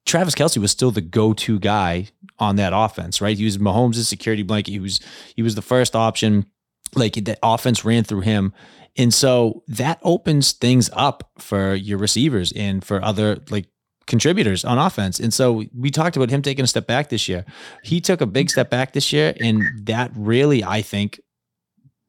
Travis 0.06 0.34
Kelce 0.34 0.58
was 0.58 0.70
still 0.70 0.90
the 0.90 1.00
go-to 1.00 1.58
guy 1.58 2.08
on 2.38 2.56
that 2.56 2.72
offense, 2.74 3.20
right? 3.20 3.36
He 3.36 3.44
was 3.44 3.58
Mahomes' 3.58 4.04
security 4.04 4.42
blanket. 4.42 4.72
He 4.72 4.80
was 4.80 5.00
he 5.36 5.42
was 5.42 5.54
the 5.54 5.62
first 5.62 5.94
option. 5.94 6.46
Like 6.94 7.14
the 7.14 7.38
offense 7.42 7.84
ran 7.84 8.04
through 8.04 8.20
him. 8.20 8.52
And 8.96 9.14
so 9.14 9.62
that 9.68 9.98
opens 10.02 10.52
things 10.52 10.90
up 10.92 11.30
for 11.38 11.74
your 11.74 11.96
receivers 11.96 12.52
and 12.52 12.84
for 12.84 13.02
other 13.02 13.38
like 13.48 13.66
contributors 14.06 14.64
on 14.64 14.78
offense. 14.78 15.20
And 15.20 15.32
so 15.32 15.64
we 15.76 15.90
talked 15.90 16.16
about 16.16 16.30
him 16.30 16.42
taking 16.42 16.64
a 16.64 16.68
step 16.68 16.86
back 16.86 17.08
this 17.08 17.28
year. 17.28 17.44
He 17.82 18.00
took 18.00 18.20
a 18.20 18.26
big 18.26 18.50
step 18.50 18.70
back 18.70 18.92
this 18.92 19.12
year, 19.12 19.34
and 19.40 19.62
that 19.86 20.10
really, 20.14 20.64
I 20.64 20.82
think, 20.82 21.20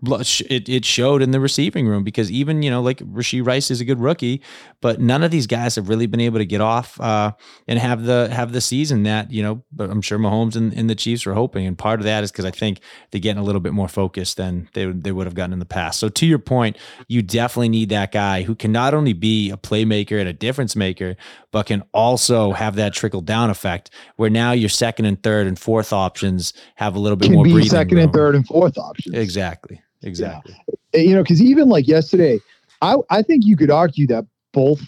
it, 0.04 0.68
it 0.68 0.86
showed 0.86 1.22
in 1.22 1.32
the 1.32 1.40
receiving 1.40 1.88
room 1.88 2.04
because 2.04 2.32
even 2.32 2.62
you 2.62 2.70
know 2.70 2.82
like 2.82 3.00
Rashee 3.00 3.46
Rice 3.46 3.72
is 3.72 3.82
a 3.82 3.86
good 3.86 4.00
rookie, 4.00 4.42
but 4.82 5.00
none 5.00 5.24
of 5.24 5.32
these 5.32 5.48
guys 5.48 5.76
have 5.76 5.90
really 5.90 6.08
been 6.08 6.20
able 6.20 6.40
to 6.40 6.46
get 6.46 6.62
off 6.62 7.00
uh, 7.00 7.32
and 7.68 7.80
have 7.80 8.04
the 8.04 8.30
have 8.32 8.52
the 8.52 8.62
season 8.62 9.04
that 9.04 9.32
you 9.32 9.42
know. 9.42 9.64
But 9.72 9.90
I'm 9.90 10.02
sure 10.02 10.20
Mahomes 10.20 10.56
and, 10.56 10.74
and 10.74 10.90
the 10.90 10.96
Chiefs 10.96 11.26
were 11.26 11.34
hoping, 11.34 11.66
and 11.66 11.78
part 11.78 12.00
of 12.00 12.06
that 12.06 12.24
is 12.24 12.32
because 12.32 12.46
I 12.46 12.52
think 12.52 12.82
they're 13.12 13.22
getting 13.22 13.42
a 13.42 13.46
little 13.46 13.62
bit 13.62 13.74
more 13.74 13.88
focused 13.88 14.38
than 14.38 14.70
they 14.74 14.86
would 14.86 15.04
they 15.04 15.12
would 15.12 15.26
have 15.28 15.36
gotten 15.36 15.54
in 15.54 15.60
the 15.60 15.66
past. 15.66 16.00
So 16.00 16.10
to 16.10 16.26
your 16.26 16.40
point, 16.40 16.78
you 17.08 17.22
definitely 17.22 17.70
need 17.70 17.90
that 17.90 18.12
guy 18.12 18.44
who 18.44 18.56
can 18.56 18.72
not 18.72 18.94
only 18.94 19.14
be 19.14 19.52
a 19.52 19.58
playmaker 19.58 20.20
and 20.20 20.28
a 20.28 20.34
difference 20.34 20.76
maker, 20.76 21.16
but 21.52 21.68
can 21.68 21.84
also 21.94 22.52
have 22.52 22.76
that 22.76 22.94
trickle 22.94 23.22
down 23.22 23.50
effect 23.50 23.90
where 24.18 24.30
now 24.30 24.52
your 24.52 24.70
second 24.70 25.06
and 25.06 25.22
third 25.24 25.48
and 25.48 25.58
fourth 25.58 25.94
options 25.94 26.54
have 26.76 26.96
a 26.96 27.00
little 27.00 27.16
bit 27.16 27.28
can 27.28 27.36
more. 27.36 27.46
Be 27.46 27.68
second 27.68 27.98
room. 27.98 28.06
and 28.06 28.14
third 28.14 28.36
and 28.36 28.46
fourth 28.46 28.78
options. 28.78 29.16
Exactly. 29.16 29.82
Exactly. 30.04 30.56
Yeah. 30.94 31.02
You 31.02 31.16
know, 31.16 31.24
because 31.24 31.42
even 31.42 31.70
like 31.70 31.88
yesterday, 31.88 32.40
I 32.82 32.98
I 33.10 33.22
think 33.22 33.46
you 33.46 33.58
could 33.58 33.72
argue 33.72 34.08
that 34.08 34.26
both 34.52 34.82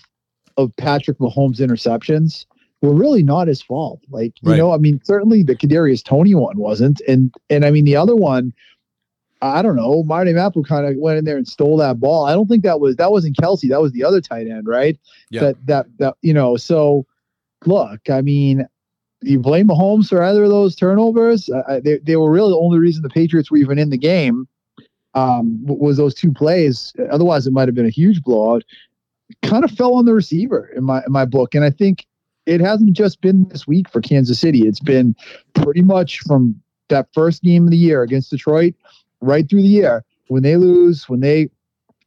of 0.57 0.75
Patrick 0.77 1.17
Mahomes' 1.17 1.59
interceptions 1.59 2.45
were 2.81 2.93
really 2.93 3.23
not 3.23 3.47
his 3.47 3.61
fault. 3.61 4.01
Like 4.09 4.33
you 4.41 4.51
right. 4.51 4.57
know, 4.57 4.73
I 4.73 4.77
mean, 4.77 5.01
certainly 5.03 5.43
the 5.43 5.55
Kadarius 5.55 6.03
Toney 6.03 6.35
one 6.35 6.57
wasn't, 6.57 7.01
and 7.07 7.33
and 7.49 7.65
I 7.65 7.71
mean 7.71 7.85
the 7.85 7.95
other 7.95 8.15
one. 8.15 8.53
I 9.41 9.61
don't 9.61 9.75
know. 9.75 10.01
Marte 10.03 10.33
Mapu 10.33 10.63
kind 10.63 10.87
of 10.87 10.95
went 10.97 11.19
in 11.19 11.25
there 11.25 11.37
and 11.37 11.47
stole 11.47 11.77
that 11.77 11.99
ball. 11.99 12.25
I 12.25 12.33
don't 12.33 12.47
think 12.47 12.63
that 12.63 12.79
was 12.79 12.95
that 12.95 13.11
wasn't 13.11 13.37
Kelce. 13.37 13.69
That 13.69 13.81
was 13.81 13.91
the 13.91 14.03
other 14.03 14.21
tight 14.21 14.47
end, 14.47 14.65
right? 14.65 14.97
Yeah. 15.29 15.41
That 15.41 15.65
that 15.65 15.85
that 15.99 16.15
you 16.21 16.33
know. 16.33 16.55
So 16.57 17.05
look, 17.65 18.09
I 18.09 18.21
mean, 18.21 18.65
you 19.21 19.39
blame 19.39 19.67
Mahomes 19.67 20.07
for 20.07 20.23
either 20.23 20.43
of 20.43 20.49
those 20.49 20.75
turnovers. 20.75 21.49
Uh, 21.49 21.79
they 21.83 21.97
they 21.99 22.15
were 22.15 22.31
really 22.31 22.51
the 22.51 22.57
only 22.57 22.79
reason 22.79 23.03
the 23.03 23.09
Patriots 23.09 23.51
were 23.51 23.57
even 23.57 23.77
in 23.77 23.89
the 23.89 23.97
game 23.97 24.47
um, 25.15 25.59
was 25.65 25.97
those 25.97 26.13
two 26.13 26.31
plays. 26.31 26.93
Otherwise, 27.09 27.47
it 27.47 27.53
might 27.53 27.67
have 27.67 27.75
been 27.75 27.85
a 27.85 27.89
huge 27.89 28.21
blowout. 28.21 28.63
Kind 29.41 29.63
of 29.63 29.71
fell 29.71 29.95
on 29.95 30.05
the 30.05 30.13
receiver 30.13 30.69
in 30.75 30.83
my 30.83 30.99
in 31.05 31.11
my 31.11 31.25
book, 31.25 31.55
and 31.55 31.63
I 31.63 31.71
think 31.71 32.05
it 32.45 32.61
hasn't 32.61 32.93
just 32.93 33.21
been 33.21 33.47
this 33.49 33.65
week 33.65 33.89
for 33.89 34.01
Kansas 34.01 34.39
City. 34.39 34.67
It's 34.67 34.79
been 34.79 35.15
pretty 35.55 35.81
much 35.81 36.19
from 36.19 36.61
that 36.89 37.07
first 37.13 37.41
game 37.41 37.63
of 37.63 37.71
the 37.71 37.77
year 37.77 38.03
against 38.03 38.29
Detroit, 38.29 38.75
right 39.21 39.49
through 39.49 39.63
the 39.63 39.67
year. 39.67 40.05
When 40.27 40.43
they 40.43 40.57
lose, 40.57 41.09
when 41.09 41.21
they 41.21 41.49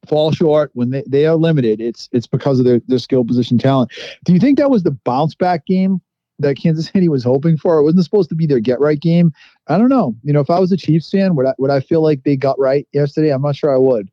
fall 0.07 0.31
short, 0.31 0.71
when 0.75 0.91
they, 0.91 1.03
they 1.09 1.27
are 1.27 1.35
limited, 1.35 1.81
it's 1.81 2.09
it's 2.13 2.27
because 2.27 2.61
of 2.61 2.65
their, 2.65 2.81
their 2.87 3.01
skill 3.01 3.25
position 3.25 3.59
talent. 3.59 3.91
Do 4.25 4.33
you 4.33 4.39
think 4.39 4.59
that 4.59 4.71
was 4.71 4.85
the 4.85 4.93
bounce 4.93 5.35
back 5.35 5.67
game 5.67 6.01
that 6.39 6.57
Kansas 6.57 6.87
City 6.87 7.09
was 7.09 7.25
hoping 7.25 7.57
for. 7.57 7.79
It 7.79 7.83
wasn't 7.83 8.05
supposed 8.05 8.29
to 8.31 8.35
be 8.35 8.47
their 8.47 8.61
get 8.61 8.81
right 8.81 9.01
game. 9.01 9.33
I 9.67 9.79
don't 9.79 9.89
know. 9.89 10.15
You 10.23 10.33
know, 10.33 10.41
if 10.41 10.51
I 10.51 10.59
was 10.59 10.73
a 10.73 10.77
Chiefs 10.77 11.11
fan, 11.11 11.35
would 11.37 11.47
I 11.47 11.55
would 11.59 11.71
I 11.71 11.81
feel 11.81 12.03
like 12.03 12.25
they 12.25 12.37
got 12.37 12.59
right 12.59 12.87
yesterday? 12.93 13.31
I'm 13.31 13.43
not 13.43 13.57
sure 13.57 13.75
I 13.75 13.79
would. 13.79 14.09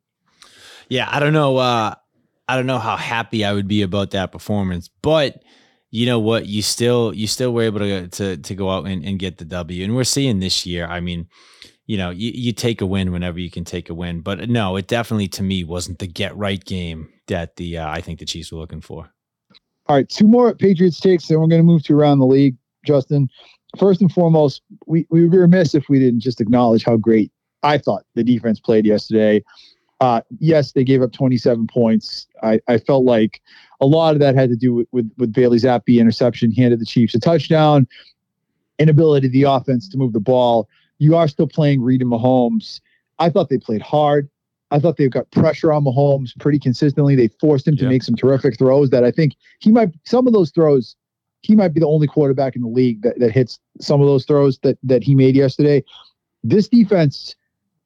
Yeah, 0.88 1.08
I 1.10 1.20
don't 1.20 1.32
know. 1.32 1.56
Uh, 1.56 1.94
I 2.48 2.56
don't 2.56 2.66
know 2.66 2.78
how 2.78 2.96
happy 2.96 3.44
I 3.44 3.52
would 3.52 3.68
be 3.68 3.82
about 3.82 4.12
that 4.12 4.32
performance, 4.32 4.88
but 5.02 5.42
you 5.90 6.06
know 6.06 6.18
what? 6.18 6.46
You 6.46 6.62
still 6.62 7.14
you 7.14 7.26
still 7.26 7.52
were 7.52 7.62
able 7.62 7.80
to 7.80 8.08
to 8.08 8.36
to 8.36 8.54
go 8.54 8.70
out 8.70 8.86
and, 8.86 9.04
and 9.04 9.18
get 9.18 9.38
the 9.38 9.44
W, 9.44 9.84
and 9.84 9.96
we're 9.96 10.04
seeing 10.04 10.40
this 10.40 10.66
year. 10.66 10.86
I 10.86 11.00
mean, 11.00 11.28
you 11.86 11.96
know, 11.96 12.10
you, 12.10 12.32
you 12.34 12.52
take 12.52 12.80
a 12.80 12.86
win 12.86 13.12
whenever 13.12 13.38
you 13.38 13.50
can 13.50 13.64
take 13.64 13.88
a 13.88 13.94
win, 13.94 14.20
but 14.20 14.48
no, 14.48 14.76
it 14.76 14.88
definitely 14.88 15.28
to 15.28 15.42
me 15.42 15.64
wasn't 15.64 15.98
the 15.98 16.06
get 16.06 16.36
right 16.36 16.62
game 16.64 17.08
that 17.28 17.56
the 17.56 17.78
uh, 17.78 17.88
I 17.88 18.00
think 18.00 18.18
the 18.18 18.26
Chiefs 18.26 18.52
were 18.52 18.58
looking 18.58 18.80
for. 18.80 19.10
All 19.88 19.96
right, 19.96 20.08
two 20.08 20.26
more 20.26 20.54
Patriots 20.54 21.00
takes, 21.00 21.28
then 21.28 21.38
we're 21.38 21.46
going 21.46 21.60
to 21.60 21.66
move 21.66 21.84
to 21.84 21.94
around 21.94 22.18
the 22.18 22.26
league. 22.26 22.56
Justin, 22.84 23.28
first 23.78 24.00
and 24.00 24.10
foremost, 24.12 24.62
we 24.86 25.06
we 25.10 25.22
would 25.22 25.30
be 25.30 25.38
remiss 25.38 25.74
if 25.74 25.88
we 25.88 25.98
didn't 25.98 26.20
just 26.20 26.40
acknowledge 26.40 26.84
how 26.84 26.96
great 26.96 27.30
I 27.62 27.78
thought 27.78 28.04
the 28.14 28.24
defense 28.24 28.60
played 28.60 28.86
yesterday. 28.86 29.42
Uh, 30.00 30.20
yes, 30.40 30.72
they 30.72 30.84
gave 30.84 31.02
up 31.02 31.12
27 31.12 31.66
points. 31.68 32.26
I, 32.42 32.60
I 32.68 32.78
felt 32.78 33.04
like 33.04 33.40
a 33.80 33.86
lot 33.86 34.14
of 34.14 34.20
that 34.20 34.34
had 34.34 34.50
to 34.50 34.56
do 34.56 34.74
with, 34.74 34.88
with, 34.92 35.10
with 35.16 35.32
Bailey 35.32 35.58
Zappe 35.58 35.98
interception, 35.98 36.52
handed 36.52 36.80
the 36.80 36.84
Chiefs 36.84 37.14
a 37.14 37.20
touchdown, 37.20 37.88
inability 38.78 39.28
of 39.28 39.32
the 39.32 39.44
offense 39.44 39.88
to 39.88 39.96
move 39.96 40.12
the 40.12 40.20
ball. 40.20 40.68
You 40.98 41.16
are 41.16 41.28
still 41.28 41.46
playing 41.46 41.82
Reid 41.82 42.02
and 42.02 42.10
Mahomes. 42.10 42.80
I 43.18 43.30
thought 43.30 43.48
they 43.48 43.58
played 43.58 43.82
hard. 43.82 44.28
I 44.70 44.78
thought 44.78 44.96
they 44.96 45.08
got 45.08 45.30
pressure 45.30 45.72
on 45.72 45.84
Mahomes 45.84 46.38
pretty 46.40 46.58
consistently. 46.58 47.14
They 47.14 47.28
forced 47.40 47.68
him 47.68 47.76
to 47.76 47.88
make 47.88 48.02
some 48.02 48.16
terrific 48.16 48.58
throws 48.58 48.90
that 48.90 49.04
I 49.04 49.10
think 49.10 49.36
he 49.60 49.70
might 49.70 49.90
some 50.04 50.26
of 50.26 50.32
those 50.32 50.50
throws 50.50 50.96
he 51.42 51.54
might 51.54 51.72
be 51.72 51.80
the 51.80 51.86
only 51.86 52.08
quarterback 52.08 52.56
in 52.56 52.62
the 52.62 52.68
league 52.68 53.02
that, 53.02 53.18
that 53.20 53.30
hits 53.30 53.60
some 53.80 54.00
of 54.00 54.06
those 54.06 54.24
throws 54.24 54.58
that 54.60 54.78
that 54.82 55.04
he 55.04 55.14
made 55.14 55.36
yesterday. 55.36 55.84
This 56.42 56.68
defense 56.68 57.36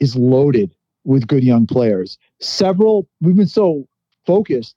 is 0.01 0.16
loaded 0.16 0.74
with 1.05 1.26
good 1.26 1.45
young 1.45 1.66
players. 1.66 2.18
Several 2.41 3.09
we've 3.20 3.37
been 3.37 3.47
so 3.47 3.87
focused 4.26 4.74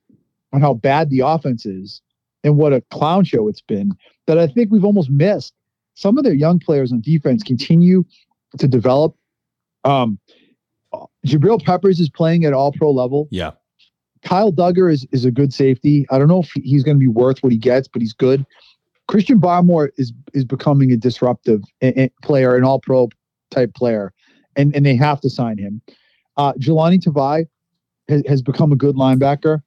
on 0.51 0.62
how 0.62 0.74
bad 0.74 1.10
the 1.10 1.22
offense 1.22 1.66
is 1.66 2.01
and 2.43 2.58
what 2.58 2.74
a 2.74 2.82
clown 2.91 3.24
show 3.24 3.47
it's 3.47 3.62
been 3.62 3.93
that 4.28 4.38
I 4.38 4.47
think 4.47 4.72
we've 4.72 4.86
almost 4.86 5.10
missed 5.10 5.54
some 5.95 6.18
of 6.18 6.24
their 6.24 6.34
young 6.34 6.60
players 6.60 6.91
on 6.91 7.01
defense 7.01 7.43
continue 7.43 8.04
to 8.58 8.68
develop. 8.68 9.16
Um, 9.84 10.20
Jabril 11.25 11.63
Peppers 11.63 11.99
is 11.99 12.09
playing 12.09 12.45
at 12.45 12.53
all 12.53 12.71
pro 12.71 12.91
level. 12.91 13.27
Yeah. 13.31 13.51
Kyle 14.23 14.53
Dugger 14.53 14.91
is, 14.91 15.05
is 15.11 15.25
a 15.25 15.31
good 15.31 15.53
safety. 15.53 16.05
I 16.09 16.17
don't 16.17 16.27
know 16.27 16.41
if 16.41 16.51
he's 16.55 16.83
going 16.83 16.95
to 16.95 16.99
be 16.99 17.07
worth 17.07 17.43
what 17.43 17.51
he 17.51 17.57
gets, 17.57 17.87
but 17.87 18.01
he's 18.01 18.13
good. 18.13 18.45
Christian 19.07 19.39
Barmore 19.39 19.89
is 19.97 20.13
is 20.33 20.45
becoming 20.45 20.91
a 20.91 20.97
disruptive 20.97 21.61
player, 22.21 22.55
an 22.55 22.63
all 22.63 22.79
pro 22.79 23.09
type 23.51 23.73
player, 23.73 24.13
and, 24.55 24.73
and 24.75 24.85
they 24.85 24.95
have 24.95 25.19
to 25.21 25.29
sign 25.29 25.57
him. 25.57 25.81
Uh, 26.37 26.53
Jahlani 26.53 27.03
Tavai 27.03 27.47
has, 28.07 28.23
has 28.27 28.41
become 28.41 28.71
a 28.71 28.75
good 28.75 28.95
linebacker. 28.95 29.61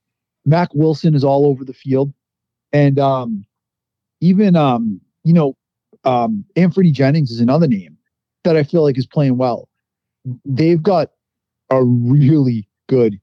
Mack 0.44 0.70
Wilson 0.74 1.14
is 1.14 1.24
all 1.24 1.46
over 1.46 1.64
the 1.64 1.74
field. 1.74 2.12
And 2.72 2.98
um, 2.98 3.44
even, 4.20 4.56
um, 4.56 5.00
you 5.24 5.32
know, 5.32 5.56
um, 6.04 6.44
Anfernee 6.56 6.92
Jennings 6.92 7.30
is 7.30 7.40
another 7.40 7.66
name 7.66 7.96
that 8.44 8.56
I 8.56 8.62
feel 8.62 8.82
like 8.82 8.98
is 8.98 9.06
playing 9.06 9.36
well. 9.36 9.68
They've 10.44 10.82
got 10.82 11.10
a 11.70 11.82
really 11.84 12.68
good 12.88 13.20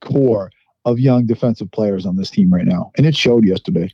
core 0.00 0.50
of 0.84 0.98
young 0.98 1.26
defensive 1.26 1.70
players 1.70 2.06
on 2.06 2.16
this 2.16 2.30
team 2.30 2.52
right 2.52 2.66
now, 2.66 2.92
and 2.96 3.06
it 3.06 3.16
showed 3.16 3.46
yesterday. 3.46 3.92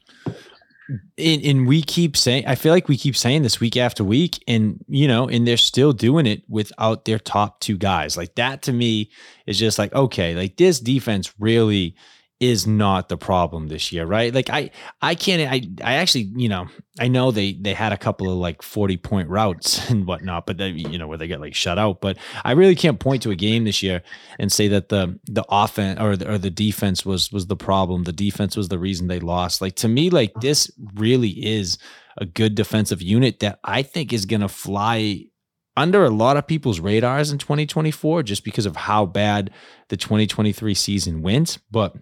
And, 1.19 1.45
and, 1.45 1.69
we 1.69 1.83
keep 1.83 2.17
saying, 2.17 2.47
I 2.49 2.57
feel 2.57 2.73
like 2.73 2.89
we 2.89 2.97
keep 2.97 3.17
saying 3.17 3.43
this 3.43 3.61
week 3.61 3.77
after 3.77 4.03
week, 4.03 4.43
and 4.49 4.85
you 4.89 5.07
know, 5.07 5.29
and 5.29 5.47
they're 5.47 5.57
still 5.57 5.93
doing 5.93 6.27
it 6.27 6.43
without 6.49 7.05
their 7.05 7.21
top 7.21 7.61
two 7.61 7.79
guys. 7.79 8.17
Like 8.17 8.35
that 8.35 8.63
to 8.63 8.73
me 8.73 9.11
is 9.47 9.57
just 9.57 9.79
like, 9.79 9.95
okay, 9.95 10.35
like 10.35 10.57
this 10.57 10.81
defense 10.81 11.33
really 11.39 11.95
is 12.41 12.67
not 12.67 13.11
the 13.11 13.19
problem 13.19 13.69
this 13.69 13.93
year, 13.93 14.07
right? 14.07 14.35
Like 14.35 14.49
I 14.49 14.71
I 15.03 15.15
can't 15.15 15.43
I 15.53 15.63
I 15.87 15.97
actually, 15.97 16.33
you 16.35 16.49
know, 16.49 16.69
I 16.99 17.07
know 17.07 17.31
they 17.31 17.53
they 17.53 17.75
had 17.75 17.93
a 17.93 17.99
couple 17.99 18.33
of 18.33 18.39
like 18.39 18.63
40 18.63 18.97
point 18.97 19.29
routes 19.29 19.91
and 19.91 20.07
whatnot, 20.07 20.47
but 20.47 20.57
they, 20.57 20.71
you 20.71 20.99
know, 20.99 21.07
where 21.07 21.19
they 21.19 21.29
get 21.29 21.41
like 21.41 21.55
shut 21.55 21.79
out. 21.79 22.01
But 22.01 22.17
I 22.43 22.53
really 22.53 22.75
can't 22.75 22.99
point 22.99 23.23
to 23.23 23.31
a 23.31 23.37
game 23.37 23.65
this 23.65 23.83
year 23.83 24.03
and 24.39 24.51
say 24.51 24.69
that 24.69 24.89
the 24.89 25.19
the 25.27 25.45
offense 25.51 26.01
or 26.01 26.17
the, 26.17 26.33
or 26.33 26.39
the 26.39 26.51
defense 26.51 27.05
was 27.05 27.31
was 27.31 27.47
the 27.47 27.57
problem. 27.57 28.05
The 28.05 28.13
defense 28.13 28.57
was 28.57 28.69
the 28.69 28.79
reason 28.79 29.07
they 29.07 29.21
lost. 29.21 29.61
Like 29.61 29.77
to 29.77 29.89
me, 29.89 30.09
like 30.09 30.33
this 30.41 30.71
really 30.95 31.31
is 31.31 31.77
a 32.17 32.25
good 32.25 32.55
defensive 32.55 33.03
unit 33.03 33.41
that 33.41 33.61
I 33.65 33.83
think 33.83 34.15
is 34.15 34.25
gonna 34.25 34.49
fly 34.49 35.27
under 35.77 36.05
a 36.05 36.11
lot 36.11 36.37
of 36.37 36.47
people's 36.47 36.81
radars 36.81 37.31
in 37.31 37.39
2024 37.39 38.23
just 38.23 38.45
because 38.45 38.67
of 38.67 38.77
how 38.77 39.07
bad 39.07 39.51
the 39.89 39.97
2023 39.97 40.75
season 40.75 41.23
went. 41.23 41.59
But 41.71 41.97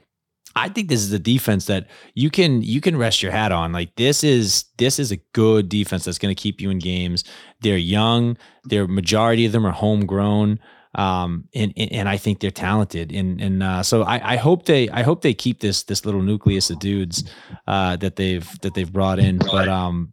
I 0.57 0.69
think 0.69 0.89
this 0.89 1.01
is 1.01 1.13
a 1.13 1.19
defense 1.19 1.67
that 1.67 1.87
you 2.15 2.31
can 2.31 2.63
you 2.63 2.81
can 2.81 2.97
rest 2.97 3.23
your 3.23 3.33
hat 3.33 3.53
on. 3.53 3.73
Like 3.73 3.95
this 3.97 4.25
is 4.25 4.65
this 4.77 4.99
is 4.99 5.13
a 5.13 5.17
good 5.33 5.69
defense 5.69 6.05
that's 6.05 6.19
going 6.19 6.35
to 6.35 6.41
keep 6.41 6.61
you 6.61 6.71
in 6.71 6.79
games. 6.79 7.25
They're 7.61 7.77
young. 7.77 8.37
Their 8.65 8.87
majority 8.87 9.47
of 9.47 9.53
them 9.53 9.67
are 9.67 9.73
homegrown. 9.73 10.59
Um, 10.95 11.45
and, 11.55 11.73
and 11.77 12.09
I 12.09 12.17
think 12.17 12.41
they're 12.41 12.51
talented. 12.51 13.13
And 13.13 13.41
and 13.41 13.63
uh, 13.63 13.83
so 13.83 14.03
I, 14.03 14.35
I 14.35 14.37
hope 14.37 14.65
they 14.65 14.89
I 14.89 15.03
hope 15.03 15.23
they 15.23 15.35
keep 15.35 15.61
this 15.61 15.85
this 15.85 16.05
little 16.05 16.23
nucleus 16.23 16.71
of 16.71 16.79
dudes 16.79 17.25
uh, 17.67 17.97
that 17.97 18.17
they've 18.17 18.49
that 18.61 18.75
they've 18.75 18.93
brought 18.93 19.19
in. 19.19 19.39
But 19.39 19.69
um, 19.69 20.13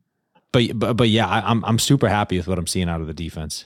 but 0.51 0.77
but 0.77 0.93
but 0.95 1.09
yeah, 1.09 1.27
I, 1.27 1.49
I'm 1.49 1.63
I'm 1.65 1.79
super 1.79 2.07
happy 2.07 2.37
with 2.37 2.47
what 2.47 2.59
I'm 2.59 2.67
seeing 2.67 2.89
out 2.89 3.01
of 3.01 3.07
the 3.07 3.13
defense. 3.13 3.65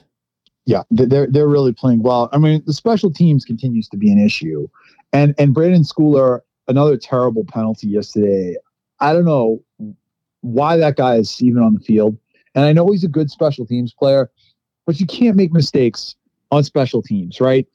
Yeah, 0.66 0.82
they're 0.90 1.26
they're 1.26 1.48
really 1.48 1.72
playing 1.72 2.02
well. 2.02 2.28
I 2.32 2.38
mean, 2.38 2.62
the 2.64 2.72
special 2.72 3.12
teams 3.12 3.44
continues 3.44 3.88
to 3.88 3.96
be 3.96 4.10
an 4.12 4.24
issue, 4.24 4.68
and 5.12 5.34
and 5.36 5.54
Brenden 5.54 5.86
Schooler 5.86 6.40
another 6.70 6.96
terrible 6.96 7.44
penalty 7.44 7.88
yesterday. 7.88 8.56
I 9.00 9.12
don't 9.12 9.24
know 9.24 9.62
why 10.42 10.76
that 10.76 10.96
guy 10.96 11.16
is 11.16 11.42
even 11.42 11.62
on 11.62 11.74
the 11.74 11.80
field. 11.80 12.16
And 12.54 12.64
I 12.64 12.72
know 12.72 12.90
he's 12.90 13.04
a 13.04 13.08
good 13.08 13.30
special 13.30 13.66
teams 13.66 13.92
player, 13.92 14.30
but 14.86 15.00
you 15.00 15.06
can't 15.06 15.36
make 15.36 15.52
mistakes 15.52 16.14
on 16.50 16.64
special 16.64 17.02
teams, 17.02 17.40
right? 17.40 17.66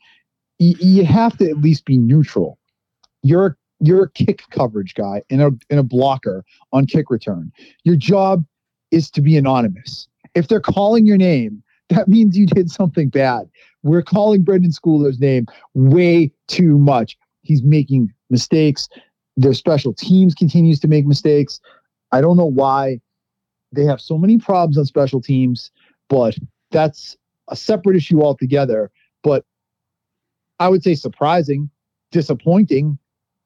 You, 0.59 0.75
you 0.79 1.05
have 1.05 1.37
to 1.37 1.49
at 1.49 1.57
least 1.57 1.85
be 1.85 1.97
neutral. 1.97 2.57
You're 3.21 3.57
you're 3.81 4.05
a 4.05 4.09
kick 4.09 4.43
coverage 4.51 4.93
guy 4.93 5.21
and 5.29 5.41
a 5.41 5.51
and 5.69 5.79
a 5.79 5.83
blocker 5.83 6.45
on 6.71 6.85
kick 6.85 7.09
return. 7.09 7.51
Your 7.83 7.95
job 7.95 8.45
is 8.91 9.11
to 9.11 9.21
be 9.21 9.37
anonymous. 9.37 10.07
If 10.33 10.47
they're 10.47 10.61
calling 10.61 11.05
your 11.05 11.17
name, 11.17 11.61
that 11.89 12.07
means 12.07 12.37
you 12.37 12.45
did 12.45 12.71
something 12.71 13.09
bad. 13.09 13.49
We're 13.83 14.01
calling 14.01 14.43
Brenden 14.43 14.73
Schooler's 14.73 15.19
name 15.19 15.45
way 15.73 16.31
too 16.47 16.77
much. 16.77 17.17
He's 17.41 17.61
making 17.63 18.11
mistakes. 18.29 18.87
Their 19.37 19.53
special 19.53 19.93
teams 19.93 20.33
continues 20.33 20.79
to 20.81 20.87
make 20.87 21.05
mistakes. 21.05 21.59
I 22.11 22.21
don't 22.21 22.37
know 22.37 22.45
why 22.45 23.01
they 23.71 23.83
have 23.85 23.99
so 23.99 24.17
many 24.17 24.37
problems 24.37 24.77
on 24.77 24.85
special 24.85 25.21
teams, 25.21 25.71
but 26.09 26.37
that's 26.71 27.17
a 27.49 27.55
separate 27.55 27.95
issue 27.95 28.21
altogether. 28.21 28.91
But 29.23 29.45
I 30.59 30.69
would 30.69 30.83
say 30.83 30.95
surprising, 30.95 31.69
disappointing, 32.11 32.97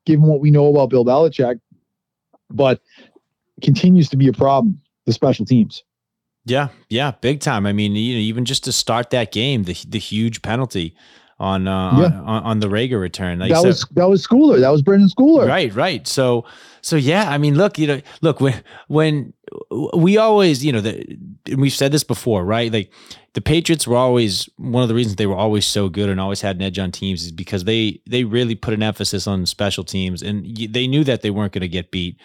given 0.06 0.26
what 0.26 0.40
we 0.40 0.52
know 0.52 0.68
about 0.68 0.90
Bill 0.90 1.06
Belichick, 1.06 1.60
but 2.50 2.82
continues 3.62 4.10
to 4.10 4.18
be 4.18 4.28
a 4.28 4.34
problem, 4.34 4.80
the 5.06 5.14
special 5.14 5.46
teams. 5.46 5.84
Yeah, 6.46 6.70
yeah, 6.90 7.12
big 7.22 7.42
time. 7.42 7.66
I 7.66 7.74
mean, 7.74 7.94
you 7.94 8.16
know, 8.16 8.20
even 8.20 8.46
just 8.46 8.64
to 8.64 8.72
start 8.72 9.10
that 9.10 9.32
game, 9.32 9.64
the 9.64 9.76
the 9.88 10.00
huge 10.00 10.42
penalty 10.42 10.96
on 11.40 11.68
uh, 11.68 11.98
yeah. 11.98 12.20
on, 12.22 12.44
on, 12.44 12.60
the 12.60 12.68
Rager 12.68 13.00
return. 13.00 13.40
Like 13.40 13.52
that 13.52 13.64
was 13.64 13.86
that 13.92 14.10
was 14.10 14.26
Schooler. 14.26 14.60
That 14.60 14.70
was 14.70 14.84
Brenden 14.84 15.10
Schooler. 15.10 15.48
Right, 15.48 15.74
right. 15.74 16.06
So 16.08 16.46
so 16.82 16.96
yeah, 16.96 17.30
I 17.30 17.38
mean, 17.38 17.56
look, 17.56 17.78
you 17.78 17.88
know, 17.88 18.02
look 18.22 18.42
when 18.42 18.62
when 18.88 19.34
we 19.94 20.18
always, 20.18 20.64
you 20.64 20.72
know, 20.72 20.82
the, 20.82 21.18
we've 21.56 21.74
said 21.74 21.92
this 21.92 22.04
before, 22.04 22.46
right? 22.46 22.72
Like 22.72 22.92
the 23.34 23.42
Patriots 23.42 23.88
were 23.88 23.98
always 23.98 24.50
one 24.58 24.84
of 24.84 24.90
the 24.90 24.96
reasons 24.96 25.16
they 25.16 25.28
were 25.28 25.36
always 25.36 25.66
so 25.66 25.90
good 25.90 26.10
and 26.10 26.20
always 26.20 26.42
had 26.42 26.58
an 26.58 26.62
edge 26.62 26.80
on 26.80 26.92
teams 26.92 27.24
is 27.24 27.32
because 27.32 27.64
they 27.64 28.02
they 28.08 28.24
really 28.24 28.56
put 28.56 28.74
an 28.74 28.84
emphasis 28.84 29.28
on 29.28 29.46
special 29.46 29.84
teams 29.84 30.22
and 30.22 30.58
they 30.70 30.88
knew 30.88 31.04
that 31.04 31.22
they 31.22 31.30
weren't 31.30 31.54
going 31.54 31.62
to 31.62 31.68
get 31.68 31.92
beat 31.92 32.20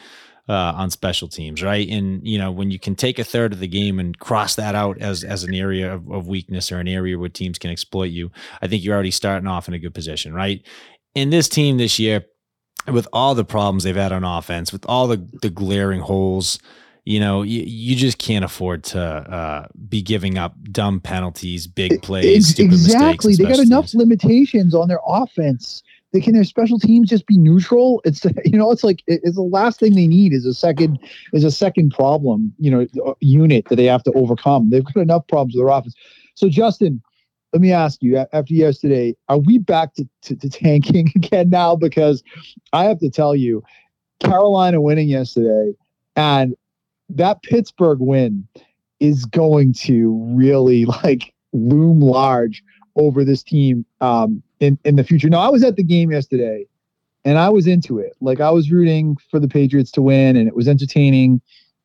uh, 0.49 0.75
on 0.77 0.91
special 0.91 1.29
teams, 1.29 1.63
right? 1.63 1.89
And 1.89 2.27
you 2.27 2.39
know, 2.39 2.51
when 2.51 2.71
you 2.71 2.79
can 2.79 2.95
take 2.95 3.19
a 3.19 3.25
third 3.25 3.53
of 3.53 3.61
the 3.61 3.69
game 3.69 3.99
and 3.99 4.19
cross 4.19 4.57
that 4.57 4.75
out 4.75 4.99
as 4.99 5.25
as 5.25 5.45
an 5.45 5.55
area 5.55 5.95
of, 5.95 6.11
of 6.11 6.29
weakness 6.29 6.71
or 6.71 6.79
an 6.79 6.89
area 6.89 7.19
where 7.19 7.29
teams 7.29 7.59
can 7.59 7.71
exploit 7.71 8.11
you, 8.11 8.31
I 8.61 8.67
think 8.67 8.85
you're 8.85 8.95
already 8.95 9.11
starting 9.11 9.49
off 9.49 9.69
in 9.69 9.75
a 9.75 9.79
good 9.79 9.95
position, 9.95 10.35
right? 10.35 10.65
In 11.15 11.31
this 11.31 11.49
team 11.49 11.79
this 11.79 11.99
year, 11.99 12.25
with 12.87 13.09
all 13.13 13.35
the 13.35 13.45
problems 13.45 13.85
they've 13.85 13.97
had 13.97 14.13
on 14.13 14.25
offense, 14.25 14.73
with 14.73 14.85
all 14.87 15.07
the 15.07 15.27
the 15.41 15.51
glaring 15.51 16.01
holes, 16.01 16.59
you 17.05 17.21
know, 17.21 17.43
you, 17.43 17.63
you 17.63 17.97
just 17.97 18.19
can't 18.19 18.45
afford 18.45 18.85
to 18.85 19.01
uh, 19.01 19.67
be 19.89 20.03
giving 20.03 20.37
up 20.37 20.55
dumb 20.65 21.01
penalties, 21.01 21.67
big 21.67 22.03
plays, 22.03 22.59
exactly. 22.59 23.35
They 23.35 23.45
got 23.45 23.61
enough 23.61 23.87
teams. 23.87 23.95
limitations 23.95 24.75
on 24.75 24.89
their 24.89 25.01
offense 25.07 25.83
they 26.15 26.21
can 26.21 26.33
their 26.33 26.45
special 26.45 26.79
teams 26.79 27.11
just 27.11 27.27
be 27.27 27.37
neutral? 27.37 28.01
It's 28.05 28.25
you 28.45 28.57
know 28.57 28.71
it's 28.71 28.85
like 28.85 29.03
it's 29.07 29.35
the 29.35 29.43
last 29.43 29.81
thing 29.81 29.95
they 29.95 30.07
need 30.07 30.33
is 30.33 30.47
a 30.47 30.55
second 30.55 30.99
is 31.35 31.45
a 31.45 31.51
second 31.51 31.91
problem 31.91 32.55
you 32.59 32.71
know 32.71 33.17
unit 33.21 33.67
that 33.69 33.77
they 33.77 33.87
have 33.87 34.05
to 34.05 34.13
overcome. 34.13 34.71
They've 34.71 34.85
got 34.85 34.97
enough 34.97 35.27
problems 35.27 35.55
with 35.55 35.67
their 35.67 35.77
offense. 35.77 35.95
So 36.35 36.49
justin 36.49 37.03
let 37.53 37.61
me 37.61 37.73
ask 37.73 38.03
you 38.03 38.17
after 38.33 38.55
yesterday 38.55 39.15
are 39.29 39.39
we 39.39 39.59
back 39.59 39.95
to, 39.95 40.09
to, 40.23 40.37
to 40.37 40.49
tanking 40.49 41.13
again 41.17 41.51
now? 41.51 41.77
Because 41.77 42.23
i 42.73 42.85
have 42.85 43.01
to 43.01 43.11
tell 43.11 43.35
you 43.35 43.63
carolina 44.21 44.81
winning 44.81 45.09
yesterday 45.09 45.73
and 46.15 46.55
that 47.09 47.43
pittsburgh 47.43 47.99
win 48.01 48.47
is 49.01 49.25
going 49.25 49.73
to 49.73 50.17
really 50.33 50.85
like 51.03 51.35
loom 51.53 52.01
large 52.01 52.63
over 52.97 53.25
this 53.25 53.43
team 53.43 53.85
um, 54.01 54.43
in 54.65 54.79
in 54.85 54.97
the 54.97 55.05
future. 55.05 55.29
No, 55.29 55.39
I 55.39 55.49
was 55.49 55.63
at 55.63 55.77
the 55.77 55.85
game 55.85 56.11
yesterday, 56.11 56.67
and 57.25 57.39
I 57.39 57.49
was 57.49 57.67
into 57.67 57.99
it. 57.99 58.15
Like 58.21 58.41
I 58.41 58.51
was 58.51 58.71
rooting 58.71 59.17
for 59.31 59.39
the 59.39 59.49
Patriots 59.49 59.91
to 59.93 60.03
win, 60.03 60.37
and 60.37 60.49
it 60.49 60.57
was 60.57 60.69
entertaining. 60.69 61.41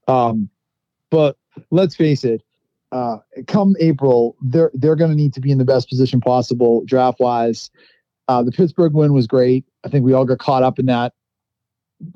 Um, 0.08 0.50
but 1.12 1.38
let's 1.72 1.96
face 1.96 2.24
it, 2.24 2.42
uh, 2.92 3.18
come 3.48 3.76
April, 3.80 4.36
they're 4.42 4.72
they're 4.74 4.96
going 4.96 5.12
to 5.12 5.18
need 5.18 5.34
to 5.34 5.42
be 5.42 5.52
in 5.52 5.58
the 5.58 5.66
best 5.66 5.90
position 5.90 6.20
possible 6.20 6.84
draft 6.86 7.20
wise. 7.20 7.70
Uh, 8.28 8.44
the 8.44 8.52
Pittsburgh 8.52 8.94
win 8.94 9.14
was 9.14 9.28
great. 9.28 9.66
I 9.84 9.90
think 9.90 10.06
we 10.06 10.14
all 10.14 10.26
got 10.26 10.40
caught 10.40 10.64
up 10.64 10.80
in 10.80 10.86
that 10.86 11.14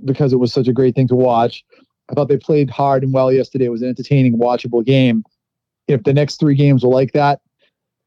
because 0.05 0.31
it 0.31 0.37
was 0.37 0.53
such 0.53 0.67
a 0.67 0.73
great 0.73 0.95
thing 0.95 1.07
to 1.07 1.15
watch. 1.15 1.63
I 2.09 2.13
thought 2.13 2.27
they 2.27 2.37
played 2.37 2.69
hard 2.69 3.03
and 3.03 3.13
well 3.13 3.31
yesterday. 3.31 3.65
It 3.65 3.69
was 3.69 3.81
an 3.81 3.89
entertaining, 3.89 4.37
watchable 4.37 4.85
game. 4.85 5.23
If 5.87 6.03
the 6.03 6.13
next 6.13 6.39
three 6.39 6.55
games 6.55 6.83
were 6.83 6.91
like 6.91 7.13
that, 7.13 7.41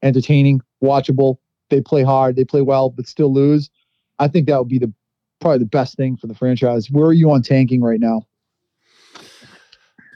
entertaining, 0.01 0.61
watchable, 0.83 1.37
they 1.69 1.81
play 1.81 2.03
hard, 2.03 2.35
they 2.35 2.45
play 2.45 2.61
well, 2.61 2.89
but 2.89 3.07
still 3.07 3.33
lose. 3.33 3.69
I 4.19 4.27
think 4.27 4.47
that 4.47 4.57
would 4.57 4.67
be 4.67 4.79
the 4.79 4.91
probably 5.39 5.59
the 5.59 5.65
best 5.65 5.95
thing 5.95 6.17
for 6.17 6.27
the 6.27 6.35
franchise. 6.35 6.89
Where 6.89 7.07
are 7.07 7.13
you 7.13 7.31
on 7.31 7.41
tanking 7.41 7.81
right 7.81 7.99
now? 7.99 8.23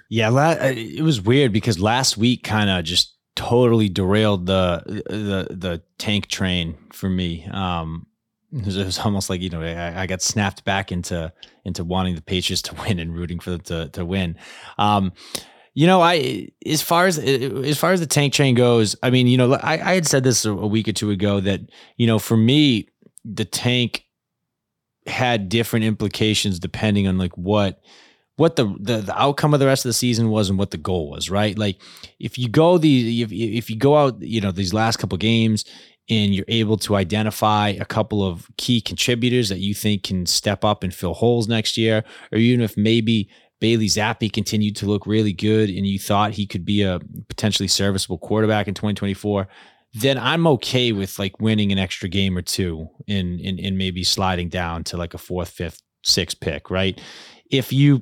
Yeah, 0.10 0.30
uh, 0.30 0.74
it 0.76 1.04
was 1.04 1.22
weird 1.22 1.54
because 1.54 1.80
last 1.80 2.18
week 2.18 2.44
kind 2.44 2.70
of 2.70 2.84
just 2.84 3.16
totally 3.36 3.88
derailed 3.88 4.46
the 4.46 4.84
the 4.86 5.56
the 5.56 5.82
tank 5.98 6.28
train 6.28 6.78
for 6.92 7.10
me. 7.10 7.46
Um, 7.46 8.08
it 8.52 8.66
was, 8.66 8.78
it 8.78 8.86
was 8.86 9.00
almost 9.00 9.30
like 9.30 9.42
you 9.42 9.50
know 9.50 9.62
I, 9.62 10.02
I, 10.02 10.08
got 10.08 10.22
snapped 10.22 10.66
back 10.66 10.92
into 10.92 11.32
into 11.64 11.86
wanting 11.86 12.16
the 12.16 12.22
Patriots 12.22 12.62
to 12.64 12.76
win 12.84 13.00
and 13.00 13.16
rooting 13.16 13.40
for 13.40 13.52
them 13.52 13.62
to 13.62 13.88
to 13.90 14.04
win. 14.04 14.36
Um, 14.78 15.14
you 15.74 15.88
know, 15.88 16.02
I 16.02 16.50
as 16.66 16.82
far 16.82 17.08
as 17.08 17.18
as 17.18 17.78
far 17.78 17.94
as 17.94 18.00
the 18.00 18.06
tank 18.06 18.34
train 18.34 18.56
goes, 18.56 18.96
I 19.04 19.10
mean, 19.10 19.28
you 19.28 19.38
know, 19.38 19.54
I, 19.54 19.74
I 19.74 19.94
had 19.94 20.08
said 20.08 20.24
this 20.24 20.44
a, 20.46 20.54
week 20.54 20.88
or 20.88 20.94
two 20.94 21.12
ago 21.12 21.40
that 21.40 21.62
you 21.98 22.08
know, 22.08 22.20
for 22.20 22.36
me, 22.36 22.90
the 23.24 23.46
tank 23.46 24.06
had 25.08 25.50
different 25.50 25.86
implications 25.86 26.60
depending 26.60 27.08
on 27.08 27.18
like 27.18 27.36
what 27.38 27.82
what 28.36 28.56
the, 28.56 28.66
the 28.80 28.98
the 28.98 29.20
outcome 29.20 29.54
of 29.54 29.60
the 29.60 29.66
rest 29.66 29.86
of 29.86 29.90
the 29.90 29.94
season 29.94 30.30
was 30.30 30.50
and 30.50 30.60
what 30.60 30.72
the 30.72 30.78
goal 30.78 31.10
was, 31.10 31.30
right? 31.30 31.58
Like 31.58 31.82
if 32.20 32.38
you 32.38 32.50
go 32.50 32.78
the 32.78 33.22
if 33.22 33.32
if 33.32 33.70
you 33.70 33.78
go 33.78 33.96
out, 33.96 34.22
you 34.22 34.42
know, 34.42 34.52
these 34.52 34.74
last 34.74 34.98
couple 34.98 35.18
games 35.18 35.64
and 36.10 36.36
you're 36.36 36.46
able 36.50 36.76
to 36.76 36.96
identify 36.96 37.70
a 37.70 37.86
couple 37.86 38.26
of 38.28 38.50
key 38.58 38.82
contributors 38.82 39.48
that 39.50 39.60
you 39.60 39.74
think 39.74 40.04
can 40.04 40.26
step 40.26 40.66
up 40.66 40.84
and 40.84 40.94
fill 40.94 41.14
holes 41.14 41.48
next 41.48 41.78
year, 41.78 42.04
or 42.34 42.38
even 42.38 42.62
if 42.62 42.76
maybe 42.76 43.30
Bailey 43.62 43.86
Zappe 43.86 44.34
continued 44.34 44.76
to 44.78 44.88
look 44.88 45.06
really 45.06 45.32
good 45.32 45.70
and 45.70 45.86
you 45.86 46.00
thought 46.00 46.32
he 46.32 46.46
could 46.46 46.66
be 46.66 46.82
a 46.82 47.00
potentially 47.30 47.68
serviceable 47.68 48.18
quarterback 48.18 48.68
in 48.68 48.74
2024, 48.74 49.48
then 49.94 50.18
I'm 50.18 50.48
okay 50.48 50.92
with 50.92 51.20
like 51.20 51.40
winning 51.40 51.72
an 51.72 51.78
extra 51.78 52.10
game 52.10 52.38
or 52.38 52.42
two 52.42 52.90
and 53.08 53.40
in, 53.40 53.60
in, 53.60 53.60
in 53.60 53.78
maybe 53.78 54.04
sliding 54.04 54.50
down 54.50 54.84
to 54.86 54.98
like 54.98 55.14
a 55.14 55.20
fourth, 55.20 55.50
fifth, 55.50 55.82
sixth 56.04 56.40
pick, 56.40 56.72
right? 56.72 57.00
If 57.52 57.72
you 57.72 58.02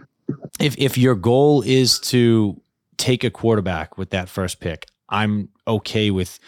if 0.60 0.78
if 0.78 0.97
your 0.97 1.16
goal 1.16 1.62
is 1.64 1.99
to 1.99 2.62
take 2.97 3.24
a 3.24 3.30
quarterback 3.30 3.97
with 3.97 4.12
that 4.12 4.30
first 4.30 4.62
pick, 4.62 4.88
I'm 5.10 5.49
okay 5.68 6.12
with 6.12 6.39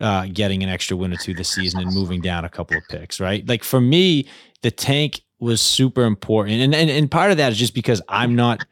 uh, 0.00 0.26
getting 0.32 0.62
an 0.62 0.68
extra 0.68 0.96
win 0.96 1.12
or 1.12 1.16
two 1.16 1.34
this 1.34 1.50
season 1.50 1.80
and 1.80 1.94
moving 1.94 2.20
down 2.20 2.44
a 2.44 2.48
couple 2.48 2.76
of 2.76 2.82
picks, 2.88 3.20
right? 3.20 3.46
Like 3.46 3.62
for 3.62 3.80
me, 3.80 4.26
the 4.62 4.70
tank 4.70 5.20
was 5.38 5.60
super 5.60 6.04
important. 6.04 6.60
And, 6.60 6.74
and 6.74 6.90
and 6.90 7.10
part 7.10 7.30
of 7.30 7.36
that 7.36 7.52
is 7.52 7.58
just 7.58 7.74
because 7.74 8.02
I'm 8.08 8.34
not 8.34 8.64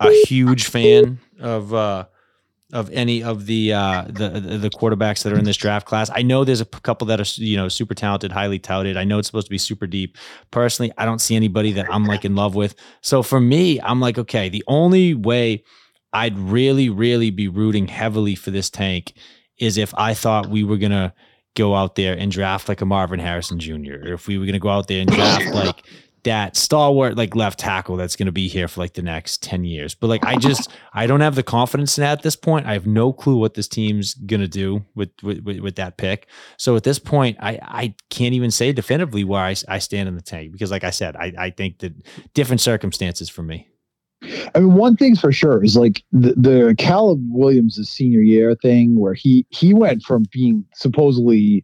a 0.00 0.12
huge 0.26 0.66
fan 0.66 1.18
of 1.40 1.74
uh 1.74 2.06
of 2.72 2.90
any 2.90 3.22
of 3.22 3.46
the 3.46 3.72
uh 3.72 4.04
the 4.08 4.28
the 4.28 4.70
quarterbacks 4.70 5.22
that 5.22 5.32
are 5.32 5.38
in 5.38 5.44
this 5.44 5.56
draft 5.56 5.86
class. 5.86 6.10
I 6.14 6.22
know 6.22 6.44
there's 6.44 6.60
a 6.60 6.66
couple 6.66 7.06
that 7.06 7.20
are 7.20 7.42
you 7.42 7.56
know 7.56 7.68
super 7.68 7.94
talented, 7.94 8.32
highly 8.32 8.58
touted. 8.58 8.96
I 8.96 9.04
know 9.04 9.18
it's 9.18 9.28
supposed 9.28 9.46
to 9.46 9.50
be 9.50 9.58
super 9.58 9.86
deep. 9.86 10.16
Personally, 10.50 10.92
I 10.98 11.04
don't 11.04 11.20
see 11.20 11.36
anybody 11.36 11.72
that 11.72 11.92
I'm 11.92 12.04
like 12.04 12.24
in 12.24 12.34
love 12.34 12.54
with. 12.54 12.74
So 13.00 13.22
for 13.22 13.40
me, 13.40 13.80
I'm 13.80 14.00
like 14.00 14.18
okay, 14.18 14.48
the 14.48 14.64
only 14.66 15.14
way 15.14 15.64
I'd 16.12 16.38
really 16.38 16.88
really 16.88 17.30
be 17.30 17.48
rooting 17.48 17.88
heavily 17.88 18.34
for 18.34 18.50
this 18.50 18.70
tank 18.70 19.14
is 19.58 19.76
if 19.76 19.92
I 19.96 20.14
thought 20.14 20.48
we 20.48 20.62
were 20.62 20.76
going 20.76 20.92
to 20.92 21.12
go 21.58 21.74
out 21.74 21.96
there 21.96 22.16
and 22.16 22.30
draft 22.30 22.68
like 22.68 22.80
a 22.80 22.86
Marvin 22.86 23.18
Harrison 23.18 23.58
Jr. 23.58 23.94
or 24.04 24.12
if 24.14 24.28
we 24.28 24.38
were 24.38 24.44
going 24.44 24.54
to 24.54 24.60
go 24.60 24.68
out 24.68 24.86
there 24.86 25.00
and 25.00 25.10
draft 25.10 25.46
like 25.54 25.82
that 26.24 26.56
stalwart 26.56 27.16
like 27.16 27.34
left 27.34 27.58
tackle 27.58 27.96
that's 27.96 28.16
going 28.16 28.26
to 28.26 28.32
be 28.32 28.48
here 28.48 28.68
for 28.68 28.80
like 28.80 28.94
the 28.94 29.02
next 29.02 29.42
10 29.42 29.64
years. 29.64 29.94
But 29.94 30.08
like 30.08 30.24
I 30.24 30.36
just 30.36 30.70
I 30.92 31.06
don't 31.06 31.20
have 31.20 31.34
the 31.34 31.42
confidence 31.42 31.98
in 31.98 32.02
that 32.02 32.18
at 32.18 32.22
this 32.22 32.36
point. 32.36 32.66
I 32.66 32.72
have 32.72 32.86
no 32.86 33.12
clue 33.12 33.36
what 33.36 33.54
this 33.54 33.68
team's 33.68 34.14
going 34.14 34.40
to 34.40 34.48
do 34.48 34.84
with, 34.94 35.10
with 35.22 35.40
with 35.60 35.76
that 35.76 35.96
pick. 35.96 36.28
So 36.56 36.76
at 36.76 36.84
this 36.84 36.98
point 36.98 37.36
I 37.40 37.58
I 37.62 37.94
can't 38.10 38.34
even 38.34 38.50
say 38.50 38.72
definitively 38.72 39.24
where 39.24 39.42
I, 39.42 39.54
I 39.68 39.78
stand 39.78 40.08
in 40.08 40.14
the 40.14 40.22
tank 40.22 40.52
because 40.52 40.70
like 40.70 40.84
I 40.84 40.90
said 40.90 41.16
I 41.16 41.32
I 41.38 41.50
think 41.50 41.78
that 41.78 41.94
different 42.34 42.60
circumstances 42.60 43.28
for 43.28 43.42
me. 43.42 43.68
I 44.22 44.58
mean, 44.58 44.74
one 44.74 44.96
thing's 44.96 45.20
for 45.20 45.32
sure 45.32 45.62
is 45.62 45.76
like 45.76 46.02
the, 46.12 46.34
the 46.36 46.74
Caleb 46.76 47.20
Williams' 47.30 47.88
senior 47.88 48.20
year 48.20 48.54
thing, 48.54 48.98
where 48.98 49.14
he 49.14 49.46
he 49.50 49.72
went 49.72 50.02
from 50.02 50.24
being 50.32 50.64
supposedly 50.74 51.62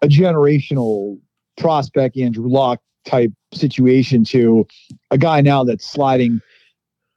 a 0.00 0.06
generational 0.06 1.18
prospect, 1.58 2.16
Andrew 2.16 2.48
Luck 2.48 2.80
type 3.04 3.32
situation, 3.52 4.24
to 4.24 4.66
a 5.10 5.18
guy 5.18 5.40
now 5.40 5.64
that's 5.64 5.84
sliding, 5.84 6.40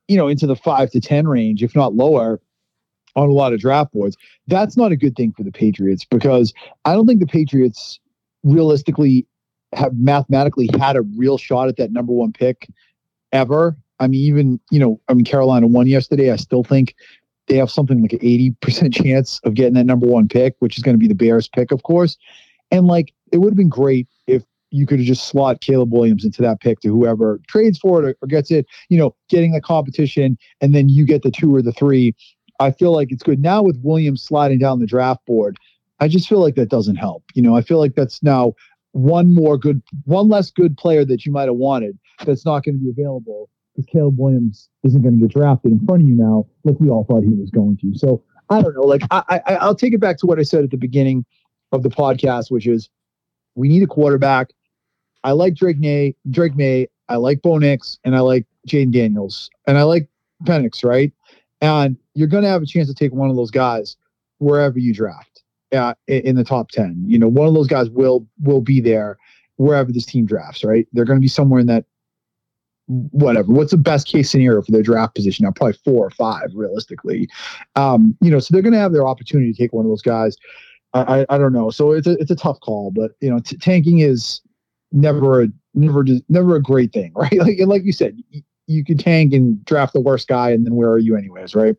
you 0.08 0.18
know, 0.18 0.28
into 0.28 0.48
the 0.48 0.56
five 0.56 0.90
to 0.92 1.00
ten 1.00 1.28
range, 1.28 1.62
if 1.62 1.76
not 1.76 1.94
lower, 1.94 2.42
on 3.16 3.30
a 3.30 3.34
lot 3.34 3.54
of 3.54 3.60
draft 3.60 3.94
boards. 3.94 4.18
That's 4.48 4.76
not 4.76 4.92
a 4.92 4.96
good 4.96 5.16
thing 5.16 5.32
for 5.32 5.44
the 5.44 5.52
Patriots 5.52 6.06
because 6.06 6.54
I 6.86 6.94
don't 6.94 7.06
think 7.06 7.20
the 7.20 7.28
Patriots 7.28 8.00
realistically 8.44 9.28
have 9.74 9.94
mathematically 9.96 10.70
had 10.80 10.96
a 10.96 11.02
real 11.02 11.38
shot 11.38 11.68
at 11.68 11.78
that 11.78 11.92
number 11.92 12.14
one 12.14 12.32
pick 12.32 12.68
ever 13.32 13.78
I 14.00 14.08
mean, 14.08 14.22
even 14.22 14.60
you 14.72 14.80
know, 14.80 15.00
I 15.08 15.14
mean, 15.14 15.26
Carolina 15.26 15.68
won 15.68 15.88
yesterday. 15.88 16.32
I 16.32 16.36
still 16.36 16.64
think 16.64 16.96
they 17.48 17.58
have 17.58 17.70
something 17.70 18.02
like 18.02 18.14
an 18.14 18.20
80% 18.20 18.94
chance 18.94 19.40
of 19.44 19.54
getting 19.54 19.76
that 19.76 19.86
number 19.86 20.08
one 20.08 20.28
pick, 20.28 20.56
which 20.60 20.78
is 20.78 20.84
going 20.84 20.96
to 20.96 21.00
be 21.00 21.08
the 21.08 21.16
Bears 21.16 21.48
pick, 21.48 21.72
of 21.72 21.84
course. 21.84 22.18
And 22.72 22.88
like, 22.88 23.14
it 23.32 23.38
would 23.38 23.52
have 23.52 23.58
been 23.58 23.70
great 23.70 24.08
if 24.28 24.44
you 24.72 24.86
could 24.86 25.00
have 25.00 25.06
just 25.06 25.28
slot 25.28 25.62
Caleb 25.62 25.94
Williams 25.94 26.26
into 26.26 26.42
that 26.42 26.60
pick 26.60 26.80
to 26.82 26.90
whoever 26.90 27.40
trades 27.48 27.78
for 27.78 28.04
it 28.04 28.10
or, 28.10 28.16
or 28.22 28.28
gets 28.28 28.52
it, 28.52 28.66
you 28.90 28.98
know, 28.98 29.16
getting 29.30 29.52
the 29.52 29.62
competition, 29.62 30.38
and 30.62 30.74
then 30.74 30.90
you 30.90 31.06
get 31.06 31.22
the 31.22 31.32
two 31.32 31.56
or 31.56 31.62
the 31.62 31.72
three. 31.72 32.16
I 32.60 32.72
feel 32.72 32.94
like 32.94 33.12
it's 33.12 33.24
good. 33.24 33.40
Now 33.40 33.62
with 33.62 33.80
Williams 33.84 34.24
sliding 34.24 34.60
down 34.60 34.80
the 34.80 34.86
draft 34.88 35.26
board, 35.26 35.58
I 36.00 36.08
just 36.08 36.28
feel 36.28 36.40
like 36.40 36.56
that 36.56 36.70
doesn't 36.70 36.96
help. 36.96 37.24
You 37.36 37.42
know, 37.42 37.56
I 37.56 37.62
feel 37.62 37.80
like 37.80 37.96
that's 37.96 38.24
now 38.24 38.54
one 38.92 39.34
more 39.34 39.58
good, 39.58 39.82
one 40.06 40.30
less 40.30 40.52
good 40.52 40.78
player 40.78 41.06
that 41.06 41.26
you 41.26 41.32
might 41.32 41.48
have 41.48 41.56
wanted 41.56 41.98
that's 42.26 42.46
not 42.46 42.64
going 42.64 42.76
to 42.76 42.84
be 42.84 42.90
available 42.90 43.50
because 43.76 43.86
Caleb 43.92 44.18
Williams 44.18 44.70
isn't 44.84 45.02
going 45.02 45.20
to 45.20 45.22
get 45.28 45.34
drafted 45.34 45.72
in 45.72 45.86
front 45.86 46.04
of 46.04 46.10
you 46.10 46.16
now, 46.16 46.46
like 46.64 46.80
we 46.80 46.90
all 46.90 47.04
thought 47.06 47.24
he 47.24 47.30
was 47.30 47.50
going 47.50 47.78
to. 47.78 47.94
So 47.96 48.24
I 48.50 48.62
don't 48.62 48.74
know. 48.76 48.82
Like 48.82 49.02
I, 49.12 49.42
I 49.46 49.56
I'll 49.56 49.76
take 49.76 49.94
it 49.94 50.00
back 50.00 50.18
to 50.20 50.26
what 50.26 50.40
I 50.40 50.44
said 50.44 50.64
at 50.64 50.72
the 50.72 50.78
beginning 50.78 51.26
of 51.72 51.84
the 51.84 51.90
podcast, 51.90 52.52
which 52.52 52.68
is 52.68 52.90
we 53.56 53.68
need 53.68 53.84
a 53.84 53.88
quarterback. 53.88 54.52
I 55.24 55.32
like 55.32 55.56
Drake 55.56 55.80
Maye, 55.80 56.16
Drake 56.30 56.56
Maye. 56.56 56.88
I 57.10 57.18
like 57.18 57.42
Bo 57.42 57.58
Nix, 57.58 58.00
and 58.04 58.16
I 58.16 58.20
like 58.20 58.46
Jayden 58.68 58.92
Daniels, 58.92 59.50
and 59.68 59.78
I 59.78 59.84
like 59.84 60.08
Penix, 60.44 60.84
right? 60.84 61.12
And 61.62 61.98
you're 62.14 62.28
going 62.28 62.44
to 62.44 62.50
have 62.50 62.62
a 62.62 62.66
chance 62.66 62.88
to 62.88 62.94
take 62.94 63.14
one 63.14 63.30
of 63.30 63.36
those 63.36 63.52
guys 63.52 63.96
wherever 64.40 64.80
you 64.80 64.94
draft 64.94 65.44
uh, 65.72 65.94
in 66.08 66.36
the 66.36 66.44
top 66.44 66.70
10. 66.70 67.04
You 67.08 67.20
know, 67.20 67.28
one 67.28 67.48
of 67.48 67.54
those 67.54 67.68
guys 67.68 67.90
will 67.90 68.28
will 68.42 68.62
be 68.62 68.82
there 68.82 69.18
wherever 69.58 69.92
this 69.92 70.06
team 70.06 70.26
drafts, 70.26 70.64
right? 70.64 70.88
They're 70.94 71.06
going 71.06 71.18
to 71.18 71.22
be 71.22 71.28
somewhere 71.28 71.60
in 71.60 71.68
that 71.68 71.86
whatever. 72.88 73.52
What's 73.52 73.72
the 73.72 73.78
best 73.78 74.08
case 74.08 74.30
scenario 74.30 74.62
for 74.62 74.72
their 74.72 74.84
draft 74.84 75.16
position 75.16 75.44
now? 75.44 75.52
Probably 75.52 75.78
four 75.84 76.06
or 76.06 76.12
five, 76.12 76.52
realistically. 76.54 77.28
Um, 77.76 78.18
you 78.22 78.30
know, 78.30 78.40
so 78.40 78.54
they're 78.54 78.62
going 78.62 78.74
to 78.74 78.80
have 78.80 78.94
their 78.94 79.08
opportunity 79.08 79.52
to 79.52 79.58
take 79.58 79.74
one 79.74 79.86
of 79.86 79.90
those 79.90 80.02
guys. 80.02 80.38
I, 80.94 81.22
I, 81.22 81.26
I 81.30 81.38
don't 81.38 81.54
know. 81.54 81.70
So 81.70 81.92
it's 81.92 82.08
a 82.08 82.12
it's 82.20 82.32
a 82.32 82.36
tough 82.36 82.60
call, 82.62 82.92
but 82.92 83.12
you 83.22 83.30
know, 83.30 83.40
t- 83.40 83.58
tanking 83.58 84.00
is 84.00 84.42
never 84.92 85.44
a 85.44 85.48
never 85.74 86.06
never 86.30 86.56
a 86.56 86.62
great 86.62 86.94
thing, 86.94 87.12
right? 87.16 87.38
Like 87.38 87.58
like 87.66 87.84
you 87.84 87.94
said, 87.94 88.18
you, 88.30 88.42
you 88.68 88.86
could 88.86 89.00
tank 89.00 89.34
and 89.34 89.64
draft 89.66 89.94
the 89.94 90.02
worst 90.02 90.28
guy, 90.28 90.52
and 90.52 90.66
then 90.66 90.76
where 90.76 90.90
are 90.90 91.00
you 91.00 91.16
anyways, 91.16 91.56
right? 91.56 91.76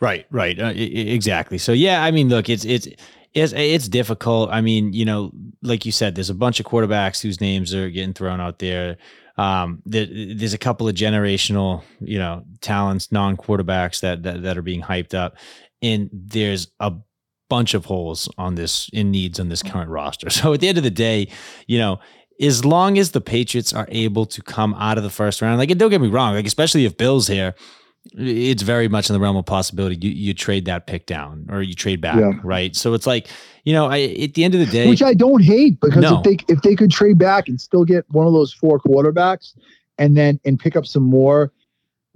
Right, 0.00 0.26
right, 0.30 0.58
uh, 0.58 0.72
exactly. 0.74 1.56
So 1.56 1.72
yeah, 1.72 2.02
I 2.02 2.10
mean, 2.10 2.28
look, 2.28 2.48
it's 2.48 2.64
it's 2.64 2.88
it's 3.32 3.52
it's 3.52 3.88
difficult. 3.88 4.50
I 4.50 4.60
mean, 4.60 4.92
you 4.92 5.04
know, 5.04 5.32
like 5.62 5.86
you 5.86 5.92
said, 5.92 6.14
there's 6.14 6.30
a 6.30 6.34
bunch 6.34 6.60
of 6.60 6.66
quarterbacks 6.66 7.22
whose 7.22 7.40
names 7.40 7.74
are 7.74 7.88
getting 7.88 8.12
thrown 8.12 8.40
out 8.40 8.58
there. 8.58 8.96
Um, 9.36 9.82
there, 9.86 10.06
there's 10.06 10.54
a 10.54 10.58
couple 10.58 10.88
of 10.88 10.94
generational, 10.94 11.82
you 12.00 12.18
know, 12.18 12.44
talents, 12.60 13.10
non 13.10 13.36
quarterbacks 13.36 14.00
that, 14.00 14.22
that 14.24 14.42
that 14.42 14.58
are 14.58 14.62
being 14.62 14.82
hyped 14.82 15.14
up, 15.14 15.36
and 15.80 16.10
there's 16.12 16.68
a 16.80 16.92
bunch 17.48 17.74
of 17.74 17.84
holes 17.84 18.30
on 18.38 18.54
this 18.54 18.88
in 18.92 19.10
needs 19.10 19.38
on 19.38 19.48
this 19.48 19.62
current 19.62 19.90
roster. 19.90 20.30
So 20.30 20.54
at 20.54 20.60
the 20.60 20.68
end 20.68 20.78
of 20.78 20.84
the 20.84 20.90
day, 20.90 21.28
you 21.66 21.78
know, 21.78 22.00
as 22.40 22.64
long 22.64 22.98
as 22.98 23.10
the 23.10 23.20
Patriots 23.20 23.72
are 23.72 23.86
able 23.90 24.26
to 24.26 24.42
come 24.42 24.74
out 24.74 24.96
of 24.96 25.04
the 25.04 25.10
first 25.10 25.42
round, 25.42 25.58
like 25.58 25.68
don't 25.76 25.90
get 25.90 26.00
me 26.00 26.08
wrong, 26.08 26.34
like 26.34 26.46
especially 26.46 26.84
if 26.84 26.96
Bill's 26.96 27.28
here, 27.28 27.54
it's 28.14 28.62
very 28.62 28.88
much 28.88 29.08
in 29.08 29.14
the 29.14 29.20
realm 29.20 29.36
of 29.36 29.46
possibility. 29.46 29.96
You 30.00 30.12
you 30.12 30.34
trade 30.34 30.64
that 30.64 30.86
pick 30.86 31.06
down 31.06 31.46
or 31.50 31.62
you 31.62 31.74
trade 31.74 32.00
back, 32.00 32.18
yeah. 32.18 32.32
right? 32.42 32.74
So 32.74 32.94
it's 32.94 33.06
like 33.06 33.28
you 33.64 33.72
know, 33.72 33.86
I 33.86 34.00
at 34.22 34.34
the 34.34 34.44
end 34.44 34.54
of 34.54 34.60
the 34.60 34.66
day, 34.66 34.88
which 34.88 35.02
I 35.02 35.14
don't 35.14 35.42
hate 35.42 35.80
because 35.80 36.02
no. 36.02 36.18
if 36.18 36.24
they 36.24 36.36
if 36.52 36.62
they 36.62 36.74
could 36.74 36.90
trade 36.90 37.18
back 37.18 37.48
and 37.48 37.60
still 37.60 37.84
get 37.84 38.04
one 38.10 38.26
of 38.26 38.32
those 38.32 38.52
four 38.52 38.80
quarterbacks 38.80 39.54
and 39.98 40.16
then 40.16 40.40
and 40.44 40.58
pick 40.58 40.74
up 40.74 40.86
some 40.86 41.04
more 41.04 41.52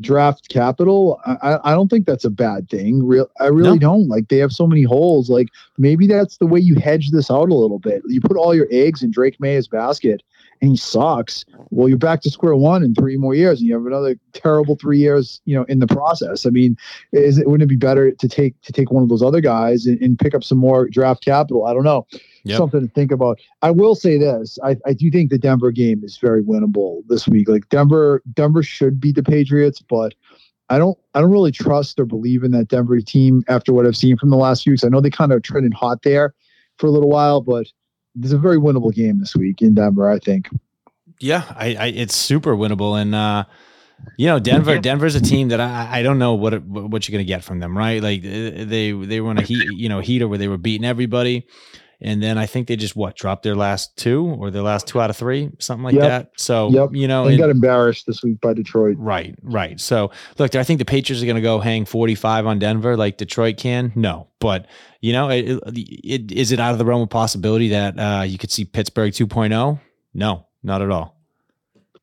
draft 0.01 0.49
capital, 0.49 1.21
I, 1.25 1.59
I 1.65 1.73
don't 1.73 1.89
think 1.89 2.05
that's 2.07 2.25
a 2.25 2.31
bad 2.31 2.69
thing. 2.69 3.07
Real, 3.07 3.31
I 3.41 3.47
really 3.47 3.79
no. 3.79 3.93
don't. 3.93 4.09
Like 4.09 4.29
they 4.29 4.39
have 4.39 4.53
so 4.53 4.67
many 4.67 4.83
holes. 4.83 5.31
Like 5.31 5.49
maybe 5.79 6.07
that's 6.07 6.39
the 6.39 6.47
way 6.47 6.59
you 6.59 6.75
hedge 6.77 7.11
this 7.11 7.31
out 7.31 7.49
a 7.49 7.55
little 7.55 7.79
bit. 7.79 8.03
You 8.07 8.21
put 8.21 8.37
all 8.37 8.55
your 8.55 8.67
eggs 8.71 9.03
in 9.03 9.11
Drake 9.13 9.41
Maye's 9.41 9.69
basket, 9.69 10.23
and 10.61 10.71
he 10.71 10.77
sucks, 10.77 11.45
well, 11.71 11.89
you're 11.89 11.99
back 11.99 12.23
to 12.23 12.31
square 12.31 12.57
one 12.57 12.83
in 12.83 12.95
three 12.95 13.17
more 13.17 13.35
years, 13.35 13.61
and 13.61 13.69
you 13.69 13.75
have 13.75 13.87
another 13.87 14.17
terrible 14.33 14.77
three 14.77 14.99
years, 14.99 15.41
you 15.45 15.57
know, 15.57 15.65
in 15.65 15.81
the 15.81 15.87
process. 15.87 16.47
I 16.47 16.51
mean, 16.51 16.77
is 17.13 17.39
it 17.39 17.47
wouldn't 17.47 17.65
it 17.65 17.69
be 17.69 17.77
better 17.77 18.11
to 18.11 18.29
take 18.29 18.61
to 18.63 18.73
take 18.73 18.91
one 18.91 19.03
of 19.03 19.09
those 19.09 19.23
other 19.23 19.41
guys 19.41 19.87
and, 19.87 20.01
and 20.01 20.19
pick 20.19 20.35
up 20.35 20.45
some 20.45 20.59
more 20.59 20.89
draft 20.89 21.25
capital? 21.25 21.67
I 21.67 21.73
don't 21.73 21.85
know. 21.85 22.07
Yep. 22.45 22.59
Something 22.59 22.81
to 22.89 22.95
think 22.95 23.11
about. 23.11 23.41
I 23.63 23.71
will 23.71 23.95
say 23.95 24.19
this: 24.19 24.59
I, 24.63 24.77
I 24.87 24.93
do 24.93 25.11
think 25.11 25.31
the 25.31 25.39
Denver 25.39 25.73
game 25.73 26.03
is 26.05 26.19
very 26.19 26.43
winnable 26.43 27.03
this 27.09 27.27
week. 27.27 27.49
Like 27.49 27.69
Denver, 27.69 28.23
Denver 28.33 28.63
should 28.63 29.01
beat 29.01 29.17
the 29.17 29.23
Patriots, 29.23 29.81
but 29.81 30.15
I 30.69 30.79
don't 30.79 30.99
I 31.15 31.21
don't 31.21 31.31
really 31.31 31.53
trust 31.53 31.99
or 31.99 32.07
believe 32.07 32.43
in 32.43 32.51
that 32.53 32.69
Denver 32.69 33.01
team 33.01 33.45
after 33.49 33.73
what 33.73 33.87
I've 33.87 33.97
seen 33.97 34.17
from 34.17 34.31
the 34.31 34.37
last 34.37 34.63
few 34.63 34.73
weeks. 34.73 34.85
I 34.85 34.89
know 34.89 35.01
they 35.01 35.11
kind 35.11 35.33
of 35.33 35.43
trended 35.43 35.75
hot 35.75 36.03
there 36.03 36.35
for 36.79 36.87
a 36.87 36.91
little 36.91 37.11
while, 37.11 37.41
but 37.41 37.67
there's 38.17 38.33
a 38.33 38.39
very 38.39 38.59
winnable 38.59 38.93
game 38.93 39.21
this 39.21 39.37
week 39.37 39.63
in 39.63 39.75
Denver, 39.75 40.11
I 40.11 40.19
think. 40.19 40.49
Yeah, 41.21 41.45
I, 41.51 41.75
I 41.75 41.87
it's 41.87 42.15
super 42.15 42.57
winnable, 42.57 43.01
and 43.01 43.15
uh, 43.15 43.45
you 44.17 44.27
know, 44.27 44.39
Denver. 44.39 44.79
Denver's 44.79 45.15
a 45.15 45.21
team 45.21 45.49
that 45.49 45.61
I, 45.61 46.01
I 46.01 46.03
don't 46.03 46.19
know 46.19 46.35
what 46.35 46.63
what 46.65 47.09
you're 47.09 47.13
gonna 47.13 47.25
get 47.25 47.45
from 47.45 47.61
them, 47.61 47.77
right? 47.77 48.03
Like 48.03 48.23
they 48.23 48.93
they 48.93 49.21
were 49.21 49.31
on 49.31 49.39
a 49.39 49.43
heat, 49.43 49.67
you 49.73 49.89
know, 49.89 50.01
heater 50.01 50.29
where 50.29 50.39
they 50.39 50.49
were 50.49 50.59
beating 50.59 50.85
everybody 50.85 51.47
and 52.01 52.23
then 52.23 52.39
I 52.39 52.47
think 52.47 52.69
they 52.69 52.77
just 52.77 52.97
what 52.97 53.17
dropped 53.17 53.43
their 53.43 53.57
last 53.57 53.97
two 53.97 54.27
or 54.27 54.51
their 54.51 54.63
last 54.63 54.87
two 54.87 55.01
out 55.01 55.11
of 55.11 55.17
three, 55.17 55.51
something 55.59 55.85
like 55.85 55.95
yep. 55.95 56.03
that. 56.03 56.31
So 56.37 56.71
yep. 56.71 56.91
you 56.93 57.09
know, 57.09 57.25
they 57.25 57.33
and, 57.33 57.41
got 57.41 57.51
embarrassed 57.51 58.07
this 58.07 58.23
week 58.23 58.41
by 58.41 58.55
Detroit. 58.55 58.97
Right, 58.99 59.35
right. 59.43 59.81
So 59.81 60.11
look, 60.39 60.55
I 60.55 60.65
think 60.65 60.79
the 60.79 60.85
Patriots 60.85 61.23
are 61.23 61.27
going 61.27 61.37
to 61.37 61.43
go 61.43 61.61
hang 61.61 61.85
forty 61.85 62.15
five 62.15 62.47
on 62.47 62.59
Denver 62.59 62.97
like 62.97 63.17
Detroit 63.17 63.57
can. 63.57 63.93
No, 63.95 64.29
but 64.41 64.67
you 65.01 65.13
know, 65.13 65.31
it, 65.31 65.61
it, 65.67 66.33
is 66.33 66.53
it 66.53 66.61
out 66.61 66.73
of 66.73 66.79
the 66.79 66.85
realm 66.85 67.03
of 67.03 67.11
possibility 67.11 67.69
that 67.69 67.99
uh, 67.99 68.23
you 68.23 68.39
could 68.39 68.51
see 68.51 68.65
Pittsburgh 68.65 69.13
2.0? 69.13 69.79
No, 70.15 70.47
not 70.63 70.83
at 70.83 70.91
all. 70.91 71.16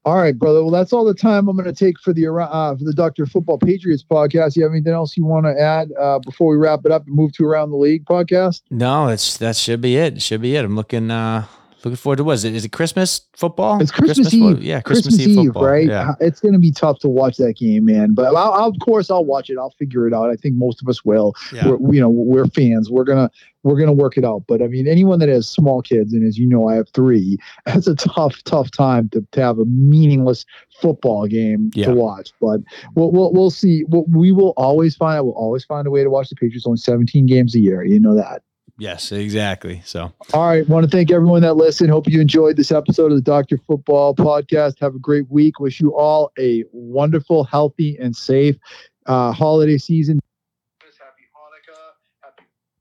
All 0.05 0.17
right, 0.17 0.37
brother. 0.37 0.61
Well, 0.61 0.71
that's 0.71 0.91
all 0.91 1.05
the 1.05 1.13
time 1.13 1.47
I'm 1.47 1.55
going 1.55 1.73
to 1.73 1.73
take 1.73 1.97
for 1.99 2.11
the 2.11 2.27
uh, 2.27 2.75
for 2.75 2.83
the 2.83 2.93
Doctor 2.93 3.25
Football 3.25 3.57
Patriots 3.57 4.03
podcast. 4.03 4.57
You 4.57 4.63
have 4.63 4.73
anything 4.73 4.91
else 4.91 5.15
you 5.15 5.23
want 5.23 5.45
to 5.45 5.57
add 5.57 5.91
uh, 5.97 6.19
before 6.19 6.51
we 6.51 6.57
wrap 6.57 6.81
it 6.85 6.91
up 6.91 7.07
and 7.07 7.15
move 7.15 7.31
to 7.33 7.45
around 7.45 7.69
the 7.69 7.77
league 7.77 8.03
podcast? 8.03 8.63
No, 8.69 9.07
that's 9.07 9.37
that 9.37 9.55
should 9.55 9.79
be 9.79 9.95
it. 9.95 10.21
Should 10.21 10.41
be 10.41 10.57
it. 10.57 10.65
I'm 10.65 10.75
looking. 10.75 11.09
Uh, 11.09 11.45
Looking 11.83 11.97
forward 11.97 12.15
to 12.17 12.23
what 12.23 12.33
is 12.33 12.45
it? 12.45 12.55
Is 12.55 12.63
it 12.63 12.69
Christmas 12.69 13.21
football? 13.35 13.81
It's 13.81 13.91
Christmas, 13.91 14.29
Christmas 14.29 14.33
Eve. 14.33 14.63
Yeah, 14.63 14.79
Christmas, 14.79 15.17
Christmas 15.17 15.27
Eve, 15.27 15.47
football. 15.47 15.65
right? 15.65 15.85
Yeah. 15.85 16.11
Uh, 16.11 16.15
it's 16.21 16.39
going 16.39 16.53
to 16.53 16.59
be 16.59 16.71
tough 16.71 16.99
to 16.99 17.09
watch 17.09 17.35
that 17.37 17.57
game, 17.57 17.83
man. 17.83 18.13
But 18.13 18.27
I'll, 18.27 18.37
I'll, 18.37 18.69
of 18.69 18.79
course, 18.79 19.11
I'll 19.11 19.25
watch 19.25 19.49
it. 19.49 19.57
I'll 19.57 19.71
figure 19.71 20.07
it 20.07 20.13
out. 20.13 20.29
I 20.29 20.35
think 20.35 20.55
most 20.55 20.81
of 20.81 20.87
us 20.87 21.03
will. 21.03 21.33
Yeah. 21.51 21.67
We're, 21.67 21.93
you 21.93 21.99
know, 21.99 22.09
we're 22.09 22.45
fans. 22.45 22.89
We're 22.89 23.03
gonna 23.03 23.29
we're 23.63 23.77
gonna 23.77 23.91
work 23.91 24.17
it 24.17 24.23
out. 24.23 24.45
But 24.47 24.61
I 24.61 24.67
mean, 24.67 24.87
anyone 24.87 25.19
that 25.19 25.27
has 25.27 25.49
small 25.49 25.81
kids, 25.81 26.13
and 26.13 26.25
as 26.25 26.37
you 26.37 26.47
know, 26.47 26.69
I 26.69 26.75
have 26.75 26.87
three. 26.89 27.37
That's 27.65 27.87
a 27.87 27.95
tough, 27.95 28.41
tough 28.45 28.71
time 28.71 29.09
to, 29.09 29.27
to 29.33 29.41
have 29.41 29.59
a 29.59 29.65
meaningless 29.65 30.45
football 30.79 31.27
game 31.27 31.69
yeah. 31.73 31.87
to 31.87 31.93
watch. 31.93 32.31
But 32.39 32.61
we'll 32.95 33.11
we'll, 33.11 33.33
we'll 33.33 33.51
see. 33.51 33.83
We'll, 33.89 34.05
we 34.07 34.31
will 34.31 34.53
always 34.55 34.95
find. 34.95 35.17
I 35.17 35.21
will 35.21 35.31
always 35.31 35.65
find 35.65 35.85
a 35.85 35.91
way 35.91 36.01
to 36.01 36.09
watch 36.09 36.29
the 36.29 36.35
Patriots. 36.35 36.65
Only 36.65 36.77
17 36.77 37.25
games 37.25 37.55
a 37.55 37.59
year. 37.59 37.83
You 37.83 37.99
know 37.99 38.15
that. 38.15 38.41
Yes, 38.83 39.13
exactly. 39.13 39.81
So, 39.85 40.11
all 40.33 40.47
right. 40.47 40.67
Want 40.67 40.83
to 40.83 40.89
thank 40.89 41.09
everyone 41.09 41.41
that 41.43 41.53
listened. 41.53 41.89
Hope 41.89 42.05
you 42.05 42.19
enjoyed 42.19 42.57
this 42.57 42.69
episode 42.69 43.13
of 43.13 43.17
the 43.17 43.21
Doctor 43.21 43.57
Football 43.65 44.13
Podcast. 44.13 44.77
Have 44.81 44.93
a 44.93 44.99
great 44.99 45.31
week. 45.31 45.61
Wish 45.61 45.79
you 45.79 45.95
all 45.95 46.33
a 46.37 46.65
wonderful, 46.73 47.45
healthy, 47.45 47.97
and 47.97 48.13
safe 48.13 48.57
uh, 49.05 49.31
holiday 49.31 49.77
season. 49.77 50.19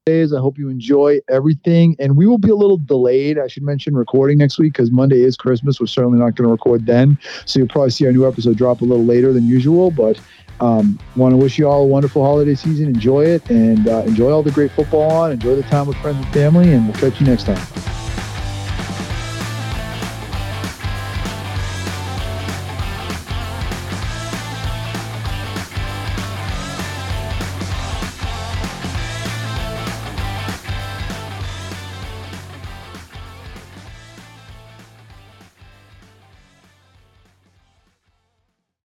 Days. 0.04 0.32
I 0.32 0.40
hope 0.40 0.58
you 0.58 0.68
enjoy 0.68 1.20
everything. 1.28 1.94
And 2.00 2.16
we 2.16 2.26
will 2.26 2.36
be 2.36 2.50
a 2.50 2.56
little 2.56 2.76
delayed. 2.76 3.38
I 3.38 3.46
should 3.46 3.62
mention 3.62 3.94
recording 3.94 4.36
next 4.36 4.58
week 4.58 4.72
because 4.72 4.90
Monday 4.90 5.20
is 5.20 5.36
Christmas. 5.36 5.78
We're 5.78 5.86
certainly 5.86 6.18
not 6.18 6.34
going 6.34 6.48
to 6.48 6.50
record 6.50 6.86
then. 6.86 7.16
So 7.44 7.60
you'll 7.60 7.68
probably 7.68 7.90
see 7.90 8.06
our 8.06 8.12
new 8.12 8.26
episode 8.26 8.56
drop 8.56 8.80
a 8.80 8.84
little 8.84 9.04
later 9.04 9.32
than 9.32 9.46
usual. 9.46 9.92
But 9.92 10.20
um, 10.58 10.98
Want 11.14 11.34
to 11.34 11.36
wish 11.36 11.56
you 11.56 11.68
all 11.68 11.82
a 11.82 11.86
wonderful 11.86 12.24
holiday 12.24 12.56
season. 12.56 12.88
Enjoy 12.88 13.24
it 13.24 13.48
and 13.48 13.86
uh, 13.86 14.02
enjoy 14.04 14.32
all 14.32 14.42
the 14.42 14.50
great 14.50 14.72
football 14.72 15.08
on. 15.08 15.30
Enjoy 15.30 15.54
the 15.54 15.62
time 15.62 15.86
with 15.86 15.96
friends 15.98 16.16
and 16.16 16.34
family, 16.34 16.72
and 16.72 16.84
we'll 16.84 16.98
catch 16.98 17.20
you 17.20 17.26
next 17.28 17.44
time. 17.44 17.64